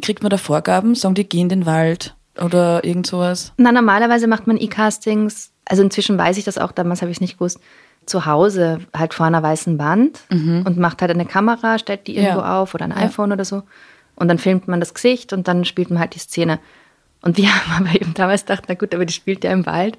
kriegt 0.00 0.22
man 0.22 0.30
da 0.30 0.38
Vorgaben, 0.38 0.94
sagen 0.94 1.14
die, 1.14 1.28
geh 1.28 1.40
in 1.40 1.50
den 1.50 1.66
Wald 1.66 2.16
oder 2.40 2.84
irgend 2.84 3.06
sowas? 3.06 3.52
Na, 3.56 3.72
normalerweise 3.72 4.26
macht 4.26 4.46
man 4.46 4.58
E-Castings, 4.58 5.52
also 5.64 5.82
inzwischen 5.82 6.18
weiß 6.18 6.38
ich 6.38 6.44
das 6.44 6.58
auch, 6.58 6.72
damals 6.72 7.02
habe 7.02 7.10
ich 7.10 7.18
es 7.18 7.20
nicht 7.20 7.38
gewusst, 7.38 7.60
zu 8.06 8.26
Hause 8.26 8.80
halt 8.96 9.14
vor 9.14 9.26
einer 9.26 9.42
weißen 9.42 9.78
Wand 9.78 10.20
mhm. 10.30 10.62
und 10.66 10.78
macht 10.78 11.02
halt 11.02 11.10
eine 11.10 11.26
Kamera, 11.26 11.78
stellt 11.78 12.06
die 12.06 12.16
irgendwo 12.16 12.40
ja. 12.40 12.60
auf 12.60 12.74
oder 12.74 12.84
ein 12.84 12.92
iPhone 12.92 13.30
ja. 13.30 13.34
oder 13.34 13.44
so. 13.44 13.62
Und 14.14 14.28
dann 14.28 14.38
filmt 14.38 14.68
man 14.68 14.80
das 14.80 14.94
Gesicht 14.94 15.32
und 15.32 15.48
dann 15.48 15.64
spielt 15.64 15.90
man 15.90 15.98
halt 15.98 16.14
die 16.14 16.18
Szene. 16.18 16.58
Und 17.22 17.36
wir 17.36 17.48
haben 17.68 17.86
aber 17.86 17.94
eben 17.94 18.14
damals 18.14 18.44
gedacht, 18.44 18.64
na 18.68 18.74
gut, 18.74 18.94
aber 18.94 19.06
die 19.06 19.12
spielt 19.12 19.44
ja 19.44 19.52
im 19.52 19.66
Wald. 19.66 19.98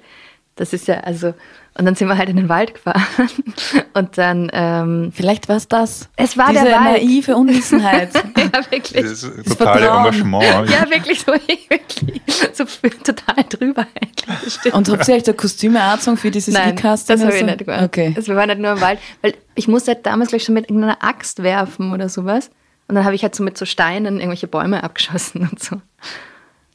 Das 0.56 0.72
ist 0.72 0.86
ja, 0.86 1.00
also, 1.00 1.34
und 1.76 1.84
dann 1.84 1.96
sind 1.96 2.06
wir 2.06 2.16
halt 2.16 2.28
in 2.28 2.36
den 2.36 2.48
Wald 2.48 2.74
gefahren. 2.74 3.28
Und 3.94 4.16
dann. 4.16 4.48
Ähm, 4.52 5.10
Vielleicht 5.12 5.48
war 5.48 5.56
es 5.56 5.66
das. 5.66 6.08
Es 6.14 6.38
war 6.38 6.50
Diese 6.52 6.64
der 6.64 6.74
Wald. 6.74 7.02
naive 7.02 7.34
Unwissenheit. 7.34 8.14
ja, 8.36 8.70
wirklich. 8.70 9.02
Das 9.02 9.24
ist 9.24 9.58
totale 9.58 9.88
Engagement. 9.88 10.44
Ja, 10.70 10.88
wirklich 10.88 11.20
so, 11.20 11.32
wirklich. 11.32 12.22
So 12.52 12.64
total 13.02 13.44
drüber 13.48 13.86
eigentlich. 14.00 14.72
Und 14.72 14.88
habt 14.88 15.08
ihr 15.08 15.14
euch 15.16 15.24
da 15.24 15.32
Kostüme 15.32 15.82
angezogen 15.82 16.16
für 16.16 16.30
dieses 16.30 16.54
E-Casting? 16.54 17.16
Das 17.16 17.26
habe 17.26 17.36
ich 17.36 17.44
nicht 17.44 17.58
gemacht. 17.58 17.82
Okay. 17.82 18.14
Also 18.16 18.28
wir 18.28 18.36
waren 18.36 18.48
halt 18.48 18.60
nur 18.60 18.72
im 18.72 18.80
Wald. 18.80 19.00
Weil 19.22 19.34
ich 19.56 19.66
musste 19.66 19.92
halt 19.92 20.06
damals 20.06 20.30
gleich 20.30 20.44
schon 20.44 20.54
mit 20.54 20.70
irgendeiner 20.70 21.02
Axt 21.02 21.42
werfen 21.42 21.92
oder 21.92 22.08
sowas. 22.08 22.50
Und 22.86 22.94
dann 22.94 23.04
habe 23.04 23.16
ich 23.16 23.22
halt 23.24 23.34
so 23.34 23.42
mit 23.42 23.58
so 23.58 23.64
Steinen 23.64 24.16
irgendwelche 24.18 24.46
Bäume 24.46 24.84
abgeschossen 24.84 25.48
und 25.50 25.60
so. 25.60 25.80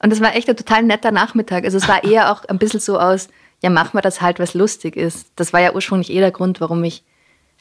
Und 0.02 0.12
das 0.12 0.22
war 0.22 0.36
echt 0.36 0.50
ein 0.50 0.58
total 0.58 0.84
netter 0.84 1.12
Nachmittag. 1.12 1.64
Also 1.64 1.78
es 1.78 1.88
war 1.88 2.04
eher 2.04 2.32
auch 2.32 2.46
ein 2.46 2.58
bisschen 2.58 2.80
so 2.80 3.00
aus 3.00 3.30
ja, 3.62 3.70
machen 3.70 3.94
wir 3.94 4.02
das 4.02 4.22
halt, 4.22 4.40
was 4.40 4.54
lustig 4.54 4.96
ist. 4.96 5.32
Das 5.36 5.54
war 5.54 5.60
ja 5.60 5.74
ursprünglich 5.74 6.12
eh 6.12 6.20
der 6.20 6.32
Grund, 6.32 6.62
warum 6.62 6.84
ich, 6.84 7.04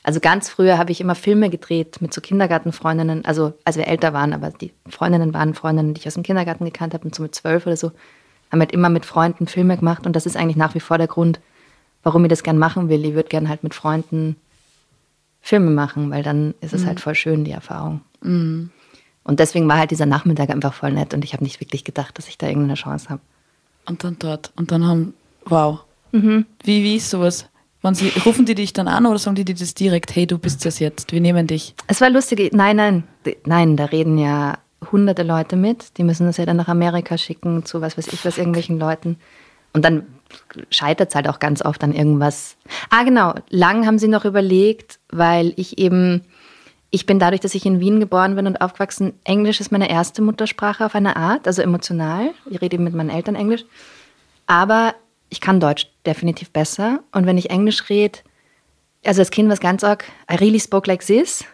also 0.03 0.21
ganz 0.21 0.49
früher 0.49 0.79
habe 0.79 0.93
ich 0.93 1.01
immer 1.01 1.15
Filme 1.15 1.51
gedreht 1.51 2.01
mit 2.01 2.15
so 2.15 2.21
Kindergartenfreundinnen, 2.21 3.25
also 3.25 3.53
als 3.65 3.77
wir 3.77 3.89
älter 3.89 4.13
waren, 4.13 4.33
aber 4.33 4.51
die 4.51 4.73
Freundinnen 4.89 5.35
waren 5.35 5.55
Freundinnen, 5.55 5.95
die 5.95 6.01
ich 6.01 6.07
aus 6.07 6.15
dem 6.15 6.23
Kindergarten 6.23 6.65
gekannt 6.65 6.95
habe 6.95 7.05
und 7.05 7.15
so 7.15 7.23
mit 7.23 7.35
zwölf 7.35 7.67
oder 7.67 7.77
so, 7.77 7.93
haben 8.51 8.61
halt 8.61 8.73
immer 8.73 8.89
mit 8.89 9.05
Freunden 9.05 9.47
Filme 9.47 9.77
gemacht 9.77 10.07
und 10.07 10.15
das 10.15 10.25
ist 10.25 10.37
eigentlich 10.37 10.57
nach 10.57 10.75
wie 10.75 10.81
vor 10.81 10.99
der 10.99 11.09
Grund, 11.09 11.41
warum 12.03 12.25
ich 12.25 12.31
das 12.31 12.43
gern 12.43 12.59
machen 12.59 12.89
will. 12.89 13.05
Ich 13.05 13.15
würde 13.15 13.29
gern 13.29 13.49
halt 13.49 13.63
mit 13.65 13.75
Freunden 13.75 14.37
Filme 15.41 15.71
machen, 15.71 16.11
weil 16.11 16.23
dann 16.23 16.55
ist 16.61 16.73
es 16.75 16.87
halt 16.87 17.01
voll 17.01 17.15
schön, 17.15 17.45
die 17.45 17.51
Erfahrung. 17.51 18.03
Und 19.25 19.41
deswegen 19.41 19.69
war 19.69 19.79
halt 19.79 19.91
dieser 19.91 20.07
Nachmittag 20.07 20.51
einfach 20.51 20.73
voll 20.73 20.93
nett 20.93 21.13
und 21.13 21.25
ich 21.25 21.33
habe 21.33 21.45
nicht 21.45 21.61
wirklich 21.61 21.85
gedacht, 21.85 22.17
dass 22.17 22.29
ich 22.29 22.39
da 22.39 22.47
irgendeine 22.47 22.75
Chance 22.75 23.11
habe. 23.11 23.21
Und 23.85 24.05
dann 24.05 24.17
dort. 24.19 24.53
Und 24.57 24.71
dann 24.71 24.87
haben, 24.87 25.15
wow. 25.45 25.81
Wie, 26.13 26.85
wie 26.85 26.97
ist 26.97 27.11
sowas? 27.11 27.49
Sie, 27.93 28.13
rufen 28.27 28.45
die 28.45 28.55
dich 28.55 28.73
dann 28.73 28.89
an 28.89 29.07
oder 29.07 29.19
sagen 29.19 29.37
die 29.37 29.45
dir 29.45 29.55
das 29.55 29.73
direkt, 29.73 30.15
hey, 30.15 30.27
du 30.27 30.37
bist 30.37 30.67
das 30.67 30.79
jetzt, 30.79 31.13
wir 31.13 31.21
nehmen 31.21 31.47
dich? 31.47 31.75
Es 31.87 32.01
war 32.01 32.11
lustig. 32.11 32.53
Nein, 32.53 32.77
nein, 32.77 33.05
nein, 33.47 33.77
da 33.77 33.87
reden 33.87 34.19
ja 34.19 34.59
hunderte 34.93 35.23
Leute 35.23 35.57
mit. 35.57 35.97
Die 35.97 36.05
müssen 36.05 36.27
das 36.27 36.37
ja 36.37 36.47
dann 36.47 36.57
nach 36.57 36.69
Amerika 36.69 37.17
schicken, 37.17 37.65
zu 37.65 37.81
was 37.81 37.97
weiß 37.97 38.09
ich 38.09 38.25
was, 38.25 38.37
irgendwelchen 38.37 38.79
Leuten. 38.79 39.17
Und 39.73 39.85
dann 39.85 40.07
scheitert 40.71 41.11
es 41.11 41.15
halt 41.15 41.29
auch 41.29 41.39
ganz 41.39 41.63
oft 41.65 41.83
an 41.85 41.93
irgendwas. 41.93 42.57
Ah, 42.91 43.05
genau. 43.05 43.35
Lang 43.49 43.87
haben 43.87 43.99
sie 43.99 44.09
noch 44.09 44.25
überlegt, 44.25 44.99
weil 45.11 45.53
ich 45.57 45.79
eben, 45.79 46.25
ich 46.91 47.07
bin 47.07 47.19
dadurch, 47.19 47.41
dass 47.41 47.55
ich 47.55 47.67
in 47.67 47.81
Wien 47.81 48.01
geboren 48.01 48.35
bin 48.35 48.47
und 48.47 48.61
aufgewachsen, 48.61 49.15
Englisch 49.25 49.61
ist 49.61 49.73
meine 49.73 49.91
erste 49.91 50.23
Muttersprache 50.23 50.85
auf 50.85 50.95
eine 50.95 51.17
Art, 51.17 51.47
also 51.47 51.63
emotional. 51.63 52.31
Ich 52.51 52.61
rede 52.61 52.75
eben 52.75 52.85
mit 52.85 52.95
meinen 52.95 53.11
Eltern 53.11 53.35
Englisch. 53.35 53.65
Aber 54.47 54.95
ich 55.31 55.41
kann 55.41 55.61
Deutsch 55.61 55.89
definitiv 56.07 56.51
besser. 56.51 57.01
Und 57.13 57.27
wenn 57.27 57.39
ich 57.39 57.51
Englisch 57.51 57.89
rede, 57.89 58.21
also 59.05 59.21
als 59.21 59.31
Kind 59.31 59.49
war 59.49 59.55
es 59.55 59.61
ganz 59.61 59.85
arg, 59.85 60.05
I 60.31 60.37
really 60.37 60.61
spoke 60.61 60.89
like 60.89 61.05
this. 61.05 61.45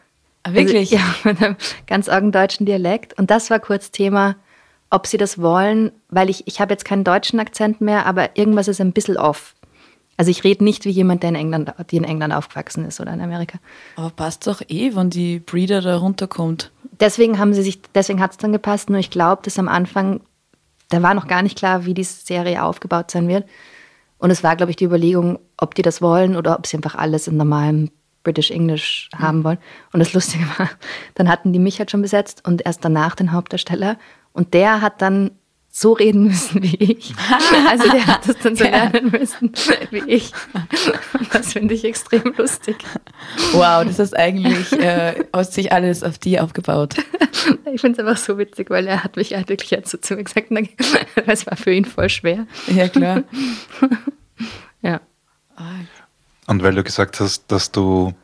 Ah, 0.45 0.53
wirklich? 0.53 0.93
Also, 0.93 0.97
ja, 1.25 1.33
mit 1.33 1.43
einem 1.43 1.57
ganz 1.87 2.09
argen 2.09 2.33
deutschen 2.33 2.67
Dialekt. 2.67 3.19
Und 3.19 3.31
das 3.31 3.51
war 3.51 3.61
kurz 3.61 3.91
Thema, 3.91 4.37
ob 4.91 5.07
sie 5.07 5.17
das 5.17 5.41
wollen, 5.41 5.93
weil 6.09 6.31
ich, 6.31 6.47
ich 6.47 6.61
habe 6.61 6.73
jetzt 6.73 6.85
keinen 6.85 7.05
deutschen 7.05 7.41
Akzent 7.41 7.81
mehr, 7.81 8.07
aber 8.07 8.37
irgendwas 8.37 8.69
ist 8.69 8.81
ein 8.81 8.93
bisschen 8.93 9.17
off. 9.17 9.55
Also 10.17 10.31
ich 10.31 10.45
rede 10.45 10.63
nicht 10.63 10.85
wie 10.85 10.91
jemand, 10.91 11.23
der 11.23 11.31
in 11.31 11.35
England, 11.35 11.73
die 11.91 11.97
in 11.97 12.05
England 12.05 12.33
aufgewachsen 12.33 12.85
ist 12.85 13.01
oder 13.01 13.13
in 13.13 13.21
Amerika. 13.21 13.59
Aber 13.97 14.11
passt 14.11 14.47
doch 14.47 14.63
eh, 14.69 14.95
wenn 14.95 15.11
die 15.11 15.41
Breeder 15.41 15.81
da 15.81 15.97
runterkommt. 15.97 16.71
Deswegen 17.01 17.39
haben 17.39 17.53
sie 17.55 17.63
sich, 17.63 17.83
deswegen 17.95 18.21
hat 18.21 18.31
es 18.33 18.37
dann 18.37 18.53
gepasst, 18.53 18.91
nur 18.91 19.01
ich 19.01 19.11
glaube, 19.11 19.43
dass 19.43 19.59
am 19.59 19.67
Anfang, 19.67 20.21
da 20.89 21.03
war 21.03 21.15
noch 21.15 21.27
gar 21.27 21.43
nicht 21.43 21.59
klar, 21.59 21.85
wie 21.85 21.95
die 21.95 22.05
Serie 22.05 22.63
aufgebaut 22.63 23.11
sein 23.11 23.29
wird. 23.29 23.47
Und 24.19 24.31
es 24.31 24.43
war, 24.43 24.57
glaube 24.57 24.71
ich, 24.71 24.77
die 24.77 24.85
Überlegung, 24.85 25.39
ob 25.57 25.75
die 25.75 25.83
das 25.83 26.01
wollen 26.01 26.37
oder 26.37 26.59
ob 26.59 26.67
sie 26.67 26.77
einfach 26.77 26.95
alles 26.95 27.29
in 27.29 27.37
normalem 27.37 27.91
British 28.23 28.51
English 28.51 29.11
haben 29.15 29.45
wollen. 29.45 29.59
Und 29.93 30.01
das 30.01 30.13
Lustige 30.13 30.45
war, 30.59 30.71
dann 31.15 31.29
hatten 31.29 31.53
die 31.53 31.59
mich 31.59 31.79
halt 31.79 31.91
schon 31.91 32.03
besetzt 32.03 32.47
und 32.47 32.65
erst 32.65 32.85
danach 32.85 33.15
den 33.15 33.33
Hauptdarsteller. 33.33 33.99
Und 34.33 34.55
der 34.55 34.81
hat 34.81 35.03
dann 35.03 35.33
so 35.77 35.93
reden 35.93 36.23
müssen 36.29 36.63
wie 36.63 36.77
ich. 36.77 37.13
Also 37.69 37.91
der 37.91 38.07
hat 38.07 38.29
das 38.29 38.39
dann 38.39 38.55
so 38.55 38.63
lernen 38.63 39.11
müssen 39.11 39.51
wie 39.91 40.09
ich. 40.09 40.33
Das 41.33 41.53
finde 41.53 41.75
ich 41.75 41.85
extrem 41.85 42.33
lustig. 42.37 42.77
Wow, 43.53 43.85
das 43.85 43.99
ist 43.99 44.17
eigentlich, 44.17 44.73
äh, 44.73 45.25
hat 45.33 45.53
sich 45.53 45.73
alles 45.73 46.05
auf 46.05 46.19
die 46.19 46.39
aufgebaut. 46.39 46.95
Ich 47.73 47.81
finde 47.81 48.01
es 48.01 48.07
einfach 48.07 48.23
so 48.23 48.39
witzig, 48.39 48.71
weil 48.71 48.87
er 48.87 49.03
hat 49.03 49.17
mich 49.17 49.35
halt 49.35 49.49
wirklich 49.49 49.71
jetzt 49.71 49.91
so 49.91 49.99
zu 49.99 50.15
mir 50.15 50.23
gesagt, 50.23 50.49
das 51.27 51.47
war 51.47 51.57
für 51.57 51.73
ihn 51.73 51.85
voll 51.85 52.09
schwer. 52.09 52.47
Ja, 52.69 52.89
klar. 52.89 53.25
Ja. 54.81 55.01
Und 56.47 56.63
weil 56.63 56.75
du 56.75 56.85
gesagt 56.85 57.19
hast, 57.19 57.47
dass 57.49 57.73
du, 57.73 58.15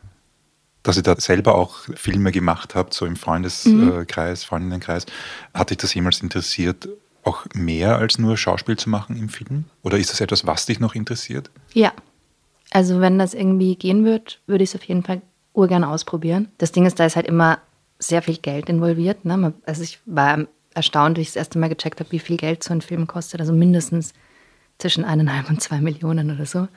dass 0.83 0.95
ihr 0.95 1.03
da 1.03 1.19
selber 1.19 1.55
auch 1.55 1.79
Filme 1.95 2.31
gemacht 2.31 2.75
habt, 2.75 2.93
so 2.93 3.05
im 3.05 3.17
Freundeskreis, 3.17 4.45
Freundinnenkreis, 4.45 5.05
hat 5.53 5.69
dich 5.69 5.77
das 5.77 5.93
jemals 5.93 6.21
interessiert, 6.21 6.87
auch 7.23 7.45
mehr 7.53 7.97
als 7.97 8.17
nur 8.17 8.37
Schauspiel 8.37 8.77
zu 8.77 8.89
machen 8.89 9.17
im 9.17 9.29
Film? 9.29 9.65
Oder 9.83 9.97
ist 9.97 10.11
das 10.11 10.21
etwas, 10.21 10.45
was 10.45 10.65
dich 10.65 10.79
noch 10.79 10.95
interessiert? 10.95 11.49
Ja. 11.73 11.93
Also 12.71 13.01
wenn 13.01 13.19
das 13.19 13.33
irgendwie 13.33 13.75
gehen 13.75 14.05
wird, 14.05 14.39
würde 14.47 14.63
ich 14.63 14.69
es 14.71 14.75
auf 14.75 14.83
jeden 14.83 15.03
Fall 15.03 15.21
urgern 15.53 15.83
ausprobieren. 15.83 16.47
Das 16.57 16.71
Ding 16.71 16.85
ist, 16.85 16.99
da 16.99 17.05
ist 17.05 17.15
halt 17.15 17.27
immer 17.27 17.59
sehr 17.99 18.21
viel 18.21 18.37
Geld 18.37 18.69
involviert. 18.69 19.25
Ne? 19.25 19.53
Also 19.65 19.83
ich 19.83 19.99
war 20.05 20.45
erstaunt, 20.73 21.17
wie 21.17 21.21
ich 21.21 21.27
das 21.27 21.35
erste 21.35 21.59
Mal 21.59 21.69
gecheckt 21.69 21.99
habe, 21.99 22.11
wie 22.11 22.19
viel 22.19 22.37
Geld 22.37 22.63
so 22.63 22.73
ein 22.73 22.81
Film 22.81 23.07
kostet. 23.07 23.41
Also 23.41 23.53
mindestens 23.53 24.13
zwischen 24.77 25.03
eineinhalb 25.03 25.49
und 25.49 25.61
zwei 25.61 25.81
Millionen 25.81 26.31
oder 26.31 26.45
so. 26.45 26.67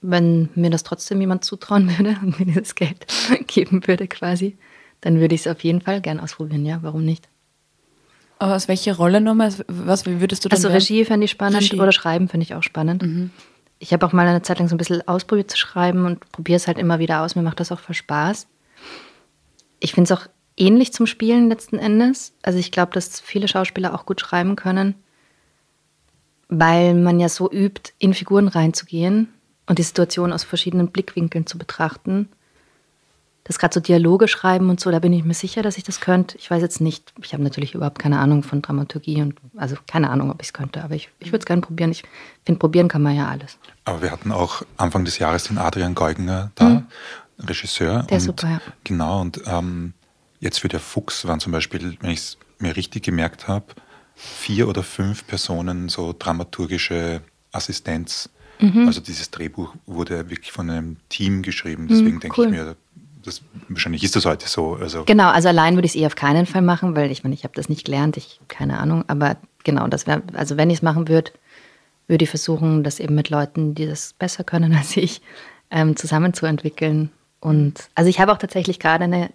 Wenn 0.00 0.50
mir 0.54 0.70
das 0.70 0.82
trotzdem 0.82 1.20
jemand 1.20 1.44
zutrauen 1.44 1.88
würde 1.96 2.18
und 2.22 2.38
mir 2.38 2.46
dieses 2.46 2.74
Geld 2.74 3.06
geben 3.46 3.86
würde 3.86 4.06
quasi, 4.08 4.58
dann 5.00 5.20
würde 5.20 5.34
ich 5.34 5.42
es 5.42 5.46
auf 5.46 5.62
jeden 5.62 5.80
Fall 5.80 6.00
gern 6.00 6.20
ausprobieren. 6.20 6.66
Ja, 6.66 6.80
warum 6.82 7.04
nicht? 7.04 7.28
Aber 8.44 8.56
aus 8.56 8.68
welcher 8.68 8.94
Rolle 8.96 9.22
nochmal? 9.22 9.54
Was 9.68 10.04
würdest 10.04 10.44
du 10.44 10.50
dann 10.50 10.58
Also 10.58 10.68
werden? 10.68 10.78
Regie 10.78 11.06
fände 11.06 11.24
ich 11.24 11.30
spannend 11.30 11.62
Regie. 11.62 11.80
oder 11.80 11.92
Schreiben 11.92 12.28
finde 12.28 12.44
ich 12.44 12.54
auch 12.54 12.62
spannend. 12.62 13.30
Ich 13.78 13.94
habe 13.94 14.04
auch 14.04 14.12
mal 14.12 14.26
eine 14.26 14.42
Zeit 14.42 14.58
lang 14.58 14.68
so 14.68 14.74
ein 14.74 14.78
bisschen 14.78 15.08
ausprobiert 15.08 15.50
zu 15.50 15.56
schreiben 15.56 16.04
und 16.04 16.30
probiere 16.30 16.58
es 16.58 16.66
halt 16.66 16.76
immer 16.76 16.98
wieder 16.98 17.22
aus. 17.22 17.36
Mir 17.36 17.42
macht 17.42 17.58
das 17.58 17.72
auch 17.72 17.80
voll 17.80 17.94
Spaß. 17.94 18.46
Ich 19.80 19.94
finde 19.94 20.12
es 20.12 20.20
auch 20.20 20.26
ähnlich 20.58 20.92
zum 20.92 21.06
Spielen 21.06 21.48
letzten 21.48 21.78
Endes. 21.78 22.34
Also 22.42 22.58
ich 22.58 22.70
glaube, 22.70 22.92
dass 22.92 23.18
viele 23.18 23.48
Schauspieler 23.48 23.94
auch 23.94 24.04
gut 24.04 24.20
schreiben 24.20 24.56
können, 24.56 24.94
weil 26.48 26.92
man 26.92 27.20
ja 27.20 27.30
so 27.30 27.50
übt, 27.50 27.94
in 27.98 28.12
Figuren 28.12 28.48
reinzugehen 28.48 29.28
und 29.66 29.78
die 29.78 29.84
Situation 29.84 30.34
aus 30.34 30.44
verschiedenen 30.44 30.88
Blickwinkeln 30.88 31.46
zu 31.46 31.56
betrachten. 31.56 32.28
Das 33.44 33.58
gerade 33.58 33.74
so 33.74 33.80
Dialoge 33.80 34.26
schreiben 34.26 34.70
und 34.70 34.80
so, 34.80 34.90
da 34.90 34.98
bin 34.98 35.12
ich 35.12 35.22
mir 35.22 35.34
sicher, 35.34 35.62
dass 35.62 35.76
ich 35.76 35.84
das 35.84 36.00
könnte. 36.00 36.36
Ich 36.38 36.50
weiß 36.50 36.62
jetzt 36.62 36.80
nicht, 36.80 37.12
ich 37.22 37.34
habe 37.34 37.42
natürlich 37.42 37.74
überhaupt 37.74 37.98
keine 37.98 38.18
Ahnung 38.18 38.42
von 38.42 38.62
Dramaturgie 38.62 39.20
und 39.20 39.34
also 39.56 39.76
keine 39.86 40.08
Ahnung, 40.10 40.30
ob 40.30 40.40
ich 40.40 40.48
es 40.48 40.52
könnte, 40.54 40.82
aber 40.82 40.94
ich, 40.94 41.10
ich 41.20 41.28
würde 41.28 41.40
es 41.40 41.44
gerne 41.44 41.60
probieren. 41.60 41.90
Ich 41.90 42.04
finde, 42.46 42.58
probieren 42.58 42.88
kann 42.88 43.02
man 43.02 43.14
ja 43.14 43.28
alles. 43.28 43.58
Aber 43.84 44.00
wir 44.00 44.10
hatten 44.10 44.32
auch 44.32 44.62
Anfang 44.78 45.04
des 45.04 45.18
Jahres 45.18 45.44
den 45.44 45.58
Adrian 45.58 45.94
Geugner 45.94 46.52
da, 46.54 46.84
Regisseur. 47.38 48.02
Mhm. 48.02 48.06
Der 48.06 48.16
ist 48.18 48.28
und, 48.28 48.40
super, 48.40 48.52
ja. 48.52 48.60
Genau, 48.84 49.20
und 49.20 49.42
ähm, 49.46 49.92
jetzt 50.40 50.60
für 50.60 50.68
der 50.68 50.80
Fuchs 50.80 51.26
waren 51.26 51.40
zum 51.40 51.52
Beispiel, 51.52 51.96
wenn 52.00 52.10
ich 52.10 52.18
es 52.20 52.38
mir 52.58 52.76
richtig 52.76 53.02
gemerkt 53.02 53.48
habe, 53.48 53.66
vier 54.14 54.68
oder 54.68 54.82
fünf 54.82 55.26
Personen 55.26 55.88
so 55.88 56.14
dramaturgische 56.16 57.20
Assistenz. 57.52 58.30
Mhm. 58.60 58.86
Also 58.86 59.00
dieses 59.00 59.30
Drehbuch 59.30 59.74
wurde 59.86 60.30
wirklich 60.30 60.52
von 60.52 60.70
einem 60.70 60.96
Team 61.08 61.42
geschrieben. 61.42 61.88
Deswegen 61.88 62.20
denke 62.20 62.40
cool. 62.40 62.46
ich 62.46 62.52
mir, 62.52 62.76
das, 63.24 63.42
wahrscheinlich 63.68 64.04
ist 64.04 64.16
das 64.16 64.24
heute 64.24 64.48
so. 64.48 64.76
Also 64.80 65.04
Genau, 65.04 65.28
also 65.30 65.48
allein 65.48 65.74
würde 65.74 65.86
ich 65.86 65.94
es 65.94 66.00
eh 66.00 66.06
auf 66.06 66.16
keinen 66.16 66.46
Fall 66.46 66.62
machen, 66.62 66.94
weil 66.96 67.10
ich 67.10 67.24
meine, 67.24 67.34
ich 67.34 67.44
habe 67.44 67.54
das 67.54 67.68
nicht 67.68 67.84
gelernt, 67.84 68.16
ich 68.16 68.40
keine 68.48 68.78
Ahnung, 68.78 69.04
aber 69.08 69.36
genau, 69.64 69.86
das 69.88 70.06
wäre, 70.06 70.22
also 70.34 70.56
wenn 70.56 70.70
ich 70.70 70.78
es 70.78 70.82
machen 70.82 71.08
würde, 71.08 71.32
würde 72.06 72.24
ich 72.24 72.30
versuchen, 72.30 72.84
das 72.84 73.00
eben 73.00 73.14
mit 73.14 73.30
Leuten, 73.30 73.74
die 73.74 73.86
das 73.86 74.12
besser 74.12 74.44
können 74.44 74.74
als 74.76 74.96
ich, 74.96 75.22
ähm, 75.70 75.96
zusammenzuentwickeln. 75.96 77.10
Und 77.40 77.88
also 77.94 78.08
ich 78.08 78.20
habe 78.20 78.32
auch 78.32 78.38
tatsächlich 78.38 78.78
gerade 78.78 79.04
eine 79.04 79.30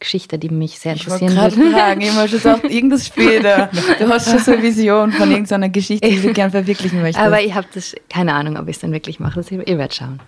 Geschichte, 0.00 0.38
die 0.38 0.48
mich 0.48 0.78
sehr 0.78 0.94
Ich 0.94 1.08
wollte 1.08 1.24
interessieren 1.24 1.52
gerade 1.52 1.56
würde. 1.56 1.76
fragen, 1.76 2.00
ich 2.00 2.10
habe 2.10 2.28
schon 2.28 2.38
gedacht, 2.38 2.64
irgendwas 2.64 3.06
später. 3.06 3.70
Du 3.98 4.08
hast 4.08 4.28
schon 4.28 4.38
so 4.38 4.52
eine 4.52 4.62
Vision 4.62 5.12
von 5.12 5.30
irgendeiner 5.30 5.68
Geschichte, 5.68 6.08
die 6.08 6.20
du 6.20 6.32
gern 6.34 6.50
verwirklichen 6.50 7.00
möchtest. 7.00 7.24
Aber 7.24 7.40
ich 7.40 7.54
habe 7.54 7.66
das, 7.72 7.94
keine 8.10 8.34
Ahnung, 8.34 8.56
ob 8.56 8.68
ich 8.68 8.76
es 8.76 8.80
dann 8.80 8.92
wirklich 8.92 9.20
mache. 9.20 9.36
Das, 9.36 9.50
ihr 9.50 9.64
werdet 9.66 9.94
schauen. 9.94 10.20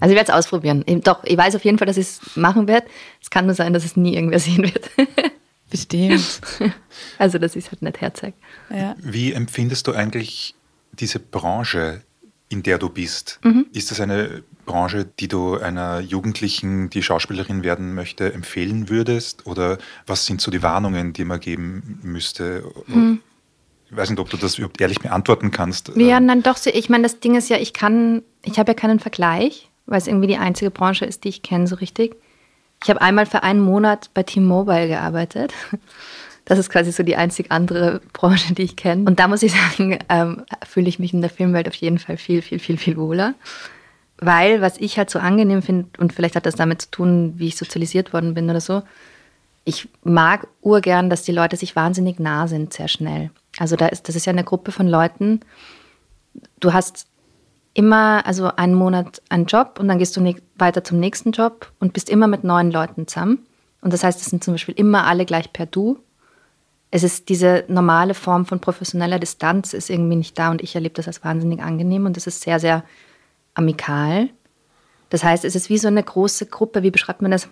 Also 0.00 0.12
ich 0.12 0.16
werde 0.16 0.30
es 0.30 0.36
ausprobieren. 0.36 0.82
Ich- 0.86 1.02
Doch, 1.02 1.24
ich 1.24 1.36
weiß 1.36 1.54
auf 1.56 1.64
jeden 1.64 1.78
Fall, 1.78 1.86
dass 1.86 1.96
ich 1.96 2.06
es 2.06 2.36
machen 2.36 2.68
werde. 2.68 2.86
Es 3.22 3.30
kann 3.30 3.46
nur 3.46 3.54
sein, 3.54 3.72
dass 3.72 3.84
es 3.84 3.96
nie 3.96 4.14
irgendwer 4.14 4.38
sehen 4.48 4.62
wird. 4.64 4.90
Bestimmt. 5.70 6.40
also, 7.18 7.38
dass 7.38 7.56
ich 7.56 7.64
es 7.66 7.70
halt 7.72 7.82
nicht 7.82 8.00
herzeige. 8.00 8.36
Ja. 8.70 8.94
Wie 8.98 9.32
empfindest 9.32 9.86
du 9.86 9.92
eigentlich 9.92 10.54
diese 10.92 11.18
Branche, 11.18 12.02
in 12.48 12.62
der 12.62 12.78
du 12.78 12.88
bist? 12.88 13.40
Mhm. 13.42 13.66
Ist 13.72 13.90
das 13.90 14.00
eine 14.00 14.44
Branche, 14.64 15.06
die 15.18 15.28
du 15.28 15.56
einer 15.58 16.00
Jugendlichen, 16.00 16.88
die 16.90 17.02
Schauspielerin 17.02 17.64
werden 17.64 17.94
möchte, 17.94 18.32
empfehlen 18.32 18.88
würdest? 18.88 19.46
Oder 19.46 19.78
was 20.06 20.26
sind 20.26 20.40
so 20.40 20.50
die 20.50 20.62
Warnungen, 20.62 21.12
die 21.12 21.24
man 21.24 21.40
geben 21.40 21.98
müsste? 22.02 22.62
Ich 23.90 23.96
weiß 23.96 24.10
nicht, 24.10 24.18
ob 24.20 24.30
du 24.30 24.36
das 24.36 24.58
überhaupt 24.58 24.80
ehrlich 24.80 25.00
beantworten 25.00 25.50
kannst. 25.50 25.88
Ja, 25.96 26.18
Ähm, 26.18 26.26
nein, 26.26 26.42
doch. 26.42 26.56
so- 26.56 26.70
Ich 26.70 26.88
meine, 26.88 27.02
das 27.04 27.18
Ding 27.20 27.34
ist 27.34 27.48
ja, 27.48 27.56
ich 27.56 27.72
kann, 27.72 28.22
ich 28.44 28.58
habe 28.58 28.70
ja 28.70 28.74
keinen 28.74 29.00
Vergleich, 29.00 29.68
weil 29.86 29.98
es 29.98 30.06
irgendwie 30.06 30.28
die 30.28 30.36
einzige 30.36 30.70
Branche 30.70 31.04
ist, 31.04 31.24
die 31.24 31.28
ich 31.28 31.42
kenne 31.42 31.66
so 31.66 31.76
richtig. 31.76 32.16
Ich 32.82 32.90
habe 32.90 33.00
einmal 33.00 33.26
für 33.26 33.42
einen 33.42 33.60
Monat 33.60 34.10
bei 34.14 34.22
T-Mobile 34.22 34.88
gearbeitet. 34.88 35.52
Das 36.44 36.60
ist 36.60 36.70
quasi 36.70 36.92
so 36.92 37.02
die 37.02 37.16
einzig 37.16 37.50
andere 37.50 38.00
Branche, 38.12 38.54
die 38.54 38.62
ich 38.62 38.76
kenne. 38.76 39.04
Und 39.04 39.18
da 39.18 39.26
muss 39.26 39.42
ich 39.42 39.52
sagen, 39.52 39.98
ähm, 40.08 40.44
fühle 40.64 40.88
ich 40.88 41.00
mich 41.00 41.12
in 41.12 41.20
der 41.20 41.30
Filmwelt 41.30 41.66
auf 41.66 41.74
jeden 41.74 41.98
Fall 41.98 42.16
viel, 42.16 42.40
viel, 42.40 42.60
viel, 42.60 42.76
viel 42.76 42.96
wohler. 42.96 43.34
Weil, 44.18 44.60
was 44.60 44.78
ich 44.78 44.96
halt 44.96 45.10
so 45.10 45.18
angenehm 45.18 45.60
finde, 45.60 45.88
und 45.98 46.12
vielleicht 46.12 46.36
hat 46.36 46.46
das 46.46 46.54
damit 46.54 46.82
zu 46.82 46.90
tun, 46.92 47.34
wie 47.36 47.48
ich 47.48 47.56
sozialisiert 47.56 48.12
worden 48.12 48.34
bin 48.34 48.48
oder 48.48 48.60
so, 48.60 48.82
ich 49.64 49.88
mag 50.04 50.46
urgern, 50.62 51.10
dass 51.10 51.24
die 51.24 51.32
Leute 51.32 51.56
sich 51.56 51.74
wahnsinnig 51.74 52.20
nah 52.20 52.46
sind, 52.46 52.72
sehr 52.72 52.86
schnell. 52.86 53.30
Also 53.58 53.74
da 53.74 53.88
ist, 53.88 54.08
das 54.08 54.14
ist 54.14 54.24
ja 54.24 54.32
eine 54.32 54.44
Gruppe 54.44 54.70
von 54.70 54.86
Leuten, 54.86 55.40
du 56.60 56.72
hast 56.72 57.08
immer, 57.76 58.26
also 58.26 58.50
einen 58.56 58.74
Monat 58.74 59.20
einen 59.28 59.44
Job 59.44 59.78
und 59.78 59.88
dann 59.88 59.98
gehst 59.98 60.16
du 60.16 60.34
weiter 60.56 60.82
zum 60.82 60.98
nächsten 60.98 61.32
Job 61.32 61.70
und 61.78 61.92
bist 61.92 62.08
immer 62.08 62.26
mit 62.26 62.42
neuen 62.42 62.70
Leuten 62.70 63.06
zusammen. 63.06 63.46
Und 63.82 63.92
das 63.92 64.02
heißt, 64.02 64.18
es 64.18 64.26
sind 64.26 64.42
zum 64.42 64.54
Beispiel 64.54 64.74
immer 64.78 65.04
alle 65.04 65.26
gleich 65.26 65.52
per 65.52 65.66
Du. 65.66 65.98
Es 66.90 67.02
ist 67.02 67.28
diese 67.28 67.64
normale 67.68 68.14
Form 68.14 68.46
von 68.46 68.60
professioneller 68.60 69.18
Distanz 69.18 69.74
ist 69.74 69.90
irgendwie 69.90 70.16
nicht 70.16 70.38
da 70.38 70.50
und 70.50 70.62
ich 70.62 70.74
erlebe 70.74 70.94
das 70.94 71.06
als 71.06 71.22
wahnsinnig 71.22 71.60
angenehm 71.60 72.06
und 72.06 72.16
das 72.16 72.26
ist 72.26 72.40
sehr, 72.40 72.58
sehr 72.60 72.82
amikal. 73.52 74.30
Das 75.10 75.22
heißt, 75.22 75.44
es 75.44 75.54
ist 75.54 75.68
wie 75.68 75.78
so 75.78 75.88
eine 75.88 76.02
große 76.02 76.46
Gruppe, 76.46 76.82
wie 76.82 76.90
beschreibt 76.90 77.20
man 77.20 77.30
das? 77.30 77.48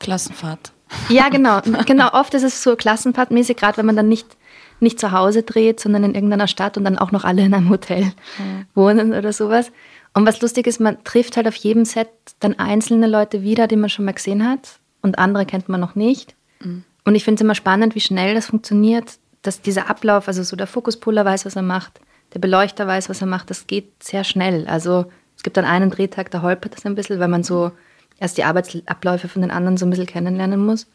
Klassenfahrt. 0.00 0.72
Ja, 1.08 1.30
genau. 1.30 1.62
genau. 1.86 2.12
Oft 2.12 2.34
ist 2.34 2.42
es 2.42 2.62
so 2.62 2.76
klassenfahrtmäßig, 2.76 3.56
gerade 3.56 3.78
wenn 3.78 3.86
man 3.86 3.96
dann 3.96 4.08
nicht, 4.08 4.36
nicht 4.82 5.00
zu 5.00 5.12
Hause 5.12 5.42
dreht, 5.42 5.80
sondern 5.80 6.04
in 6.04 6.14
irgendeiner 6.14 6.48
Stadt 6.48 6.76
und 6.76 6.84
dann 6.84 6.98
auch 6.98 7.12
noch 7.12 7.24
alle 7.24 7.42
in 7.42 7.54
einem 7.54 7.70
Hotel 7.70 8.04
mhm. 8.38 8.66
wohnen 8.74 9.14
oder 9.14 9.32
sowas. 9.32 9.72
Und 10.14 10.26
was 10.26 10.40
lustig 10.40 10.66
ist, 10.66 10.80
man 10.80 11.02
trifft 11.04 11.36
halt 11.36 11.48
auf 11.48 11.54
jedem 11.54 11.84
Set 11.84 12.08
dann 12.40 12.58
einzelne 12.58 13.06
Leute 13.06 13.42
wieder, 13.42 13.66
die 13.66 13.76
man 13.76 13.88
schon 13.88 14.04
mal 14.04 14.12
gesehen 14.12 14.46
hat 14.46 14.78
und 15.00 15.18
andere 15.18 15.46
kennt 15.46 15.68
man 15.68 15.80
noch 15.80 15.94
nicht. 15.94 16.34
Mhm. 16.60 16.84
Und 17.04 17.14
ich 17.14 17.24
finde 17.24 17.36
es 17.36 17.44
immer 17.44 17.54
spannend, 17.54 17.94
wie 17.94 18.00
schnell 18.00 18.34
das 18.34 18.46
funktioniert, 18.46 19.14
dass 19.42 19.60
dieser 19.60 19.90
Ablauf, 19.90 20.28
also 20.28 20.42
so 20.42 20.56
der 20.56 20.66
Fokuspuller 20.66 21.24
weiß, 21.24 21.46
was 21.46 21.56
er 21.56 21.62
macht, 21.62 22.00
der 22.34 22.38
Beleuchter 22.38 22.86
weiß, 22.86 23.08
was 23.08 23.20
er 23.20 23.26
macht, 23.26 23.50
das 23.50 23.66
geht 23.66 24.02
sehr 24.02 24.24
schnell. 24.24 24.66
Also 24.66 25.06
es 25.36 25.42
gibt 25.42 25.56
dann 25.56 25.64
einen 25.64 25.90
Drehtag, 25.90 26.30
da 26.30 26.42
holpert 26.42 26.76
das 26.76 26.86
ein 26.86 26.94
bisschen, 26.94 27.18
weil 27.18 27.28
man 27.28 27.42
so 27.42 27.72
erst 28.18 28.38
die 28.38 28.44
Arbeitsabläufe 28.44 29.28
von 29.28 29.42
den 29.42 29.50
anderen 29.50 29.76
so 29.76 29.84
ein 29.84 29.90
bisschen 29.90 30.06
kennenlernen 30.06 30.64
muss. 30.64 30.86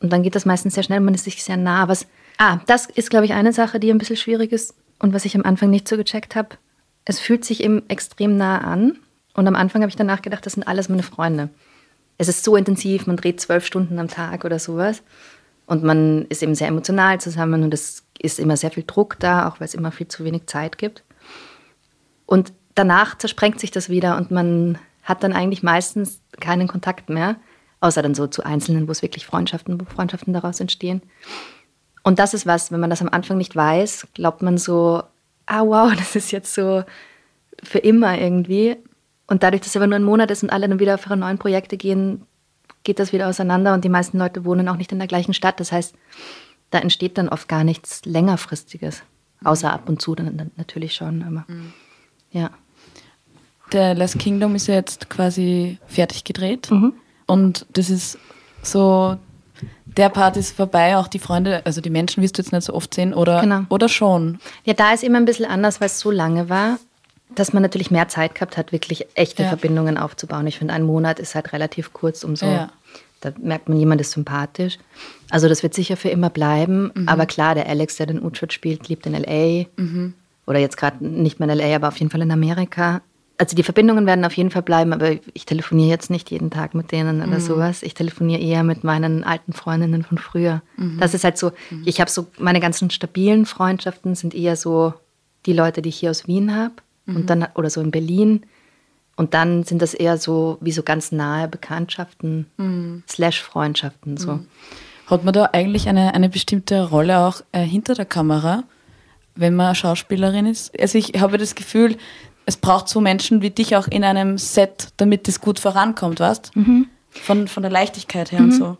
Und 0.00 0.12
dann 0.12 0.22
geht 0.22 0.34
das 0.34 0.46
meistens 0.46 0.74
sehr 0.74 0.82
schnell, 0.82 1.00
man 1.00 1.14
ist 1.14 1.24
sich 1.24 1.42
sehr 1.42 1.56
nah. 1.56 1.88
Was, 1.88 2.06
ah, 2.38 2.60
das 2.66 2.86
ist, 2.86 3.10
glaube 3.10 3.26
ich, 3.26 3.32
eine 3.32 3.52
Sache, 3.52 3.80
die 3.80 3.90
ein 3.90 3.98
bisschen 3.98 4.16
schwierig 4.16 4.52
ist 4.52 4.74
und 4.98 5.12
was 5.12 5.24
ich 5.24 5.34
am 5.34 5.44
Anfang 5.44 5.70
nicht 5.70 5.88
so 5.88 5.96
gecheckt 5.96 6.36
habe. 6.36 6.50
Es 7.04 7.20
fühlt 7.20 7.44
sich 7.44 7.62
eben 7.62 7.88
extrem 7.88 8.36
nah 8.36 8.58
an. 8.58 8.98
Und 9.34 9.46
am 9.46 9.54
Anfang 9.54 9.82
habe 9.82 9.90
ich 9.90 9.96
danach 9.96 10.22
gedacht, 10.22 10.46
das 10.46 10.54
sind 10.54 10.66
alles 10.66 10.88
meine 10.88 11.02
Freunde. 11.02 11.50
Es 12.18 12.28
ist 12.28 12.42
so 12.42 12.56
intensiv, 12.56 13.06
man 13.06 13.16
dreht 13.16 13.40
zwölf 13.40 13.66
Stunden 13.66 13.98
am 13.98 14.08
Tag 14.08 14.44
oder 14.44 14.58
sowas. 14.58 15.02
Und 15.66 15.84
man 15.84 16.24
ist 16.26 16.42
eben 16.42 16.54
sehr 16.54 16.68
emotional 16.68 17.20
zusammen 17.20 17.62
und 17.62 17.74
es 17.74 18.04
ist 18.18 18.38
immer 18.38 18.56
sehr 18.56 18.70
viel 18.70 18.84
Druck 18.86 19.18
da, 19.18 19.48
auch 19.48 19.60
weil 19.60 19.66
es 19.66 19.74
immer 19.74 19.92
viel 19.92 20.08
zu 20.08 20.24
wenig 20.24 20.46
Zeit 20.46 20.78
gibt. 20.78 21.02
Und 22.24 22.52
danach 22.74 23.18
zersprengt 23.18 23.60
sich 23.60 23.70
das 23.70 23.88
wieder 23.88 24.16
und 24.16 24.30
man 24.30 24.78
hat 25.02 25.22
dann 25.22 25.32
eigentlich 25.32 25.62
meistens 25.62 26.20
keinen 26.40 26.68
Kontakt 26.68 27.08
mehr, 27.08 27.36
außer 27.80 28.02
dann 28.02 28.14
so 28.14 28.26
zu 28.26 28.44
Einzelnen, 28.44 28.88
wo 28.88 28.92
es 28.92 29.02
wirklich 29.02 29.26
Freundschaften, 29.26 29.80
wo 29.80 29.84
Freundschaften 29.84 30.32
daraus 30.32 30.60
entstehen. 30.60 31.02
Und 32.06 32.20
das 32.20 32.34
ist 32.34 32.46
was, 32.46 32.70
wenn 32.70 32.78
man 32.78 32.88
das 32.88 33.02
am 33.02 33.08
Anfang 33.08 33.36
nicht 33.36 33.56
weiß, 33.56 34.06
glaubt 34.14 34.40
man 34.40 34.58
so, 34.58 35.02
ah 35.46 35.62
wow, 35.62 35.92
das 35.98 36.14
ist 36.14 36.30
jetzt 36.30 36.54
so 36.54 36.84
für 37.64 37.78
immer 37.78 38.16
irgendwie. 38.16 38.76
Und 39.26 39.42
dadurch, 39.42 39.62
dass 39.62 39.70
es 39.70 39.76
aber 39.76 39.88
nur 39.88 39.96
ein 39.96 40.04
Monat 40.04 40.30
ist 40.30 40.44
und 40.44 40.50
alle 40.50 40.68
dann 40.68 40.78
wieder 40.78 40.94
auf 40.94 41.04
ihre 41.04 41.16
neuen 41.16 41.38
Projekte 41.38 41.76
gehen, 41.76 42.24
geht 42.84 43.00
das 43.00 43.12
wieder 43.12 43.26
auseinander 43.26 43.74
und 43.74 43.84
die 43.84 43.88
meisten 43.88 44.18
Leute 44.18 44.44
wohnen 44.44 44.68
auch 44.68 44.76
nicht 44.76 44.92
in 44.92 44.98
der 44.98 45.08
gleichen 45.08 45.34
Stadt. 45.34 45.58
Das 45.58 45.72
heißt, 45.72 45.96
da 46.70 46.78
entsteht 46.78 47.18
dann 47.18 47.28
oft 47.28 47.48
gar 47.48 47.64
nichts 47.64 48.04
längerfristiges. 48.04 49.02
Außer 49.42 49.72
ab 49.72 49.88
und 49.88 50.00
zu 50.00 50.14
dann 50.14 50.52
natürlich 50.54 50.94
schon, 50.94 51.24
aber 51.24 51.44
mhm. 51.48 51.72
ja. 52.30 52.50
Der 53.72 53.96
Last 53.96 54.20
Kingdom 54.20 54.54
ist 54.54 54.68
ja 54.68 54.74
jetzt 54.74 55.10
quasi 55.10 55.80
fertig 55.88 56.22
gedreht 56.22 56.70
mhm. 56.70 56.92
und 57.26 57.66
das 57.72 57.90
ist 57.90 58.16
so, 58.62 59.18
der 59.96 60.08
Part 60.08 60.36
ist 60.36 60.56
vorbei, 60.56 60.96
auch 60.96 61.08
die 61.08 61.18
Freunde, 61.18 61.62
also 61.64 61.80
die 61.80 61.90
Menschen 61.90 62.22
wirst 62.22 62.38
du 62.38 62.42
jetzt 62.42 62.52
nicht 62.52 62.64
so 62.64 62.74
oft 62.74 62.94
sehen 62.94 63.14
oder, 63.14 63.40
genau. 63.40 63.62
oder 63.68 63.88
schon? 63.88 64.38
Ja, 64.64 64.74
da 64.74 64.92
ist 64.92 65.02
immer 65.02 65.18
ein 65.18 65.24
bisschen 65.24 65.46
anders, 65.46 65.80
weil 65.80 65.86
es 65.86 65.98
so 65.98 66.10
lange 66.10 66.48
war, 66.48 66.78
dass 67.34 67.52
man 67.52 67.62
natürlich 67.62 67.90
mehr 67.90 68.08
Zeit 68.08 68.34
gehabt 68.34 68.56
hat, 68.56 68.72
wirklich 68.72 69.06
echte 69.14 69.42
ja. 69.42 69.48
Verbindungen 69.48 69.98
aufzubauen. 69.98 70.46
Ich 70.46 70.58
finde, 70.58 70.74
ein 70.74 70.82
Monat 70.82 71.18
ist 71.18 71.34
halt 71.34 71.52
relativ 71.52 71.92
kurz, 71.92 72.24
um 72.24 72.36
so 72.36 72.46
ja. 72.46 72.70
Da 73.20 73.32
merkt 73.38 73.68
man, 73.68 73.78
jemand 73.78 74.00
ist 74.00 74.12
sympathisch. 74.12 74.78
Also 75.30 75.48
das 75.48 75.62
wird 75.62 75.74
sicher 75.74 75.96
für 75.96 76.10
immer 76.10 76.30
bleiben. 76.30 76.90
Mhm. 76.94 77.08
Aber 77.08 77.26
klar, 77.26 77.54
der 77.54 77.68
Alex, 77.68 77.96
der 77.96 78.06
den 78.06 78.22
Uhtred 78.22 78.52
spielt, 78.52 78.88
lebt 78.88 79.06
in 79.06 79.14
L.A. 79.14 79.66
Mhm. 79.80 80.14
Oder 80.46 80.58
jetzt 80.58 80.76
gerade 80.76 81.04
nicht 81.04 81.40
mehr 81.40 81.48
in 81.48 81.58
L.A., 81.58 81.76
aber 81.76 81.88
auf 81.88 81.96
jeden 81.98 82.10
Fall 82.10 82.22
in 82.22 82.30
Amerika. 82.30 83.00
Also 83.38 83.54
die 83.54 83.62
Verbindungen 83.62 84.06
werden 84.06 84.24
auf 84.24 84.32
jeden 84.32 84.50
Fall 84.50 84.62
bleiben, 84.62 84.92
aber 84.92 85.12
ich 85.34 85.44
telefoniere 85.44 85.90
jetzt 85.90 86.08
nicht 86.08 86.30
jeden 86.30 86.50
Tag 86.50 86.74
mit 86.74 86.90
denen 86.90 87.20
oder 87.20 87.38
mhm. 87.38 87.40
sowas. 87.40 87.82
Ich 87.82 87.92
telefoniere 87.92 88.40
eher 88.40 88.62
mit 88.62 88.82
meinen 88.82 89.24
alten 89.24 89.52
Freundinnen 89.52 90.02
von 90.04 90.16
früher. 90.16 90.62
Mhm. 90.76 90.98
Das 91.00 91.12
ist 91.12 91.24
halt 91.24 91.36
so, 91.36 91.52
mhm. 91.70 91.82
ich 91.84 92.00
habe 92.00 92.10
so, 92.10 92.26
meine 92.38 92.60
ganzen 92.60 92.88
stabilen 92.90 93.44
Freundschaften 93.44 94.14
sind 94.14 94.34
eher 94.34 94.56
so 94.56 94.94
die 95.44 95.52
Leute, 95.52 95.82
die 95.82 95.90
ich 95.90 95.98
hier 95.98 96.10
aus 96.10 96.26
Wien 96.26 96.54
habe. 96.56 96.74
Und 97.06 97.22
mhm. 97.22 97.26
dann, 97.26 97.46
oder 97.54 97.70
so 97.70 97.80
in 97.80 97.90
Berlin. 97.90 98.42
Und 99.16 99.32
dann 99.32 99.64
sind 99.64 99.80
das 99.80 99.94
eher 99.94 100.18
so 100.18 100.58
wie 100.60 100.72
so 100.72 100.82
ganz 100.82 101.12
nahe 101.12 101.48
Bekanntschaften, 101.48 102.46
mhm. 102.56 103.02
slash 103.08 103.42
Freundschaften. 103.42 104.16
So. 104.16 104.40
Hat 105.06 105.24
man 105.24 105.32
da 105.32 105.50
eigentlich 105.52 105.88
eine, 105.88 106.14
eine 106.14 106.28
bestimmte 106.28 106.88
Rolle 106.88 107.20
auch 107.20 107.42
äh, 107.52 107.62
hinter 107.62 107.94
der 107.94 108.04
Kamera, 108.04 108.64
wenn 109.36 109.54
man 109.54 109.74
Schauspielerin 109.74 110.46
ist? 110.46 110.78
Also 110.78 110.98
ich 110.98 111.12
habe 111.20 111.38
das 111.38 111.54
Gefühl, 111.54 111.96
es 112.46 112.56
braucht 112.56 112.88
so 112.88 113.00
Menschen 113.00 113.42
wie 113.42 113.50
dich 113.50 113.76
auch 113.76 113.86
in 113.88 114.04
einem 114.04 114.38
Set, 114.38 114.88
damit 114.96 115.28
es 115.28 115.40
gut 115.40 115.60
vorankommt, 115.60 116.20
weißt? 116.20 116.56
Mhm. 116.56 116.88
Von, 117.10 117.48
von 117.48 117.62
der 117.62 117.72
Leichtigkeit 117.72 118.32
her 118.32 118.40
und 118.40 118.46
mhm. 118.46 118.52
so. 118.52 118.76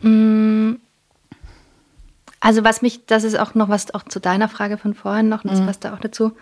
Mhm. 0.00 0.80
Also 2.40 2.64
was 2.64 2.82
mich, 2.82 3.04
das 3.06 3.24
ist 3.24 3.38
auch 3.38 3.54
noch 3.54 3.68
was 3.68 3.92
auch 3.92 4.04
zu 4.04 4.20
deiner 4.20 4.48
Frage 4.48 4.78
von 4.78 4.94
vorhin 4.94 5.28
noch, 5.28 5.42
das 5.42 5.60
mhm. 5.60 5.66
passt 5.66 5.84
da 5.84 5.94
auch 5.94 6.00
dazu 6.00 6.32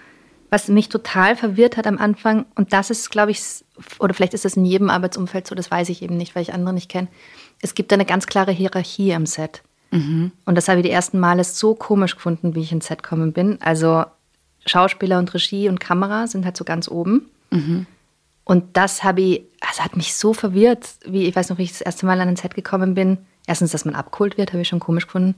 was 0.51 0.69
mich 0.69 0.89
total 0.89 1.37
verwirrt 1.37 1.77
hat 1.77 1.87
am 1.87 1.99
Anfang, 1.99 2.47
und 2.55 2.73
das 2.73 2.91
ist, 2.91 3.11
glaube 3.11 3.31
ich, 3.31 3.43
oder 3.99 4.15
vielleicht 4.15 4.35
ist 4.35 4.45
das 4.45 4.57
in 4.57 4.65
jedem 4.65 4.91
Arbeitsumfeld 4.91 5.47
so, 5.47 5.55
das 5.55 5.71
weiß 5.71 5.89
ich 5.89 6.03
eben 6.03 6.17
nicht, 6.17 6.35
weil 6.35 6.43
ich 6.43 6.53
andere 6.53 6.75
nicht 6.75 6.89
kenne. 6.89 7.09
Es 7.61 7.75
gibt 7.75 7.93
eine 7.93 8.05
ganz 8.05 8.27
klare 8.27 8.53
Hierarchie 8.53 9.15
am 9.15 9.27
Set. 9.27 9.63
Mhm. 9.91 10.33
Und 10.45 10.57
das 10.57 10.69
habe 10.69 10.81
ich 10.81 10.87
die 10.87 10.93
ersten 10.93 11.19
Male 11.19 11.45
so 11.45 11.75
komisch 11.75 12.17
gefunden, 12.17 12.55
wie 12.55 12.61
ich 12.61 12.73
ins 12.73 12.87
Set 12.87 13.03
gekommen 13.03 13.33
bin. 13.33 13.59
Also 13.61 14.05
Schauspieler 14.67 15.19
und 15.19 15.33
Regie 15.33 15.69
und 15.69 15.81
Kamera 15.81 16.27
sind 16.27 16.45
halt 16.45 16.57
so 16.57 16.65
ganz 16.65 16.89
oben. 16.89 17.31
Mhm. 17.51 17.87
Und 18.45 18.77
das 18.77 19.03
habe 19.03 19.23
ich, 19.23 19.43
also 19.61 19.83
hat 19.83 19.97
mich 19.97 20.15
so 20.15 20.33
verwirrt, 20.33 20.89
wie 21.05 21.27
ich 21.27 21.35
weiß 21.35 21.51
noch, 21.51 21.59
wie 21.59 21.65
ich 21.65 21.73
das 21.73 21.81
erste 21.81 22.07
Mal 22.07 22.21
an 22.21 22.29
ein 22.29 22.37
Set 22.37 22.55
gekommen 22.55 22.95
bin. 22.95 23.19
Erstens, 23.47 23.73
dass 23.73 23.85
man 23.85 23.95
abgeholt 23.95 24.39
wird, 24.39 24.53
habe 24.53 24.63
ich 24.63 24.69
schon 24.69 24.81
komisch 24.81 25.07
gefunden. 25.07 25.35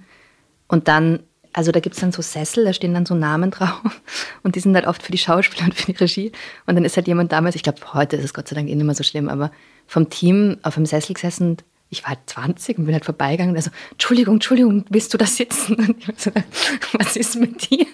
Und 0.67 0.89
dann 0.89 1.21
also 1.53 1.73
da 1.73 1.81
gibt 1.81 1.97
es 1.97 2.01
dann 2.01 2.13
so 2.13 2.23
Sessel, 2.23 2.65
da 2.65 2.73
stehen 2.73 2.95
dann 2.95 3.07
so 3.07 3.15
Namen 3.15 3.51
drauf 3.51 4.01
und 4.43 4.55
die 4.55 4.61
sind 4.61 4.75
halt 4.75 4.87
oft 4.87 5.03
für 5.03 5.13
die 5.13 5.19
Schauspieler 5.19 5.65
und 5.65 5.75
für 5.75 5.91
die 5.93 5.99
Regie. 5.99 6.33
Und 6.67 6.77
dann 6.77 6.85
ist 6.85 6.97
halt 6.97 7.09
jemand 7.09 7.33
damals, 7.33 7.57
ich 7.57 7.63
glaube, 7.63 7.81
heute 7.95 8.17
ist 8.17 8.25
es 8.25 8.35
Gott 8.35 8.49
sei 8.49 8.55
Dank 8.55 8.69
eh 8.69 8.75
nicht 8.75 8.85
mehr 8.85 8.95
so 8.95 9.03
schlimm, 9.03 9.29
aber 9.29 9.51
vom 9.87 10.11
Team 10.11 10.59
auf 10.63 10.75
dem 10.75 10.87
Sessel 10.87 11.15
gesessen, 11.15 11.57
ich 11.91 12.03
war 12.03 12.11
halt 12.11 12.21
20 12.27 12.79
und 12.79 12.85
bin 12.85 12.95
halt 12.95 13.05
vorbeigegangen. 13.05 13.57
Also, 13.57 13.71
Entschuldigung, 13.93 14.35
Entschuldigung, 14.35 14.85
willst 14.91 15.13
du 15.15 15.19
da 15.19 15.27
sitzen? 15.27 15.75
Und 15.79 15.97
ich 15.99 16.07
so, 16.17 16.31
was 16.93 17.17
ist 17.17 17.37
mit 17.37 17.71
dir? 17.71 17.87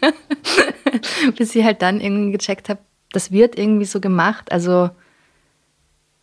Bis 1.37 1.55
ich 1.55 1.65
halt 1.65 1.81
dann 1.81 2.01
irgendwie 2.01 2.33
gecheckt 2.33 2.69
habe, 2.69 2.81
das 3.13 3.31
wird 3.31 3.57
irgendwie 3.57 3.85
so 3.85 4.01
gemacht. 4.01 4.51
Also, 4.51 4.91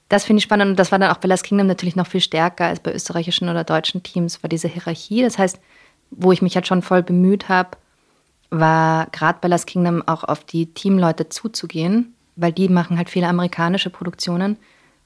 das 0.09 0.25
finde 0.25 0.39
ich 0.39 0.43
spannend. 0.43 0.71
Und 0.71 0.79
das 0.79 0.91
war 0.91 0.99
dann 0.99 1.11
auch 1.11 1.17
bei 1.17 1.29
Last 1.29 1.45
Kingdom 1.45 1.67
natürlich 1.67 1.95
noch 1.95 2.07
viel 2.07 2.19
stärker 2.19 2.65
als 2.65 2.81
bei 2.81 2.93
österreichischen 2.93 3.47
oder 3.47 3.63
deutschen 3.63 4.03
Teams, 4.03 4.43
war 4.43 4.49
diese 4.49 4.67
Hierarchie. 4.67 5.21
Das 5.21 5.37
heißt, 5.37 5.59
wo 6.09 6.33
ich 6.33 6.41
mich 6.41 6.55
halt 6.55 6.67
schon 6.67 6.81
voll 6.81 7.03
bemüht 7.03 7.47
habe, 7.47 7.77
war 8.49 9.07
gerade 9.13 9.39
bei 9.39 9.47
Last 9.47 9.67
Kingdom 9.67 10.05
auch 10.05 10.25
auf 10.25 10.43
die 10.43 10.73
Teamleute 10.73 11.29
zuzugehen, 11.29 12.13
weil 12.35 12.51
die 12.51 12.67
machen 12.67 12.97
halt 12.97 13.09
viele 13.09 13.27
amerikanische 13.27 13.89
Produktionen 13.89 14.57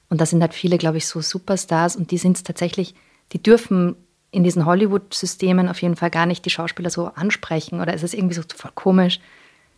und 0.08 0.20
da 0.20 0.26
sind 0.26 0.40
halt 0.40 0.54
viele, 0.54 0.78
glaube 0.78 0.98
ich, 0.98 1.06
so 1.06 1.20
Superstars 1.20 1.96
und 1.96 2.10
die 2.10 2.18
sind 2.18 2.36
es 2.36 2.42
tatsächlich, 2.42 2.94
die 3.32 3.42
dürfen 3.42 3.96
in 4.30 4.44
diesen 4.44 4.66
Hollywood-Systemen 4.66 5.68
auf 5.68 5.80
jeden 5.82 5.96
Fall 5.96 6.10
gar 6.10 6.26
nicht 6.26 6.44
die 6.44 6.50
Schauspieler 6.50 6.90
so 6.90 7.06
ansprechen 7.06 7.80
oder 7.80 7.94
es 7.94 8.02
ist 8.02 8.14
irgendwie 8.14 8.34
so 8.34 8.42
voll 8.54 8.70
komisch, 8.74 9.20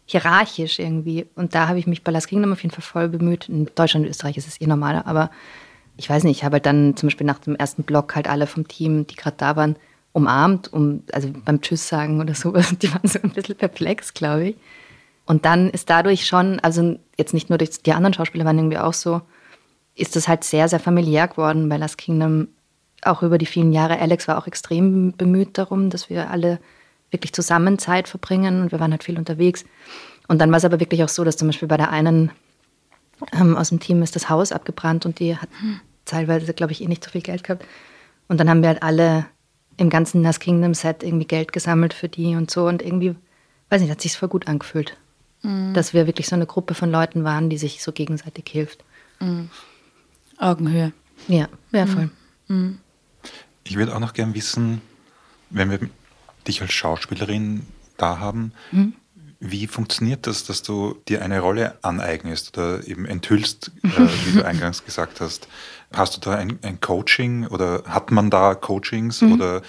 hierarchisch 0.07 0.79
irgendwie. 0.79 1.26
Und 1.35 1.55
da 1.55 1.68
habe 1.68 1.79
ich 1.79 1.87
mich 1.87 2.03
bei 2.03 2.11
Last 2.11 2.29
Kingdom 2.29 2.53
auf 2.53 2.62
jeden 2.62 2.74
Fall 2.74 2.83
voll 2.83 3.09
bemüht. 3.09 3.49
In 3.49 3.70
Deutschland 3.74 4.05
und 4.05 4.11
Österreich 4.11 4.37
ist 4.37 4.49
es 4.49 4.61
eh 4.61 4.66
normaler, 4.66 5.07
aber 5.07 5.31
ich 5.97 6.09
weiß 6.09 6.24
nicht, 6.24 6.39
ich 6.39 6.45
habe 6.45 6.55
halt 6.55 6.66
dann 6.66 6.97
zum 6.97 7.09
Beispiel 7.09 7.26
nach 7.26 7.39
dem 7.39 7.57
ersten 7.57 7.83
Block 7.83 8.14
halt 8.14 8.29
alle 8.29 8.47
vom 8.47 8.66
Team, 8.68 9.07
die 9.07 9.16
gerade 9.16 9.37
da 9.37 9.57
waren, 9.57 9.76
umarmt, 10.12 10.72
um, 10.72 11.03
also 11.12 11.29
beim 11.45 11.61
Tschüss 11.61 11.89
sagen 11.89 12.20
oder 12.20 12.35
sowas. 12.35 12.74
Die 12.79 12.93
waren 12.93 13.07
so 13.07 13.18
ein 13.22 13.31
bisschen 13.31 13.57
perplex, 13.57 14.14
glaube 14.14 14.49
ich. 14.49 14.57
Und 15.26 15.45
dann 15.45 15.68
ist 15.70 15.91
dadurch 15.91 16.26
schon, 16.26 16.59
also 16.61 16.99
jetzt 17.18 17.35
nicht 17.35 17.51
nur 17.51 17.59
durch 17.59 17.83
die 17.83 17.93
anderen 17.93 18.14
Schauspieler 18.14 18.45
waren 18.45 18.59
irgendwie 18.59 18.79
auch 18.79 18.95
so, 18.95 19.20
ist 19.99 20.16
das 20.16 20.28
halt 20.28 20.44
sehr, 20.44 20.68
sehr 20.68 20.80
familiär 20.80 21.28
geworden 21.28 21.68
bei 21.68 21.76
Last 21.76 21.99
Kingdom. 21.99 22.49
Auch 23.03 23.22
über 23.22 23.38
die 23.38 23.46
vielen 23.46 23.72
Jahre. 23.72 23.99
Alex 24.01 24.26
war 24.26 24.38
auch 24.38 24.46
extrem 24.46 25.12
bemüht 25.12 25.57
darum, 25.57 25.90
dass 25.90 26.11
wir 26.11 26.30
alle 26.30 26.59
wirklich 27.11 27.32
zusammen 27.32 27.78
Zeit 27.78 28.09
verbringen 28.09 28.62
und 28.62 28.72
wir 28.72 28.80
waren 28.80 28.90
halt 28.90 29.05
viel 29.05 29.18
unterwegs. 29.18 29.64
Und 30.26 30.40
dann 30.40 30.51
war 30.51 30.59
es 30.59 30.64
aber 30.64 30.80
wirklich 30.80 31.03
auch 31.05 31.09
so, 31.09 31.24
dass 31.24 31.36
zum 31.36 31.49
Beispiel 31.49 31.68
bei 31.68 31.76
der 31.76 31.90
einen 31.90 32.30
ähm, 33.32 33.57
aus 33.57 33.70
dem 33.70 33.80
Team 33.80 34.03
ist 34.03 34.14
das 34.14 34.28
Haus 34.28 34.53
abgebrannt 34.53 35.07
und 35.07 35.18
die 35.18 35.36
hat 35.36 35.49
hm. 35.61 35.80
teilweise, 36.05 36.53
glaube 36.53 36.72
ich, 36.72 36.82
eh 36.82 36.86
nicht 36.86 37.05
so 37.05 37.11
viel 37.11 37.22
Geld 37.22 37.44
gehabt. 37.44 37.64
Und 38.28 38.38
dann 38.38 38.49
haben 38.51 38.62
wir 38.62 38.68
halt 38.68 38.82
alle 38.82 39.26
im 39.76 39.90
ganzen 39.90 40.22
Last 40.22 40.40
Kingdom 40.40 40.74
Set 40.74 41.03
irgendwie 41.03 41.26
Geld 41.26 41.53
gesammelt 41.53 41.94
für 41.94 42.09
die 42.09 42.36
und 42.36 42.51
so. 42.51 42.66
Und 42.66 42.82
irgendwie, 42.82 43.14
weiß 43.70 43.80
nicht, 43.80 43.90
hat 43.90 44.01
sich 44.01 44.16
voll 44.16 44.28
gut 44.28 44.46
angefühlt. 44.46 44.96
Mhm. 45.42 45.72
Dass 45.72 45.94
wir 45.94 46.07
wirklich 46.07 46.28
so 46.28 46.36
eine 46.36 46.46
Gruppe 46.46 46.74
von 46.74 46.90
Leuten 46.90 47.24
waren, 47.24 47.49
die 47.49 47.59
sich 47.59 47.82
so 47.82 47.92
gegenseitig 47.92 48.44
hilft. 48.49 48.84
Mhm. 49.20 49.51
Augenhöhe. 50.39 50.93
Ja, 51.26 51.49
ja, 51.72 51.86
voll. 51.86 52.11
Mhm. 52.49 52.78
Ich 53.64 53.76
würde 53.76 53.95
auch 53.95 54.01
noch 54.01 54.14
gern 54.14 54.34
wissen, 54.34 54.80
wenn 55.51 55.70
wir 55.70 55.80
dich 56.47 56.62
als 56.62 56.72
Schauspielerin 56.72 57.66
da 57.97 58.18
haben, 58.18 58.53
mhm. 58.72 58.95
Wie 59.41 59.68
funktioniert 59.68 60.26
das, 60.26 60.45
dass 60.45 60.62
du 60.62 60.97
dir 61.07 61.22
eine 61.22 61.39
Rolle 61.39 61.78
aneignest 61.82 62.59
oder 62.59 62.86
eben 62.89 63.07
enthüllst, 63.07 63.70
äh, 63.84 64.09
wie 64.26 64.39
du 64.39 64.45
eingangs 64.45 64.84
gesagt 64.84 65.20
hast? 65.20 65.47
Hast 65.93 66.16
du 66.16 66.20
da 66.20 66.34
ein, 66.34 66.59
ein 66.62 66.80
Coaching 66.80 67.47
oder 67.47 67.84
hat 67.86 68.11
man 68.11 68.30
da 68.30 68.57
Coachings 68.57 69.22
mhm. 69.22 69.32
oder 69.34 69.62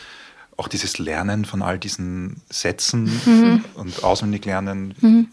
auch 0.57 0.67
dieses 0.67 0.97
Lernen 0.97 1.45
von 1.45 1.61
all 1.61 1.77
diesen 1.77 2.41
Sätzen 2.49 3.11
mhm. 3.25 3.65
und 3.75 4.03
auswendig 4.03 4.45
lernen? 4.45 4.95
Mhm. 5.01 5.27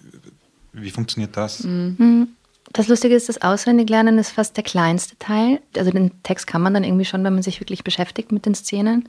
Wie 0.74 0.90
funktioniert 0.90 1.34
das? 1.38 1.64
Mhm. 1.64 2.28
Das 2.72 2.88
Lustige 2.88 3.14
ist, 3.14 3.28
das 3.28 3.42
Auswendiglernen 3.42 4.18
ist 4.18 4.30
fast 4.30 4.56
der 4.56 4.64
kleinste 4.64 5.18
Teil. 5.18 5.60
Also 5.76 5.90
den 5.90 6.22
Text 6.22 6.46
kann 6.46 6.62
man 6.62 6.74
dann 6.74 6.84
irgendwie 6.84 7.04
schon, 7.04 7.24
wenn 7.24 7.34
man 7.34 7.42
sich 7.42 7.60
wirklich 7.60 7.84
beschäftigt 7.84 8.32
mit 8.32 8.46
den 8.46 8.54
Szenen. 8.54 9.08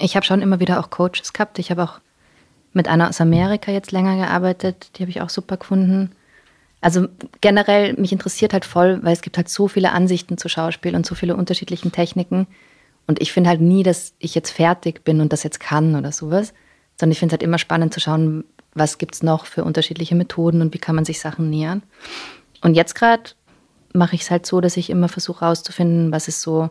Ich 0.00 0.16
habe 0.16 0.26
schon 0.26 0.42
immer 0.42 0.60
wieder 0.60 0.80
auch 0.80 0.90
Coaches 0.90 1.32
gehabt. 1.32 1.58
Ich 1.58 1.70
habe 1.70 1.84
auch 1.84 2.00
mit 2.72 2.88
einer 2.88 3.08
aus 3.08 3.20
Amerika 3.20 3.70
jetzt 3.70 3.92
länger 3.92 4.16
gearbeitet. 4.16 4.90
Die 4.96 5.02
habe 5.02 5.10
ich 5.10 5.20
auch 5.20 5.30
super 5.30 5.56
gefunden. 5.56 6.10
Also 6.80 7.06
generell, 7.40 7.94
mich 7.94 8.12
interessiert 8.12 8.52
halt 8.52 8.64
voll, 8.64 8.98
weil 9.02 9.14
es 9.14 9.22
gibt 9.22 9.36
halt 9.36 9.48
so 9.48 9.68
viele 9.68 9.92
Ansichten 9.92 10.36
zu 10.36 10.48
Schauspiel 10.48 10.94
und 10.94 11.06
so 11.06 11.14
viele 11.14 11.36
unterschiedlichen 11.36 11.92
Techniken. 11.92 12.46
Und 13.06 13.22
ich 13.22 13.32
finde 13.32 13.50
halt 13.50 13.60
nie, 13.60 13.82
dass 13.82 14.14
ich 14.18 14.34
jetzt 14.34 14.50
fertig 14.50 15.04
bin 15.04 15.20
und 15.20 15.32
das 15.32 15.44
jetzt 15.44 15.60
kann 15.60 15.94
oder 15.94 16.12
sowas. 16.12 16.52
Sondern 16.98 17.12
ich 17.12 17.18
finde 17.20 17.34
es 17.34 17.38
halt 17.38 17.42
immer 17.42 17.58
spannend 17.58 17.94
zu 17.94 18.00
schauen, 18.00 18.44
was 18.74 18.98
gibt 18.98 19.14
es 19.14 19.22
noch 19.22 19.46
für 19.46 19.64
unterschiedliche 19.64 20.14
Methoden 20.14 20.60
und 20.60 20.74
wie 20.74 20.78
kann 20.78 20.96
man 20.96 21.04
sich 21.04 21.20
Sachen 21.20 21.48
nähern. 21.48 21.82
Und 22.64 22.74
jetzt 22.74 22.94
gerade 22.94 23.32
mache 23.92 24.14
ich 24.14 24.22
es 24.22 24.30
halt 24.30 24.46
so, 24.46 24.62
dass 24.62 24.78
ich 24.78 24.88
immer 24.88 25.08
versuche 25.08 25.42
herauszufinden, 25.42 26.12
was 26.12 26.28
ist 26.28 26.40
so 26.40 26.70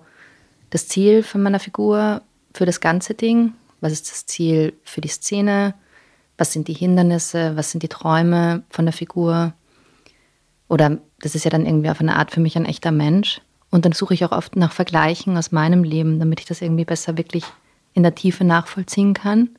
das 0.71 0.87
Ziel 0.87 1.21
von 1.21 1.43
meiner 1.43 1.59
Figur 1.59 2.23
für 2.55 2.65
das 2.65 2.81
ganze 2.81 3.13
Ding, 3.13 3.53
was 3.79 3.93
ist 3.93 4.09
das 4.09 4.25
Ziel 4.25 4.73
für 4.83 5.01
die 5.01 5.07
Szene, 5.07 5.75
was 6.35 6.51
sind 6.51 6.67
die 6.67 6.73
Hindernisse, 6.73 7.55
was 7.55 7.69
sind 7.69 7.83
die 7.83 7.89
Träume 7.89 8.63
von 8.71 8.85
der 8.85 8.93
Figur. 8.93 9.53
Oder 10.67 10.97
das 11.19 11.35
ist 11.35 11.45
ja 11.45 11.51
dann 11.51 11.67
irgendwie 11.67 11.91
auf 11.91 12.01
eine 12.01 12.15
Art 12.15 12.31
für 12.31 12.39
mich 12.39 12.55
ein 12.55 12.65
echter 12.65 12.91
Mensch. 12.91 13.39
Und 13.69 13.85
dann 13.85 13.91
suche 13.91 14.15
ich 14.15 14.25
auch 14.25 14.31
oft 14.31 14.55
nach 14.55 14.71
Vergleichen 14.71 15.37
aus 15.37 15.51
meinem 15.51 15.83
Leben, 15.83 16.17
damit 16.17 16.39
ich 16.39 16.47
das 16.47 16.63
irgendwie 16.63 16.85
besser 16.85 17.19
wirklich 17.19 17.43
in 17.93 18.01
der 18.01 18.15
Tiefe 18.15 18.45
nachvollziehen 18.45 19.13
kann. 19.13 19.49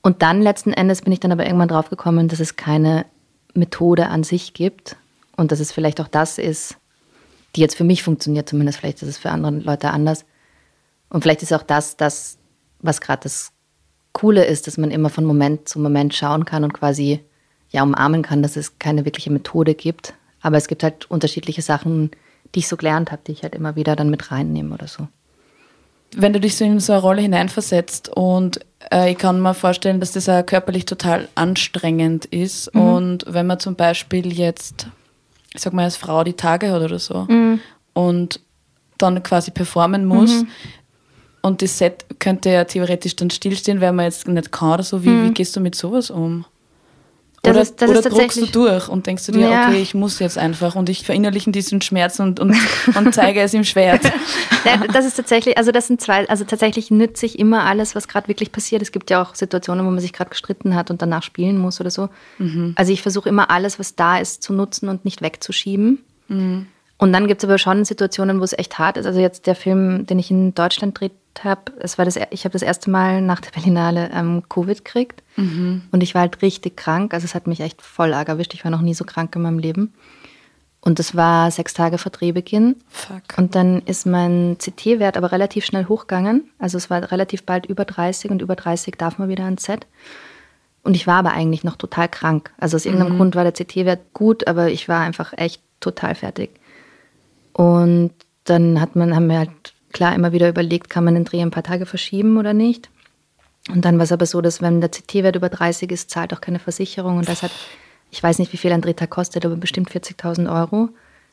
Und 0.00 0.22
dann 0.22 0.40
letzten 0.40 0.72
Endes 0.72 1.02
bin 1.02 1.12
ich 1.12 1.20
dann 1.20 1.32
aber 1.32 1.44
irgendwann 1.44 1.68
drauf 1.68 1.90
gekommen, 1.90 2.28
dass 2.28 2.40
es 2.40 2.56
keine 2.56 3.04
Methode 3.52 4.08
an 4.08 4.24
sich 4.24 4.54
gibt, 4.54 4.96
und 5.38 5.52
dass 5.52 5.60
es 5.60 5.72
vielleicht 5.72 6.00
auch 6.00 6.08
das 6.08 6.36
ist, 6.36 6.76
die 7.56 7.62
jetzt 7.62 7.76
für 7.76 7.84
mich 7.84 8.02
funktioniert, 8.02 8.48
zumindest 8.48 8.78
vielleicht 8.78 9.02
ist 9.02 9.08
es 9.08 9.18
für 9.18 9.30
andere 9.30 9.52
Leute 9.52 9.90
anders. 9.90 10.26
Und 11.08 11.22
vielleicht 11.22 11.42
ist 11.42 11.54
auch 11.54 11.62
das, 11.62 11.96
das 11.96 12.38
was 12.80 13.00
gerade 13.00 13.22
das 13.22 13.52
Coole 14.12 14.44
ist, 14.44 14.66
dass 14.66 14.78
man 14.78 14.90
immer 14.90 15.10
von 15.10 15.24
Moment 15.24 15.68
zu 15.68 15.78
Moment 15.78 16.14
schauen 16.14 16.44
kann 16.44 16.64
und 16.64 16.74
quasi 16.74 17.20
ja 17.70 17.82
umarmen 17.82 18.22
kann, 18.22 18.42
dass 18.42 18.56
es 18.56 18.78
keine 18.78 19.04
wirkliche 19.04 19.30
Methode 19.30 19.74
gibt. 19.74 20.14
Aber 20.40 20.56
es 20.56 20.68
gibt 20.68 20.82
halt 20.82 21.10
unterschiedliche 21.10 21.62
Sachen, 21.62 22.10
die 22.54 22.60
ich 22.60 22.68
so 22.68 22.76
gelernt 22.76 23.12
habe, 23.12 23.22
die 23.26 23.32
ich 23.32 23.42
halt 23.42 23.54
immer 23.54 23.76
wieder 23.76 23.96
dann 23.96 24.10
mit 24.10 24.30
reinnehme 24.30 24.74
oder 24.74 24.88
so. 24.88 25.08
Wenn 26.16 26.32
du 26.32 26.40
dich 26.40 26.56
so 26.56 26.64
in 26.64 26.80
so 26.80 26.94
eine 26.94 27.02
Rolle 27.02 27.22
hineinversetzt 27.22 28.08
und 28.08 28.60
äh, 28.90 29.12
ich 29.12 29.18
kann 29.18 29.40
mir 29.40 29.54
vorstellen, 29.54 30.00
dass 30.00 30.12
das 30.12 30.26
ja 30.26 30.42
körperlich 30.42 30.86
total 30.86 31.28
anstrengend 31.34 32.24
ist 32.24 32.74
mhm. 32.74 32.80
und 32.80 33.24
wenn 33.28 33.46
man 33.46 33.60
zum 33.60 33.76
Beispiel 33.76 34.32
jetzt 34.32 34.88
ich 35.54 35.60
sag 35.60 35.72
mal, 35.72 35.84
als 35.84 35.96
Frau 35.96 36.24
die 36.24 36.34
Tage 36.34 36.70
hat 36.70 36.82
oder 36.82 36.98
so 36.98 37.26
mhm. 37.28 37.60
und 37.94 38.40
dann 38.98 39.22
quasi 39.22 39.50
performen 39.50 40.04
muss. 40.04 40.42
Mhm. 40.42 40.48
Und 41.40 41.62
das 41.62 41.78
Set 41.78 42.04
könnte 42.18 42.50
ja 42.50 42.64
theoretisch 42.64 43.16
dann 43.16 43.30
stillstehen, 43.30 43.80
weil 43.80 43.92
man 43.92 44.06
jetzt 44.06 44.26
nicht 44.26 44.52
kann 44.52 44.74
oder 44.74 44.82
so. 44.82 45.04
Wie, 45.04 45.08
mhm. 45.08 45.28
wie 45.28 45.34
gehst 45.34 45.54
du 45.56 45.60
mit 45.60 45.74
sowas 45.74 46.10
um? 46.10 46.44
Das 47.42 47.52
oder 47.52 47.62
ist, 47.62 47.82
oder 47.82 48.02
druckst 48.02 48.40
du 48.40 48.46
durch 48.46 48.88
und 48.88 49.06
denkst 49.06 49.26
du 49.26 49.32
dir, 49.32 49.48
ja. 49.48 49.68
okay, 49.68 49.80
ich 49.80 49.94
muss 49.94 50.18
jetzt 50.18 50.36
einfach 50.36 50.74
und 50.74 50.88
ich 50.88 51.04
verinnerliche 51.04 51.50
diesen 51.52 51.80
Schmerz 51.80 52.18
und, 52.18 52.40
und, 52.40 52.56
und 52.96 53.14
zeige 53.14 53.40
es 53.40 53.54
im 53.54 53.62
Schwert. 53.62 54.00
das 54.92 55.06
ist 55.06 55.14
tatsächlich, 55.14 55.56
also 55.56 55.70
das 55.70 55.86
sind 55.86 56.00
zwei, 56.00 56.28
also 56.28 56.44
tatsächlich 56.44 56.90
nütze 56.90 57.26
ich 57.26 57.38
immer 57.38 57.64
alles, 57.64 57.94
was 57.94 58.08
gerade 58.08 58.26
wirklich 58.26 58.50
passiert. 58.50 58.82
Es 58.82 58.90
gibt 58.90 59.10
ja 59.10 59.22
auch 59.22 59.36
Situationen, 59.36 59.86
wo 59.86 59.90
man 59.90 60.00
sich 60.00 60.12
gerade 60.12 60.30
gestritten 60.30 60.74
hat 60.74 60.90
und 60.90 61.00
danach 61.00 61.22
spielen 61.22 61.58
muss 61.58 61.80
oder 61.80 61.90
so. 61.90 62.08
Mhm. 62.38 62.72
Also 62.76 62.92
ich 62.92 63.02
versuche 63.02 63.28
immer 63.28 63.50
alles, 63.50 63.78
was 63.78 63.94
da 63.94 64.18
ist, 64.18 64.42
zu 64.42 64.52
nutzen 64.52 64.88
und 64.88 65.04
nicht 65.04 65.22
wegzuschieben. 65.22 66.00
Mhm. 66.26 66.66
Und 66.98 67.12
dann 67.12 67.28
gibt 67.28 67.42
es 67.42 67.48
aber 67.48 67.58
schon 67.58 67.84
Situationen, 67.84 68.40
wo 68.40 68.44
es 68.44 68.52
echt 68.52 68.78
hart 68.78 68.96
ist. 68.96 69.06
Also 69.06 69.20
jetzt 69.20 69.46
der 69.46 69.54
Film, 69.54 70.06
den 70.06 70.18
ich 70.18 70.32
in 70.32 70.54
Deutschland 70.54 70.98
dreht 70.98 71.12
habe, 71.44 71.72
es 71.80 71.98
war 71.98 72.04
das, 72.04 72.18
ich 72.30 72.44
habe 72.44 72.52
das 72.52 72.62
erste 72.62 72.90
Mal 72.90 73.22
nach 73.22 73.40
der 73.40 73.50
Berlinale 73.50 74.10
ähm, 74.12 74.42
Covid 74.48 74.84
gekriegt 74.84 75.22
mhm. 75.36 75.82
und 75.90 76.02
ich 76.02 76.14
war 76.14 76.22
halt 76.22 76.42
richtig 76.42 76.76
krank. 76.76 77.14
Also 77.14 77.24
es 77.24 77.34
hat 77.34 77.46
mich 77.46 77.60
echt 77.60 77.82
voll 77.82 78.12
arg 78.14 78.28
erwischt. 78.28 78.54
Ich 78.54 78.64
war 78.64 78.70
noch 78.70 78.80
nie 78.80 78.94
so 78.94 79.04
krank 79.04 79.34
in 79.36 79.42
meinem 79.42 79.58
Leben. 79.58 79.92
Und 80.80 80.98
das 80.98 81.16
war 81.16 81.50
sechs 81.50 81.74
Tage 81.74 81.98
vor 81.98 82.12
Drehbeginn. 82.12 82.76
Fuck. 82.88 83.36
Und 83.36 83.54
dann 83.54 83.82
ist 83.82 84.06
mein 84.06 84.56
CT-Wert 84.58 85.16
aber 85.16 85.32
relativ 85.32 85.64
schnell 85.64 85.86
hochgegangen. 85.86 86.50
Also 86.58 86.78
es 86.78 86.88
war 86.88 87.10
relativ 87.10 87.44
bald 87.44 87.66
über 87.66 87.84
30 87.84 88.30
und 88.30 88.42
über 88.42 88.54
30 88.54 88.96
darf 88.96 89.18
man 89.18 89.28
wieder 89.28 89.44
ans 89.44 89.64
Set. 89.64 89.86
Und 90.84 90.94
ich 90.94 91.06
war 91.06 91.16
aber 91.16 91.32
eigentlich 91.32 91.64
noch 91.64 91.76
total 91.76 92.08
krank. 92.08 92.52
Also 92.58 92.76
aus 92.76 92.86
irgendeinem 92.86 93.14
mhm. 93.14 93.18
Grund 93.18 93.36
war 93.36 93.44
der 93.44 93.52
CT-Wert 93.52 94.14
gut, 94.14 94.46
aber 94.46 94.70
ich 94.70 94.88
war 94.88 95.00
einfach 95.00 95.32
echt 95.36 95.62
total 95.80 96.14
fertig. 96.14 96.50
Und 97.52 98.12
dann 98.44 98.80
hat 98.80 98.96
man, 98.96 99.14
haben 99.14 99.28
wir 99.28 99.38
halt 99.38 99.74
klar 99.92 100.14
immer 100.14 100.32
wieder 100.32 100.48
überlegt, 100.48 100.90
kann 100.90 101.04
man 101.04 101.14
den 101.14 101.24
Dreh 101.24 101.40
ein 101.40 101.50
paar 101.50 101.62
Tage 101.62 101.86
verschieben 101.86 102.36
oder 102.38 102.52
nicht. 102.52 102.90
Und 103.68 103.84
dann 103.84 103.98
war 103.98 104.04
es 104.04 104.12
aber 104.12 104.26
so, 104.26 104.40
dass 104.40 104.62
wenn 104.62 104.80
der 104.80 104.90
CT-Wert 104.90 105.36
über 105.36 105.48
30 105.48 105.90
ist, 105.90 106.10
zahlt 106.10 106.32
auch 106.32 106.40
keine 106.40 106.58
Versicherung. 106.58 107.18
Und 107.18 107.28
das 107.28 107.42
hat, 107.42 107.52
ich 108.10 108.22
weiß 108.22 108.38
nicht, 108.38 108.52
wie 108.52 108.56
viel 108.56 108.72
ein 108.72 108.80
Drehtag 108.80 109.10
kostet, 109.10 109.44
aber 109.44 109.56
bestimmt 109.56 109.90
40.000 109.90 110.52
Euro. 110.52 110.88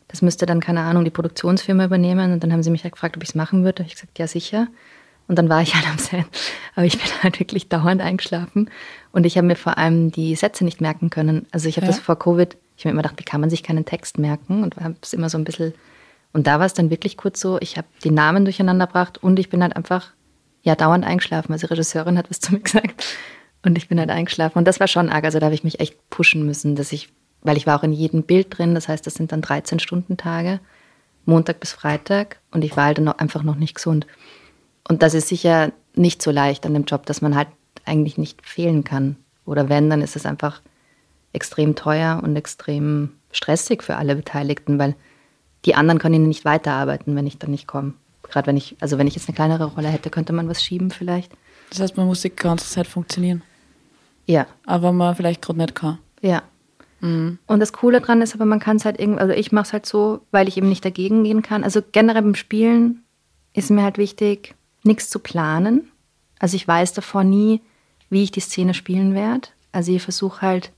Das 0.08 0.22
müsste 0.22 0.46
dann, 0.46 0.60
keine 0.60 0.82
Ahnung, 0.82 1.04
die 1.04 1.12
Produktionsfirma 1.12 1.86
übernehmen. 1.86 2.34
Und 2.34 2.44
dann 2.44 2.52
haben 2.52 2.64
sie 2.64 2.70
mich 2.70 2.84
halt 2.84 2.94
gefragt, 2.94 3.16
ob 3.16 3.24
ich 3.24 3.30
es 3.30 3.36
machen 3.36 3.64
würde. 3.64 3.84
Ich 3.84 3.96
gesagt, 3.96 4.20
ja, 4.20 4.28
sicher. 4.28 4.68
Und 5.28 5.38
dann 5.38 5.50
war 5.50 5.62
ich 5.62 5.74
halt 5.74 5.88
am 5.88 5.98
Set. 5.98 6.26
Aber 6.76 6.86
ich 6.86 7.00
bin 7.00 7.10
halt 7.24 7.40
wirklich 7.40 7.70
dauernd 7.70 8.02
eingeschlafen. 8.02 8.70
Und 9.12 9.26
ich 9.26 9.38
habe 9.38 9.48
mir 9.48 9.56
vor 9.56 9.78
allem 9.78 10.12
die 10.12 10.36
Sätze 10.36 10.66
nicht 10.66 10.82
merken 10.82 11.10
können. 11.10 11.48
Also 11.52 11.70
ich 11.70 11.78
habe 11.78 11.88
ja. 11.88 11.92
das 11.92 12.02
vor 12.02 12.20
Covid, 12.20 12.58
ich 12.78 12.84
habe 12.84 12.90
mir 12.90 13.00
immer 13.00 13.04
gedacht, 13.04 13.20
wie 13.20 13.24
kann 13.24 13.42
man 13.42 13.50
sich 13.50 13.64
keinen 13.64 13.86
Text 13.86 14.20
merken? 14.20 14.64
Und 14.64 14.76
habe 14.76 14.96
es 15.02 15.14
immer 15.14 15.30
so 15.30 15.38
ein 15.38 15.46
bisschen 15.46 15.74
und 16.36 16.48
da 16.48 16.60
war 16.60 16.66
es 16.66 16.74
dann 16.74 16.90
wirklich 16.90 17.16
kurz 17.16 17.40
so, 17.40 17.58
ich 17.62 17.78
habe 17.78 17.88
die 18.04 18.12
Namen 18.12 18.44
durcheinander 18.44 18.88
gebracht 18.88 19.24
und 19.24 19.40
ich 19.40 19.48
bin 19.50 19.64
halt 19.64 19.74
einfach 19.74 20.12
ja 20.64 20.76
dauernd 20.76 21.06
eingeschlafen. 21.06 21.54
Also 21.54 21.66
die 21.66 21.72
Regisseurin 21.72 22.18
hat 22.18 22.30
was 22.30 22.42
zu 22.42 22.52
mir 22.52 22.60
gesagt 22.64 23.06
und 23.64 23.78
ich 23.78 23.88
bin 23.88 23.98
halt 23.98 24.10
eingeschlafen. 24.10 24.58
Und 24.58 24.66
das 24.66 24.82
war 24.82 24.90
schon 24.90 25.08
arg. 25.08 25.24
Also 25.24 25.40
da 25.40 25.46
habe 25.46 25.56
ich 25.56 25.64
mich 25.64 25.80
echt 25.80 26.10
pushen 26.10 26.46
müssen, 26.46 26.76
dass 26.76 26.92
ich, 26.92 27.08
weil 27.42 27.56
ich 27.56 27.66
war 27.66 27.80
auch 27.80 27.84
in 27.84 27.94
jedem 27.94 28.24
Bild 28.24 28.48
drin, 28.50 28.76
das 28.76 28.90
heißt, 28.90 29.08
das 29.08 29.14
sind 29.14 29.32
dann 29.32 29.42
13 29.42 29.80
Stunden 29.80 30.18
Tage, 30.18 30.60
Montag 31.24 31.62
bis 31.62 31.72
Freitag 31.72 32.42
und 32.52 32.66
ich 32.66 32.76
war 32.76 32.84
halt 32.88 32.98
noch, 32.98 33.18
einfach 33.18 33.44
noch 33.44 33.56
nicht 33.56 33.76
gesund. 33.76 34.06
Und 34.90 35.04
das 35.04 35.14
ist 35.14 35.30
sicher 35.30 35.72
nicht 35.94 36.22
so 36.22 36.32
leicht 36.32 36.66
an 36.66 36.74
dem 36.74 36.84
Job, 36.84 37.06
dass 37.06 37.22
man 37.22 37.38
halt 37.38 37.48
eigentlich 37.86 38.18
nicht 38.18 38.46
fehlen 38.46 38.84
kann. 38.84 39.16
Oder 39.46 39.70
wenn, 39.70 39.90
dann 39.90 40.02
ist 40.02 40.18
es 40.18 40.26
einfach 40.26 40.62
extrem 41.32 41.76
teuer 41.76 42.20
und 42.22 42.36
extrem 42.36 43.14
stressig 43.32 43.84
für 43.84 43.96
alle 43.96 44.18
Beteiligten, 44.18 44.78
weil 44.80 44.96
die 45.66 45.76
anderen 45.76 46.00
können 46.00 46.28
nicht 46.28 46.46
weiterarbeiten, 46.46 47.16
wenn 47.16 47.28
ich 47.28 47.38
dann 47.38 47.52
nicht 47.52 47.68
komme. 47.68 47.94
Gerade 48.24 48.48
wenn 48.48 48.58
ich, 48.58 48.76
also 48.80 48.98
wenn 48.98 49.08
ich 49.08 49.16
jetzt 49.16 49.28
eine 49.28 49.36
kleinere 49.36 49.66
Rolle 49.66 49.88
hätte, 49.88 50.10
könnte 50.10 50.34
man 50.34 50.48
was 50.48 50.64
schieben 50.64 50.92
vielleicht. 50.92 51.32
Das 51.70 51.80
heißt, 51.80 51.98
man 51.98 52.08
muss 52.08 52.22
die 52.22 52.30
ganze 52.30 52.70
Zeit 52.70 52.88
funktionieren. 52.88 53.42
Ja. 54.26 54.48
Aber 54.66 54.92
man 54.92 55.16
vielleicht 55.16 55.42
gerade 55.42 55.60
nicht 55.60 55.76
kann. 55.76 56.00
Ja. 56.22 56.44
Mhm. 57.02 57.40
Und 57.48 57.60
das 57.60 57.74
Coole 57.74 58.02
daran 58.02 58.22
ist 58.22 58.36
aber, 58.36 58.46
man 58.46 58.60
kann 58.60 58.78
es 58.78 58.86
halt 58.86 59.00
irgendwie, 59.00 59.20
also 59.20 59.34
ich 59.34 59.52
mache 59.52 59.66
es 59.66 59.74
halt 59.74 59.86
so, 59.86 60.22
weil 60.32 60.48
ich 60.48 60.58
eben 60.58 60.70
nicht 60.70 60.86
dagegen 60.86 61.24
gehen 61.24 61.42
kann. 61.42 61.64
Also 61.64 61.82
generell 61.92 62.22
beim 62.22 62.36
Spielen 62.36 63.04
ist 63.54 63.72
mir 63.72 63.84
halt 63.84 63.98
wichtig, 63.98 64.56
nichts 64.84 65.10
zu 65.10 65.20
planen. 65.20 65.92
Also 66.40 66.56
ich 66.56 66.68
weiß 66.68 66.94
davor 66.94 67.24
nie, 67.24 67.62
wie 68.10 68.24
ich 68.24 68.32
die 68.32 68.40
Szene 68.40 68.74
spielen 68.74 69.14
werde. 69.14 69.50
Also 69.72 69.92
ich 69.92 70.02
versuche 70.02 70.42
halt, 70.42 70.72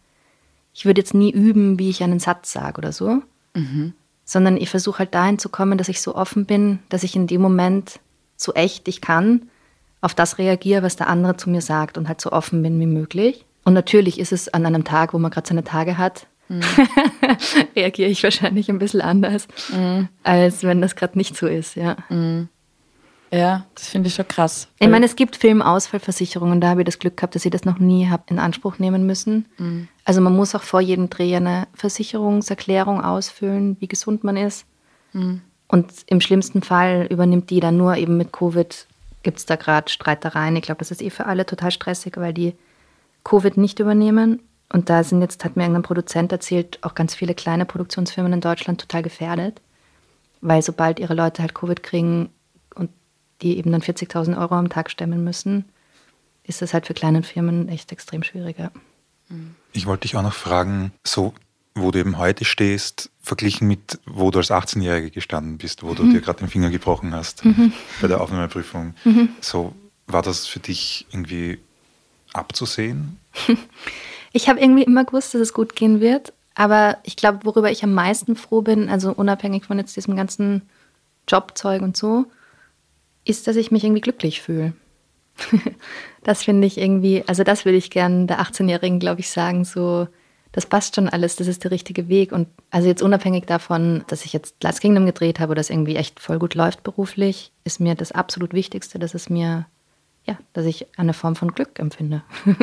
ich 0.73 0.85
würde 0.85 1.01
jetzt 1.01 1.13
nie 1.13 1.31
üben, 1.31 1.79
wie 1.79 1.89
ich 1.89 2.03
einen 2.03 2.19
Satz 2.19 2.51
sage 2.51 2.77
oder 2.77 2.91
so. 2.91 3.21
Mhm 3.53 3.93
sondern 4.27 4.57
ich 4.57 4.69
versuche 4.69 4.99
halt 4.99 5.15
dahin 5.15 5.39
zu 5.39 5.47
kommen, 5.47 5.77
dass 5.77 5.87
ich 5.87 6.01
so 6.01 6.13
offen 6.13 6.45
bin, 6.45 6.79
dass 6.89 7.03
ich 7.03 7.15
in 7.15 7.27
dem 7.27 7.41
Moment 7.41 8.01
so 8.35 8.53
echt 8.53 8.87
ich 8.89 8.99
kann 8.99 9.49
auf 10.01 10.13
das 10.13 10.37
reagiere, 10.37 10.83
was 10.83 10.97
der 10.97 11.07
andere 11.07 11.37
zu 11.37 11.49
mir 11.49 11.61
sagt 11.61 11.97
und 11.97 12.09
halt 12.09 12.19
so 12.19 12.31
offen 12.31 12.61
bin 12.61 12.79
wie 12.79 12.85
möglich. 12.85 13.45
Und 13.63 13.73
natürlich 13.73 14.19
ist 14.19 14.33
es 14.33 14.49
an 14.49 14.65
einem 14.65 14.83
Tag, 14.83 15.13
wo 15.13 15.17
man 15.17 15.31
gerade 15.31 15.47
seine 15.47 15.63
Tage 15.63 15.97
hat, 15.97 16.27
mhm. 16.49 16.61
reagiere 17.75 18.09
ich 18.09 18.21
wahrscheinlich 18.21 18.69
ein 18.69 18.79
bisschen 18.79 19.01
anders, 19.01 19.47
mhm. 19.73 20.09
als 20.23 20.63
wenn 20.63 20.81
das 20.81 20.97
gerade 20.97 21.17
nicht 21.17 21.35
so 21.35 21.47
ist, 21.47 21.75
ja. 21.75 21.95
Mhm. 22.09 22.49
Ja, 23.31 23.65
das 23.75 23.89
finde 23.89 24.07
ich 24.07 24.15
schon 24.15 24.27
krass. 24.27 24.67
Ich 24.79 24.87
meine, 24.87 25.05
es 25.05 25.15
gibt 25.15 25.35
Filmausfallversicherungen, 25.35 26.61
da 26.61 26.69
habe 26.69 26.81
ich 26.81 26.85
das 26.85 26.99
Glück 26.99 27.17
gehabt, 27.17 27.35
dass 27.35 27.45
ich 27.45 27.51
das 27.51 27.65
noch 27.65 27.77
nie 27.77 28.07
habe 28.07 28.23
in 28.27 28.39
Anspruch 28.39 28.79
nehmen 28.79 29.05
müssen. 29.05 29.45
Mhm. 29.57 29.87
Also 30.05 30.21
man 30.21 30.35
muss 30.35 30.55
auch 30.55 30.63
vor 30.63 30.79
jedem 30.79 31.09
Dreh 31.09 31.35
eine 31.35 31.67
Versicherungserklärung 31.73 33.03
ausfüllen, 33.03 33.75
wie 33.79 33.87
gesund 33.87 34.23
man 34.23 34.37
ist. 34.37 34.65
Mhm. 35.13 35.41
Und 35.67 35.91
im 36.05 36.21
schlimmsten 36.21 36.61
Fall 36.61 37.07
übernimmt 37.09 37.49
die 37.49 37.59
dann 37.59 37.75
nur 37.75 37.97
eben 37.97 38.15
mit 38.15 38.31
Covid, 38.31 38.87
gibt 39.23 39.39
es 39.39 39.45
da 39.45 39.57
gerade 39.57 39.91
Streitereien. 39.91 40.55
Ich 40.55 40.61
glaube, 40.61 40.79
das 40.79 40.91
ist 40.91 41.01
eh 41.01 41.09
für 41.09 41.25
alle 41.25 41.45
total 41.45 41.71
stressig, 41.71 42.15
weil 42.15 42.33
die 42.33 42.53
Covid 43.25 43.57
nicht 43.57 43.79
übernehmen. 43.79 44.39
Und 44.71 44.89
da 44.89 45.03
sind 45.03 45.21
jetzt, 45.21 45.43
hat 45.43 45.57
mir 45.57 45.63
irgendein 45.63 45.83
Produzent 45.83 46.31
erzählt, 46.31 46.79
auch 46.81 46.95
ganz 46.95 47.15
viele 47.15 47.33
kleine 47.33 47.65
Produktionsfirmen 47.65 48.31
in 48.33 48.41
Deutschland 48.41 48.79
total 48.79 49.01
gefährdet. 49.01 49.61
Weil 50.39 50.61
sobald 50.61 50.99
ihre 50.99 51.13
Leute 51.13 51.41
halt 51.41 51.53
Covid 51.53 51.83
kriegen 51.83 52.29
die 53.41 53.57
eben 53.57 53.71
dann 53.71 53.81
40.000 53.81 54.37
Euro 54.39 54.55
am 54.55 54.69
Tag 54.69 54.89
stemmen 54.89 55.23
müssen, 55.23 55.65
ist 56.43 56.61
das 56.61 56.73
halt 56.73 56.87
für 56.87 56.93
kleine 56.93 57.23
Firmen 57.23 57.67
echt 57.69 57.91
extrem 57.91 58.23
schwieriger. 58.23 58.71
Ich 59.73 59.85
wollte 59.85 60.01
dich 60.01 60.15
auch 60.15 60.21
noch 60.23 60.33
fragen, 60.33 60.91
so 61.03 61.33
wo 61.75 61.91
du 61.91 61.99
eben 61.99 62.17
heute 62.17 62.43
stehst, 62.45 63.11
verglichen 63.21 63.67
mit 63.67 63.99
wo 64.07 64.31
du 64.31 64.39
als 64.39 64.49
18-Jährige 64.49 65.11
gestanden 65.11 65.57
bist, 65.59 65.83
wo 65.83 65.93
du 65.93 66.03
Mhm. 66.03 66.11
dir 66.13 66.21
gerade 66.21 66.39
den 66.39 66.47
Finger 66.49 66.71
gebrochen 66.71 67.13
hast 67.13 67.43
bei 68.01 68.07
der 68.07 68.19
Aufnahmeprüfung. 68.21 68.95
Mhm. 69.03 69.29
So 69.41 69.75
war 70.07 70.23
das 70.23 70.47
für 70.47 70.59
dich 70.59 71.05
irgendwie 71.11 71.59
abzusehen? 72.33 73.17
Ich 74.33 74.49
habe 74.49 74.59
irgendwie 74.59 74.83
immer 74.83 75.03
gewusst, 75.05 75.33
dass 75.33 75.41
es 75.41 75.53
gut 75.53 75.75
gehen 75.75 75.99
wird. 75.99 76.31
Aber 76.53 76.97
ich 77.03 77.15
glaube, 77.15 77.39
worüber 77.43 77.71
ich 77.71 77.83
am 77.83 77.93
meisten 77.93 78.35
froh 78.35 78.61
bin, 78.61 78.87
also 78.89 79.11
unabhängig 79.11 79.65
von 79.65 79.79
jetzt 79.79 79.95
diesem 79.95 80.15
ganzen 80.15 80.61
Jobzeug 81.27 81.81
und 81.81 81.97
so, 81.97 82.25
ist, 83.29 83.47
dass 83.47 83.55
ich 83.55 83.71
mich 83.71 83.83
irgendwie 83.83 84.01
glücklich 84.01 84.41
fühle. 84.41 84.73
das 86.23 86.43
finde 86.43 86.67
ich 86.67 86.77
irgendwie, 86.77 87.23
also 87.27 87.43
das 87.43 87.65
würde 87.65 87.77
ich 87.77 87.89
gerne 87.89 88.25
der 88.25 88.39
18-Jährigen, 88.39 88.99
glaube 88.99 89.21
ich, 89.21 89.29
sagen, 89.29 89.65
so, 89.65 90.07
das 90.51 90.65
passt 90.65 90.95
schon 90.95 91.09
alles, 91.09 91.35
das 91.35 91.47
ist 91.47 91.63
der 91.63 91.71
richtige 91.71 92.07
Weg. 92.07 92.31
Und 92.31 92.47
also 92.71 92.87
jetzt 92.87 93.01
unabhängig 93.01 93.45
davon, 93.45 94.03
dass 94.07 94.25
ich 94.25 94.33
jetzt 94.33 94.55
Last 94.63 94.81
Kingdom 94.81 95.05
gedreht 95.05 95.39
habe 95.39 95.51
oder 95.51 95.61
es 95.61 95.69
irgendwie 95.69 95.95
echt 95.95 96.19
voll 96.19 96.39
gut 96.39 96.55
läuft 96.55 96.83
beruflich, 96.83 97.51
ist 97.63 97.79
mir 97.79 97.95
das 97.95 98.11
absolut 98.11 98.53
Wichtigste, 98.53 98.99
dass 98.99 99.13
es 99.13 99.29
mir, 99.29 99.67
ja, 100.25 100.37
dass 100.53 100.65
ich 100.65 100.87
eine 100.97 101.13
Form 101.13 101.35
von 101.35 101.53
Glück 101.53 101.79
empfinde. 101.79 102.23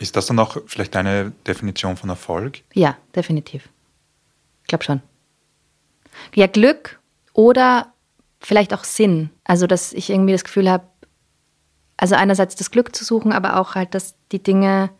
Ist 0.00 0.16
das 0.16 0.26
dann 0.26 0.38
auch 0.38 0.56
vielleicht 0.66 0.94
deine 0.94 1.32
Definition 1.46 1.96
von 1.96 2.08
Erfolg? 2.08 2.62
Ja, 2.72 2.96
definitiv. 3.14 3.68
Ich 4.62 4.68
glaube 4.68 4.84
schon. 4.84 5.02
Ja, 6.34 6.46
Glück 6.46 7.00
oder 7.32 7.92
vielleicht 8.44 8.74
auch 8.74 8.84
Sinn. 8.84 9.30
Also, 9.44 9.66
dass 9.66 9.92
ich 9.92 10.10
irgendwie 10.10 10.32
das 10.32 10.44
Gefühl 10.44 10.70
habe, 10.70 10.84
also 11.96 12.14
einerseits 12.14 12.56
das 12.56 12.70
Glück 12.70 12.94
zu 12.94 13.04
suchen, 13.04 13.32
aber 13.32 13.58
auch 13.58 13.74
halt, 13.74 13.94
dass 13.94 14.14
die 14.32 14.42
Dinge, 14.42 14.90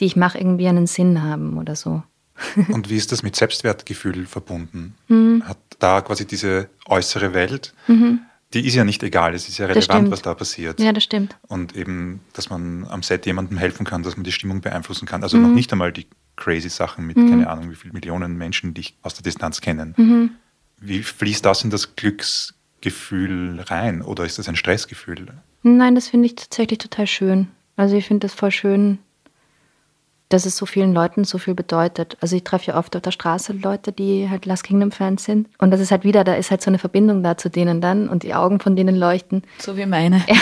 die 0.00 0.06
ich 0.06 0.16
mache, 0.16 0.38
irgendwie 0.38 0.68
einen 0.68 0.86
Sinn 0.86 1.22
haben 1.22 1.58
oder 1.58 1.76
so. 1.76 2.02
Und 2.68 2.90
wie 2.90 2.96
ist 2.96 3.12
das 3.12 3.22
mit 3.22 3.34
Selbstwertgefühl 3.34 4.26
verbunden? 4.26 4.94
Mhm. 5.08 5.42
Hat 5.46 5.58
da 5.78 6.00
quasi 6.02 6.26
diese 6.26 6.68
äußere 6.86 7.32
Welt, 7.32 7.74
die 8.54 8.66
ist 8.66 8.74
ja 8.74 8.84
nicht 8.84 9.02
egal, 9.02 9.34
es 9.34 9.48
ist 9.48 9.58
ja 9.58 9.66
relevant, 9.66 10.10
was 10.10 10.22
da 10.22 10.34
passiert. 10.34 10.78
Ja, 10.80 10.92
das 10.92 11.04
stimmt. 11.04 11.36
Und 11.48 11.74
eben, 11.74 12.20
dass 12.32 12.50
man 12.50 12.86
am 12.88 13.02
Set 13.02 13.26
jemandem 13.26 13.58
helfen 13.58 13.84
kann, 13.84 14.02
dass 14.02 14.16
man 14.16 14.24
die 14.24 14.32
Stimmung 14.32 14.60
beeinflussen 14.60 15.06
kann. 15.06 15.20
Mhm. 15.20 15.24
Also 15.24 15.38
noch 15.38 15.48
nicht 15.50 15.72
einmal 15.72 15.92
die 15.92 16.06
crazy 16.36 16.68
Sachen 16.68 17.06
mit, 17.06 17.16
keine 17.16 17.48
Ahnung, 17.48 17.70
wie 17.70 17.74
viele 17.74 17.92
Millionen 17.94 18.36
Menschen 18.36 18.74
dich 18.74 18.96
aus 19.02 19.14
der 19.14 19.22
Distanz 19.22 19.60
kennen. 19.60 19.94
Mhm. 19.96 20.30
Wie 20.78 21.02
fließt 21.02 21.44
das 21.44 21.64
in 21.64 21.70
das 21.70 21.96
Glücksgefühl 22.80 23.60
rein? 23.66 24.02
Oder 24.02 24.24
ist 24.24 24.38
das 24.38 24.48
ein 24.48 24.56
Stressgefühl? 24.56 25.26
Nein, 25.62 25.94
das 25.94 26.08
finde 26.08 26.26
ich 26.26 26.36
tatsächlich 26.36 26.78
total 26.78 27.06
schön. 27.06 27.48
Also 27.76 27.96
ich 27.96 28.06
finde 28.06 28.26
das 28.26 28.34
voll 28.34 28.50
schön, 28.50 28.98
dass 30.28 30.44
es 30.44 30.56
so 30.56 30.66
vielen 30.66 30.92
Leuten 30.92 31.24
so 31.24 31.38
viel 31.38 31.54
bedeutet. 31.54 32.16
Also 32.20 32.34
ich 32.34 32.42
treffe 32.42 32.72
ja 32.72 32.78
oft 32.78 32.96
auf 32.96 33.02
der 33.02 33.12
Straße 33.12 33.52
Leute, 33.52 33.92
die 33.92 34.28
halt 34.28 34.44
Last 34.46 34.64
Kingdom 34.64 34.90
Fans 34.90 35.24
sind. 35.24 35.48
Und 35.58 35.70
das 35.70 35.80
ist 35.80 35.90
halt 35.90 36.04
wieder, 36.04 36.24
da 36.24 36.34
ist 36.34 36.50
halt 36.50 36.62
so 36.62 36.70
eine 36.70 36.78
Verbindung 36.78 37.22
da 37.22 37.36
zu 37.36 37.48
denen 37.48 37.80
dann 37.80 38.08
und 38.08 38.22
die 38.22 38.34
Augen 38.34 38.58
von 38.58 38.74
denen 38.74 38.96
leuchten. 38.96 39.42
So 39.58 39.76
wie 39.76 39.86
meine. 39.86 40.24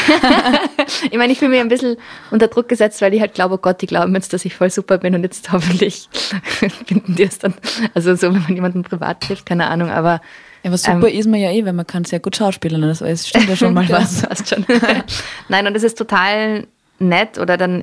Ich 1.10 1.18
meine, 1.18 1.32
ich 1.32 1.38
fühle 1.38 1.50
mich 1.50 1.60
ein 1.60 1.68
bisschen 1.68 1.96
unter 2.30 2.48
Druck 2.48 2.68
gesetzt, 2.68 3.00
weil 3.02 3.10
die 3.10 3.20
halt 3.20 3.34
glauben, 3.34 3.54
oh 3.54 3.58
Gott, 3.58 3.82
die 3.82 3.86
glauben 3.86 4.14
jetzt, 4.14 4.32
dass 4.32 4.44
ich 4.44 4.54
voll 4.54 4.70
super 4.70 4.98
bin 4.98 5.14
und 5.14 5.22
jetzt 5.22 5.50
hoffentlich 5.52 6.08
finden 6.86 7.14
die 7.14 7.24
es 7.24 7.38
dann. 7.38 7.54
Also 7.94 8.14
so, 8.14 8.34
wenn 8.34 8.42
man 8.42 8.54
jemanden 8.54 8.82
privat 8.82 9.20
trifft, 9.20 9.46
keine 9.46 9.68
Ahnung, 9.68 9.90
aber 9.90 10.20
Ja, 10.64 10.70
aber 10.70 10.78
super 10.78 11.08
ist 11.10 11.28
man 11.28 11.38
ja 11.38 11.50
eh, 11.50 11.64
weil 11.64 11.74
man 11.74 11.86
kann 11.86 12.04
sehr 12.04 12.20
gut 12.20 12.36
schauspielern. 12.36 12.80
Das 12.80 13.02
es 13.02 13.28
stimmt 13.28 13.48
ja 13.48 13.56
schon 13.56 13.74
mal 13.74 13.84
Ja, 13.84 13.98
was. 13.98 14.22
passt 14.22 14.48
schon. 14.48 14.64
Nein, 15.48 15.66
und 15.66 15.76
es 15.76 15.82
ist 15.82 15.98
total 15.98 16.66
nett 16.98 17.38
oder 17.38 17.56
dann 17.56 17.82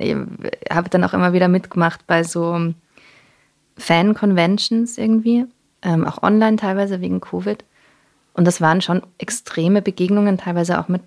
habe 0.70 0.86
ich 0.86 0.90
dann 0.90 1.04
auch 1.04 1.12
immer 1.14 1.32
wieder 1.32 1.46
mitgemacht 1.48 2.06
bei 2.06 2.24
so 2.24 2.72
Fan-Conventions 3.78 4.98
irgendwie, 4.98 5.46
ähm, 5.82 6.04
auch 6.06 6.22
online 6.22 6.56
teilweise 6.56 7.00
wegen 7.00 7.20
Covid. 7.20 7.64
Und 8.34 8.46
das 8.46 8.60
waren 8.60 8.80
schon 8.80 9.02
extreme 9.18 9.82
Begegnungen, 9.82 10.38
teilweise 10.38 10.80
auch 10.80 10.88
mit, 10.88 11.02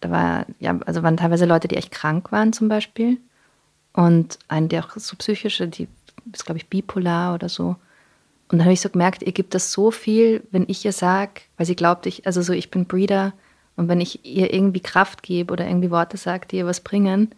da 0.00 0.10
war, 0.10 0.46
ja, 0.60 0.78
also 0.86 1.02
waren 1.02 1.16
teilweise 1.16 1.44
Leute, 1.44 1.68
die 1.68 1.76
echt 1.76 1.90
krank 1.90 2.30
waren 2.32 2.52
zum 2.52 2.68
Beispiel. 2.68 3.18
Und 3.92 4.38
eine, 4.48 4.68
die 4.68 4.78
auch 4.78 4.90
so 4.96 5.16
psychische, 5.16 5.66
die 5.66 5.88
ist, 6.32 6.44
glaube 6.44 6.58
ich, 6.58 6.68
bipolar 6.68 7.34
oder 7.34 7.48
so. 7.48 7.76
Und 8.50 8.58
dann 8.58 8.64
habe 8.64 8.72
ich 8.72 8.80
so 8.80 8.88
gemerkt, 8.88 9.22
ihr 9.22 9.32
gibt 9.32 9.54
das 9.54 9.72
so 9.72 9.90
viel, 9.90 10.42
wenn 10.50 10.64
ich 10.68 10.84
ihr 10.84 10.92
sage, 10.92 11.42
weil 11.56 11.66
sie 11.66 11.76
glaubt, 11.76 12.06
ich, 12.06 12.26
also 12.26 12.40
so, 12.40 12.52
ich 12.52 12.70
bin 12.70 12.86
Breeder 12.86 13.34
und 13.76 13.88
wenn 13.88 14.00
ich 14.00 14.24
ihr 14.24 14.52
irgendwie 14.52 14.80
Kraft 14.80 15.22
gebe 15.22 15.52
oder 15.52 15.66
irgendwie 15.66 15.90
Worte 15.90 16.16
sage, 16.16 16.46
die 16.48 16.56
ihr 16.56 16.66
was 16.66 16.80
bringen, 16.80 17.34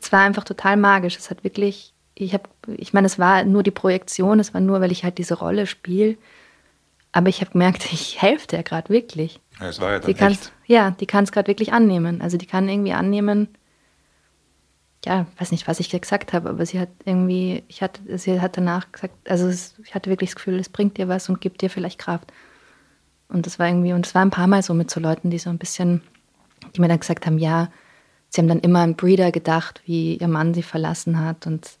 es 0.00 0.12
war 0.12 0.20
einfach 0.20 0.44
total 0.44 0.76
magisch. 0.76 1.16
Es 1.16 1.30
hat 1.30 1.44
wirklich, 1.44 1.92
ich 2.14 2.34
habe, 2.34 2.48
ich 2.76 2.92
meine, 2.92 3.06
es 3.06 3.18
war 3.18 3.44
nur 3.44 3.62
die 3.62 3.70
Projektion, 3.70 4.40
es 4.40 4.54
war 4.54 4.60
nur, 4.60 4.80
weil 4.80 4.92
ich 4.92 5.04
halt 5.04 5.18
diese 5.18 5.34
Rolle 5.34 5.66
spiele. 5.66 6.16
Aber 7.12 7.28
ich 7.28 7.40
habe 7.40 7.52
gemerkt, 7.52 7.84
ich 7.92 8.22
helfe 8.22 8.46
der 8.46 8.62
gerade 8.62 8.88
wirklich. 8.88 9.40
Ja, 9.60 9.68
es 9.68 9.80
war 9.80 9.92
ja 9.92 9.98
dann 9.98 10.14
Die 10.14 10.20
echt. 10.20 10.52
ja, 10.66 10.90
die 10.92 11.06
kann 11.06 11.24
es 11.24 11.32
gerade 11.32 11.48
wirklich 11.48 11.72
annehmen. 11.72 12.20
Also 12.22 12.36
die 12.36 12.46
kann 12.46 12.68
irgendwie 12.68 12.92
annehmen, 12.92 13.48
ja, 15.04 15.26
weiß 15.38 15.50
nicht, 15.50 15.68
was 15.68 15.80
ich 15.80 15.90
gesagt 15.90 16.32
habe, 16.32 16.48
aber 16.48 16.64
sie 16.66 16.80
hat 16.80 16.88
irgendwie, 17.04 17.62
ich 17.68 17.82
hatte, 17.82 18.18
sie 18.18 18.40
hat 18.40 18.56
danach 18.56 18.90
gesagt, 18.92 19.14
also 19.28 19.46
es, 19.48 19.74
ich 19.84 19.94
hatte 19.94 20.10
wirklich 20.10 20.30
das 20.30 20.36
Gefühl, 20.36 20.58
es 20.58 20.68
bringt 20.68 20.96
dir 20.96 21.08
was 21.08 21.28
und 21.28 21.40
gibt 21.40 21.62
dir 21.62 21.70
vielleicht 21.70 21.98
Kraft. 21.98 22.32
Und 23.28 23.46
das 23.46 23.58
war 23.58 23.68
irgendwie, 23.68 23.92
und 23.92 24.06
es 24.06 24.14
war 24.14 24.22
ein 24.22 24.30
paar 24.30 24.46
Mal 24.46 24.62
so 24.62 24.74
mit 24.74 24.90
so 24.90 25.00
Leuten, 25.00 25.30
die 25.30 25.38
so 25.38 25.50
ein 25.50 25.58
bisschen, 25.58 26.02
die 26.74 26.80
mir 26.80 26.88
dann 26.88 27.00
gesagt 27.00 27.26
haben, 27.26 27.38
ja, 27.38 27.70
sie 28.28 28.40
haben 28.40 28.48
dann 28.48 28.60
immer 28.60 28.80
an 28.80 28.96
Breeder 28.96 29.30
gedacht, 29.32 29.82
wie 29.86 30.16
ihr 30.16 30.28
Mann 30.28 30.54
sie 30.54 30.62
verlassen 30.62 31.20
hat 31.20 31.46
und 31.46 31.78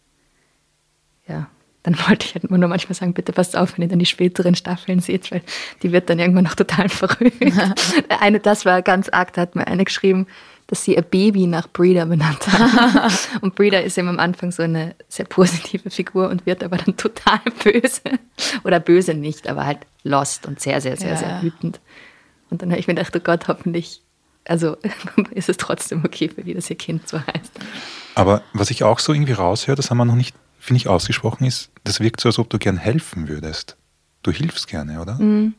ja, 1.26 1.48
dann 1.82 1.96
wollte 2.08 2.26
ich 2.26 2.34
halt 2.34 2.50
nur 2.50 2.68
manchmal 2.68 2.94
sagen, 2.94 3.14
bitte 3.14 3.32
passt 3.32 3.56
auf, 3.56 3.76
wenn 3.76 3.82
ihr 3.82 3.88
dann 3.88 3.98
die 4.00 4.06
späteren 4.06 4.54
Staffeln 4.54 5.00
seht, 5.00 5.30
weil 5.30 5.42
die 5.82 5.92
wird 5.92 6.10
dann 6.10 6.18
irgendwann 6.18 6.44
noch 6.44 6.56
total 6.56 6.88
verrückt. 6.90 7.44
eine, 8.20 8.40
das 8.40 8.64
war 8.64 8.82
ganz 8.82 9.08
arg, 9.08 9.32
da 9.32 9.42
hat 9.42 9.54
mir 9.54 9.66
eine 9.66 9.84
geschrieben, 9.84 10.26
dass 10.66 10.84
sie 10.84 10.94
ihr 10.94 11.02
Baby 11.02 11.46
nach 11.46 11.68
Breeder 11.68 12.06
benannt 12.06 12.46
hat. 12.48 13.28
und 13.42 13.54
Breeder 13.54 13.82
ist 13.84 13.98
eben 13.98 14.08
am 14.08 14.18
Anfang 14.18 14.50
so 14.50 14.62
eine 14.62 14.94
sehr 15.08 15.26
positive 15.26 15.90
Figur 15.90 16.28
und 16.30 16.46
wird 16.46 16.62
aber 16.64 16.76
dann 16.78 16.96
total 16.96 17.40
böse. 17.62 18.00
Oder 18.64 18.80
böse 18.80 19.14
nicht, 19.14 19.46
aber 19.46 19.66
halt 19.66 19.80
lost 20.04 20.46
und 20.46 20.60
sehr, 20.60 20.80
sehr, 20.80 20.96
sehr, 20.96 21.10
Ja. 21.10 21.16
sehr 21.16 21.42
wütend. 21.42 21.80
Und 22.50 22.62
dann 22.62 22.70
habe 22.70 22.80
ich 22.80 22.86
mir 22.86 22.94
gedacht, 22.94 23.14
oh 23.16 23.20
Gott, 23.20 23.48
hoffentlich, 23.48 24.00
also 24.46 24.76
ist 25.32 25.48
es 25.48 25.56
trotzdem 25.56 26.02
okay 26.04 26.28
für 26.28 26.42
die, 26.42 26.54
dass 26.54 26.70
ihr 26.70 26.76
Kind 26.76 27.08
so 27.08 27.18
heißt. 27.18 27.52
Aber 28.14 28.42
was 28.52 28.70
ich 28.70 28.84
auch 28.84 29.00
so 29.00 29.12
irgendwie 29.12 29.32
raushöre, 29.32 29.76
das 29.76 29.90
haben 29.90 29.98
wir 29.98 30.04
noch 30.04 30.14
nicht, 30.14 30.34
finde 30.58 30.78
ich, 30.78 30.88
ausgesprochen, 30.88 31.44
ist, 31.46 31.70
das 31.84 32.00
wirkt 32.00 32.20
so, 32.20 32.28
als 32.28 32.38
ob 32.38 32.48
du 32.48 32.58
gern 32.58 32.76
helfen 32.78 33.28
würdest. 33.28 33.76
Du 34.22 34.30
hilfst 34.30 34.68
gerne, 34.68 35.00
oder? 35.02 35.16
Mhm. 35.16 35.54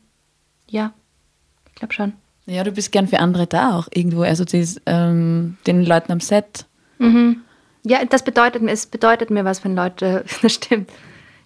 Ja, 0.68 0.92
ich 1.68 1.74
glaube 1.76 1.92
schon. 1.94 2.14
Ja, 2.46 2.62
du 2.64 2.70
bist 2.72 2.92
gern 2.92 3.08
für 3.08 3.18
andere 3.18 3.46
da 3.46 3.76
auch 3.76 3.88
irgendwo. 3.92 4.22
Also 4.22 4.44
dies, 4.44 4.80
ähm, 4.86 5.56
den 5.66 5.84
Leuten 5.84 6.12
am 6.12 6.20
Set. 6.20 6.66
Ja, 7.82 8.04
das 8.04 8.24
bedeutet 8.24 8.62
mir, 8.62 8.70
es 8.72 8.86
bedeutet 8.86 9.30
mir 9.30 9.44
was, 9.44 9.64
wenn 9.64 9.74
Leute, 9.76 10.24
das 10.42 10.52
stimmt. 10.54 10.90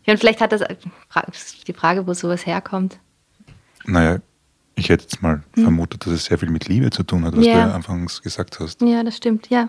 Ja, 0.05 0.13
und 0.15 0.19
vielleicht 0.19 0.41
hat 0.41 0.53
das 0.53 0.63
die 1.67 1.73
Frage, 1.73 2.07
wo 2.07 2.15
sowas 2.15 2.47
herkommt. 2.47 2.99
Naja, 3.85 4.19
ich 4.77 4.89
hätte 4.89 5.03
jetzt 5.05 5.23
mal 5.23 5.43
vermutet, 5.55 6.07
dass 6.07 6.13
es 6.13 6.25
sehr 6.27 6.39
viel 6.39 6.51
mit 6.51 6.69
Liebe 6.69 6.91
zu 6.91 7.03
tun 7.03 7.25
hat, 7.25 7.37
was 7.37 7.45
Ja. 7.45 7.53
du 7.53 7.59
ja 7.59 7.71
anfangs 7.73 8.23
gesagt 8.23 8.61
hast. 8.61 8.81
Ja, 8.83 9.03
das 9.03 9.17
stimmt, 9.17 9.49
ja. 9.51 9.69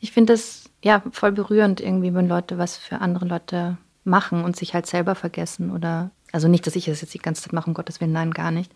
Ich 0.00 0.12
finde 0.12 0.32
das 0.34 0.64
ja 0.82 1.02
voll 1.12 1.32
berührend 1.32 1.80
irgendwie, 1.80 2.12
wenn 2.12 2.28
Leute 2.28 2.58
was 2.58 2.76
für 2.76 3.00
andere 3.00 3.24
Leute 3.26 3.78
machen 4.04 4.42
und 4.44 4.56
sich 4.56 4.74
halt 4.74 4.86
selber 4.86 5.14
vergessen 5.14 5.70
oder 5.70 6.10
also 6.32 6.48
nicht, 6.48 6.66
dass 6.66 6.76
ich 6.76 6.86
das 6.86 7.00
jetzt 7.02 7.14
die 7.14 7.18
ganze 7.18 7.42
Zeit 7.42 7.52
mache, 7.52 7.68
um 7.68 7.74
Gottes 7.74 8.00
Willen, 8.00 8.12
nein, 8.12 8.32
gar 8.32 8.50
nicht. 8.50 8.72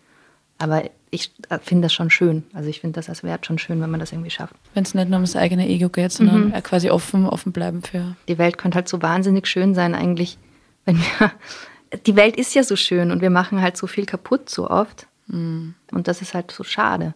Aber 0.59 0.85
ich 1.11 1.33
finde 1.63 1.87
das 1.87 1.93
schon 1.93 2.11
schön. 2.11 2.45
Also 2.53 2.69
ich 2.69 2.81
finde 2.81 2.97
das 2.97 3.09
als 3.09 3.23
Wert 3.23 3.47
schon 3.47 3.59
schön, 3.59 3.81
wenn 3.81 3.91
man 3.91 4.01
das 4.01 4.13
irgendwie 4.13 4.31
schafft. 4.31 4.55
Wenn 4.75 4.85
es 4.85 4.95
nicht 4.95 5.09
nur 5.09 5.19
ums 5.19 5.37
eigene 5.37 5.69
Ego 5.69 5.89
geht, 5.89 6.13
sondern 6.13 6.53
äh, 6.53 6.63
quasi 6.63 6.91
offen, 6.91 7.27
offen 7.27 7.53
bleiben 7.53 7.83
für. 7.83 8.17
Die 8.29 8.39
Welt 8.39 8.59
könnte 8.59 8.77
halt 8.77 8.89
so 8.89 9.03
wahnsinnig 9.03 9.47
schön 9.47 9.75
sein 9.75 9.95
eigentlich, 9.95 10.39
wenn 10.85 10.99
wir 10.99 11.33
die 12.07 12.17
Welt 12.17 12.37
ist 12.37 12.55
ja 12.55 12.63
so 12.63 12.77
schön 12.77 13.11
und 13.11 13.21
wir 13.21 13.31
machen 13.31 13.61
halt 13.61 13.77
so 13.77 13.87
viel 13.87 14.07
kaputt 14.07 14.51
so 14.51 14.69
oft. 14.69 15.07
Und 15.29 15.75
das 16.09 16.23
ist 16.23 16.35
halt 16.35 16.53
so 16.53 16.63
schade. 16.63 17.15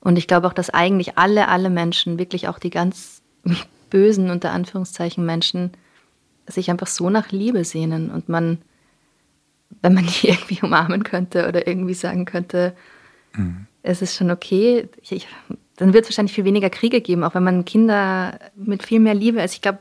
Und 0.00 0.16
ich 0.16 0.26
glaube 0.26 0.46
auch, 0.46 0.52
dass 0.52 0.70
eigentlich 0.70 1.16
alle, 1.18 1.48
alle 1.48 1.70
Menschen, 1.70 2.18
wirklich 2.18 2.48
auch 2.48 2.58
die 2.58 2.70
ganz 2.70 3.22
bösen, 3.90 4.30
unter 4.30 4.52
Anführungszeichen 4.52 5.24
Menschen, 5.24 5.72
sich 6.46 6.70
einfach 6.70 6.88
so 6.88 7.08
nach 7.10 7.30
Liebe 7.30 7.64
sehnen 7.64 8.10
und 8.10 8.28
man, 8.28 8.58
wenn 9.82 9.94
man 9.94 10.06
die 10.22 10.28
irgendwie 10.28 10.60
umarmen 10.62 11.04
könnte 11.04 11.48
oder 11.48 11.66
irgendwie 11.66 11.94
sagen 11.94 12.24
könnte, 12.24 12.74
es 13.82 14.02
ist 14.02 14.16
schon 14.16 14.30
okay, 14.30 14.88
ich, 15.02 15.12
ich, 15.12 15.28
dann 15.76 15.92
wird 15.92 16.04
es 16.04 16.10
wahrscheinlich 16.10 16.34
viel 16.34 16.44
weniger 16.44 16.70
Kriege 16.70 17.00
geben, 17.00 17.24
auch 17.24 17.34
wenn 17.34 17.44
man 17.44 17.64
Kinder 17.64 18.38
mit 18.54 18.82
viel 18.82 19.00
mehr 19.00 19.14
Liebe, 19.14 19.40
also 19.40 19.54
ich 19.54 19.60
glaube, 19.60 19.80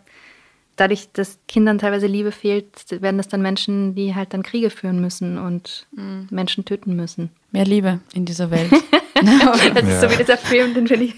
dadurch, 0.75 1.09
dass 1.13 1.39
Kindern 1.47 1.77
teilweise 1.77 2.07
Liebe 2.07 2.31
fehlt, 2.31 2.67
werden 2.89 3.17
das 3.17 3.27
dann 3.27 3.41
Menschen, 3.41 3.95
die 3.95 4.15
halt 4.15 4.33
dann 4.33 4.43
Kriege 4.43 4.69
führen 4.69 4.99
müssen 5.01 5.37
und 5.37 5.87
mhm. 5.91 6.27
Menschen 6.31 6.65
töten 6.65 6.95
müssen. 6.95 7.29
Mehr 7.51 7.65
Liebe 7.65 7.99
in 8.13 8.25
dieser 8.25 8.49
Welt. 8.49 8.71
das 9.13 9.83
ist 9.83 10.01
so 10.01 10.09
wie 10.09 10.17
dieser 10.17 10.37
Film, 10.37 10.73
den 10.73 10.87
finde 10.87 11.05
ich, 11.05 11.15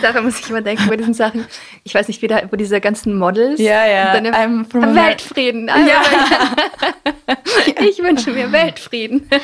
daran 0.00 0.24
muss 0.24 0.38
ich 0.38 0.48
immer 0.48 0.62
denken 0.62 0.88
bei 0.88 0.96
diesen 0.96 1.14
Sachen. 1.14 1.44
Ich 1.84 1.94
weiß 1.94 2.08
nicht, 2.08 2.22
wie 2.22 2.28
da, 2.28 2.42
wo 2.50 2.56
diese 2.56 2.80
ganzen 2.80 3.18
Models. 3.18 3.60
Ja, 3.60 3.86
ja. 3.86 4.12
Dann 4.12 4.26
im, 4.26 4.94
Weltfrieden. 4.94 5.68
Ja. 5.68 6.02
ich 7.80 7.98
wünsche 7.98 8.30
mir 8.30 8.52
Weltfrieden. 8.52 9.28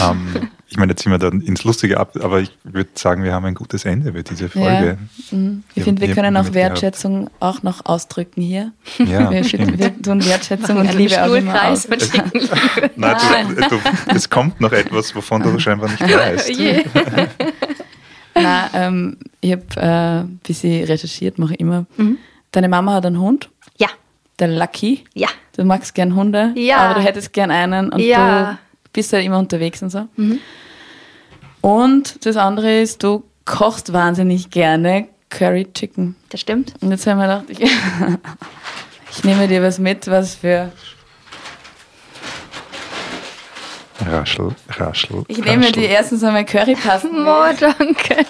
Um, 0.00 0.34
ähm, 0.34 0.50
ich 0.70 0.76
meine, 0.76 0.92
jetzt 0.92 1.02
sind 1.02 1.12
wir 1.12 1.18
dann 1.18 1.40
ins 1.40 1.64
Lustige 1.64 1.98
ab, 1.98 2.12
aber 2.22 2.40
ich 2.40 2.50
würde 2.62 2.90
sagen, 2.94 3.22
wir 3.24 3.32
haben 3.32 3.46
ein 3.46 3.54
gutes 3.54 3.86
Ende 3.86 4.12
für 4.12 4.22
diese 4.22 4.50
Folge. 4.50 4.98
Ja. 5.30 5.36
Mhm. 5.36 5.62
Ich 5.74 5.82
finde, 5.82 6.06
wir 6.06 6.14
können 6.14 6.36
auch 6.36 6.52
Wertschätzung 6.52 7.26
gehabt. 7.26 7.36
auch 7.40 7.62
noch 7.62 7.86
ausdrücken 7.86 8.42
hier. 8.42 8.72
Ja, 8.98 9.30
wir, 9.30 9.42
wir 9.42 10.02
tun 10.02 10.24
Wertschätzung 10.24 10.76
und 10.76 10.92
Liebe 10.94 11.22
auch 11.22 11.32
immer 11.32 11.68
aus. 11.68 11.88
Nein, 12.96 13.16
du, 13.48 13.54
du, 13.54 13.80
es 14.14 14.28
kommt 14.28 14.60
noch 14.60 14.72
etwas, 14.72 15.14
wovon 15.16 15.42
du 15.42 15.58
scheinbar 15.58 15.88
nicht 15.88 16.00
weißt. 16.02 16.52
Nein, 18.34 18.70
ähm, 18.74 19.16
ich 19.40 19.52
habe 19.52 19.64
äh, 19.76 20.20
ein 20.20 20.40
bisschen 20.46 20.84
recherchiert, 20.84 21.38
mache 21.38 21.54
ich 21.54 21.60
immer. 21.60 21.86
Mhm. 21.96 22.18
Deine 22.52 22.68
Mama 22.68 22.94
hat 22.94 23.06
einen 23.06 23.20
Hund? 23.20 23.48
Ja. 23.78 23.88
Der 24.38 24.48
Lucky? 24.48 25.04
Ja. 25.14 25.28
Du 25.56 25.64
magst 25.64 25.94
gern 25.94 26.14
Hunde? 26.14 26.52
Ja. 26.56 26.78
Aber 26.78 27.00
du 27.00 27.06
hättest 27.06 27.32
gern 27.32 27.50
einen 27.50 27.90
und 27.90 28.00
ja. 28.00 28.52
du 28.52 28.58
bist 28.92 29.12
ja 29.12 29.20
immer 29.20 29.38
unterwegs 29.38 29.82
und 29.82 29.90
so. 29.90 30.08
Mhm. 30.16 30.40
Und 31.60 32.24
das 32.24 32.36
andere 32.36 32.80
ist, 32.80 33.02
du 33.02 33.24
kochst 33.44 33.92
wahnsinnig 33.92 34.50
gerne 34.50 35.08
Curry 35.30 35.66
Chicken. 35.72 36.16
Das 36.30 36.40
stimmt. 36.40 36.74
Und 36.80 36.90
jetzt 36.90 37.06
haben 37.06 37.18
wir 37.18 37.26
gedacht, 37.26 37.44
ich, 37.48 37.60
ich 39.10 39.24
nehme 39.24 39.48
dir 39.48 39.62
was 39.62 39.78
mit, 39.78 40.06
was 40.06 40.34
für. 40.34 40.72
Raschel, 44.06 44.54
raschel. 44.70 45.24
Ich 45.28 45.38
nehme 45.38 45.66
raschel. 45.66 45.72
dir 45.72 45.88
erstens 45.88 46.22
einmal 46.22 46.44
Currypasten. 46.44 47.10
Oh, 47.26 47.52
danke. 47.58 48.24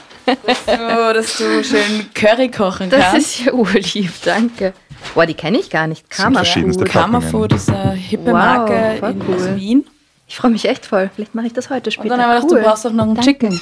Dass 0.47 0.65
du, 0.67 1.15
dass 1.15 1.37
du 1.39 1.65
schön 1.65 2.13
Curry 2.15 2.51
kochen 2.51 2.91
das 2.91 3.01
kannst. 3.01 3.15
Das 3.15 3.39
ist 3.39 3.45
ja 3.47 3.53
urlieb, 3.53 4.13
danke. 4.25 4.75
Boah, 5.15 5.27
die 5.27 5.35
kenne 5.35 5.59
ich 5.59 5.71
gar 5.71 5.87
nicht. 5.87 6.11
Karma 6.11 6.45
Food. 6.45 6.85
Karma 6.87 7.21
Food 7.21 7.53
ist 7.55 7.71
eine 7.71 7.93
hippe 7.93 8.27
wow, 8.27 8.33
Marke 8.33 9.07
in 9.07 9.23
cool. 9.27 9.57
Wien. 9.57 9.85
Ich 10.29 10.37
freue 10.37 10.51
mich 10.51 10.69
echt 10.69 10.87
voll. 10.87 11.11
Vielleicht 11.15 11.35
mache 11.35 11.47
ich 11.47 11.55
das 11.55 11.71
heute 11.71 11.91
später. 11.91 12.05
Und 12.05 12.19
dann 12.19 12.21
haben 12.21 12.35
wir 12.35 12.41
gedacht, 12.43 12.61
du 12.61 12.69
brauchst 12.69 12.87
auch 12.87 12.93
noch 12.93 13.05
einen 13.05 13.15
Danke. 13.15 13.31
Chicken. 13.31 13.61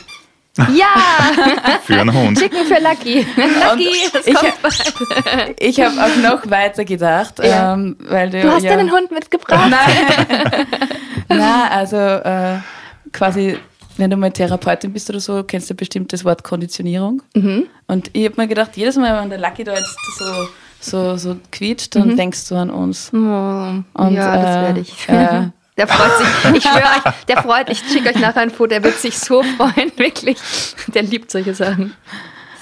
Ja! 0.75 1.79
für 1.85 2.01
einen 2.01 2.13
Hund. 2.13 2.39
Chicken 2.39 2.65
für 2.67 2.83
Lucky. 2.83 3.27
Lucky, 3.37 4.11
das 4.13 4.27
ich, 4.27 4.35
kommt 4.35 4.63
bald. 4.63 5.55
Ich 5.61 5.81
habe 5.81 5.95
auch 6.03 6.17
noch 6.17 6.51
weiter 6.51 6.85
gedacht, 6.85 7.39
ja. 7.43 7.75
ähm, 7.75 7.97
weil 8.01 8.31
du. 8.31 8.41
Du 8.41 8.51
hast 8.51 8.65
ja, 8.65 8.75
deinen 8.75 8.91
Hund 8.91 9.11
mitgebracht. 9.11 9.71
Nein, 9.71 10.67
Nein 11.29 11.71
also 11.71 11.97
äh, 11.97 12.59
quasi, 13.13 13.59
wenn 13.97 14.11
du 14.11 14.17
mal 14.17 14.33
Therapeutin 14.33 14.93
bist 14.93 15.09
oder 15.11 15.21
so, 15.21 15.45
kennst 15.45 15.69
du 15.71 15.75
bestimmt 15.75 16.13
das 16.13 16.25
Wort 16.25 16.43
Konditionierung. 16.43 17.23
Mhm. 17.35 17.67
Und 17.87 18.11
ich 18.15 18.25
habe 18.25 18.41
mir 18.41 18.49
gedacht, 18.49 18.77
jedes 18.77 18.97
Mal, 18.97 19.21
wenn 19.21 19.29
der 19.29 19.39
Lucky 19.39 19.63
da 19.63 19.75
jetzt 19.75 19.97
so, 20.19 20.49
so, 20.81 21.17
so 21.17 21.37
quietscht, 21.53 21.95
dann 21.95 22.09
mhm. 22.09 22.17
denkst 22.17 22.49
du 22.49 22.57
an 22.57 22.71
uns. 22.71 23.11
Oh, 23.13 23.17
Und, 23.17 24.15
ja, 24.15 24.37
das 24.37 24.63
werde 24.63 24.81
ich. 24.81 25.09
Äh, 25.09 25.51
der 25.77 25.87
freut 25.87 26.19
sich. 26.19 26.27
Ich 26.57 26.63
schwöre 26.63 26.83
euch, 26.83 27.25
der 27.29 27.43
freut, 27.43 27.71
ich 27.71 27.79
schicke 27.79 28.09
euch 28.11 28.19
nachher 28.21 28.43
ein 28.43 28.51
Foto, 28.51 28.69
der 28.69 28.85
wird 28.85 28.99
sich 28.99 29.19
so 29.19 29.43
freuen, 29.43 29.93
wirklich. 29.97 30.39
Der 30.95 31.03
liebt 31.03 31.31
solche 31.31 31.55
Sachen. 31.55 31.95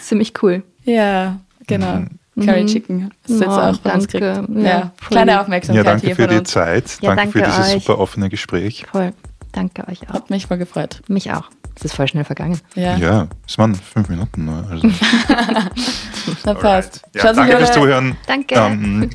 Ziemlich 0.00 0.32
cool. 0.42 0.62
Ja, 0.84 1.36
genau. 1.66 2.04
Mhm. 2.34 2.46
Curry 2.46 2.66
Chicken. 2.66 3.10
Das 3.22 3.30
ist 3.30 3.40
jetzt 3.40 3.50
oh, 3.50 3.52
auch 3.52 3.76
danke. 3.78 4.44
Ja, 4.54 4.60
ja. 4.60 4.92
Kleine 5.08 5.40
Aufmerksamkeit 5.40 5.84
Ja, 5.84 5.90
danke 5.92 6.06
hier 6.06 6.16
für 6.16 6.26
die 6.26 6.38
uns. 6.38 6.50
Zeit. 6.50 6.98
Ja, 7.00 7.14
danke, 7.14 7.38
danke 7.38 7.38
für 7.38 7.44
dieses 7.44 7.74
euch. 7.76 7.84
super 7.84 7.98
offene 8.00 8.28
Gespräch. 8.28 8.84
Voll. 8.90 9.12
Danke 9.52 9.86
euch 9.88 10.08
auch. 10.08 10.14
Hat 10.14 10.30
mich 10.30 10.46
voll 10.46 10.58
gefreut. 10.58 11.00
Mich 11.06 11.30
auch. 11.30 11.48
Es 11.76 11.84
ist 11.84 11.94
voll 11.94 12.08
schnell 12.08 12.24
vergangen. 12.24 12.60
Ja, 12.74 12.96
Ja, 12.96 13.28
es 13.46 13.56
waren 13.56 13.74
fünf 13.74 14.08
Minuten 14.08 14.44
nur. 14.46 14.66
Also. 14.68 14.88
na 16.44 16.54
passt. 16.54 17.02
Ja, 17.14 17.32
danke 17.32 17.56
fürs 17.56 17.72
Zuhören. 17.72 18.16
Danke. 18.26 18.56
Ähm, 18.56 19.10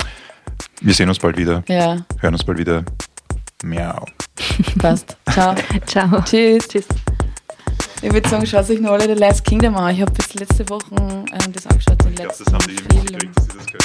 wir 0.80 0.94
sehen 0.94 1.08
uns 1.08 1.18
bald 1.18 1.36
wieder. 1.36 1.62
Ja, 1.68 1.98
Hören 2.20 2.34
uns 2.34 2.44
bald 2.44 2.58
wieder. 2.58 2.84
Miau. 3.62 4.04
passt. 4.78 5.16
Ciao. 5.30 5.54
Ciao. 5.86 6.20
Tschüss. 6.22 6.68
Tschüss. 6.68 6.86
Ich 8.02 8.12
würde 8.12 8.28
sagen, 8.28 8.46
schaut 8.46 8.70
euch 8.70 8.80
noch 8.80 8.92
alle 8.92 9.04
The 9.04 9.20
Last 9.20 9.44
Kingdom 9.44 9.76
an. 9.76 9.94
Ich 9.94 10.00
habe 10.00 10.10
bis 10.12 10.32
letzte 10.34 10.66
Woche 10.70 10.84
ähm, 10.94 11.52
das 11.52 11.66
angeschaut. 11.66 12.02
Den 12.02 12.16
letzten 12.16 12.44
Film. 12.46 13.32
dass 13.34 13.44
sie 13.44 13.52
das 13.58 13.66
können. 13.66 13.80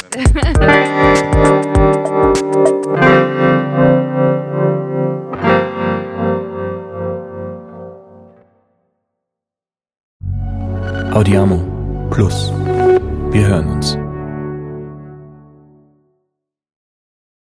Audiamo 11.14 12.08
Plus. 12.12 12.52
Wir 13.32 13.48
hören 13.48 13.68
uns. 13.68 13.98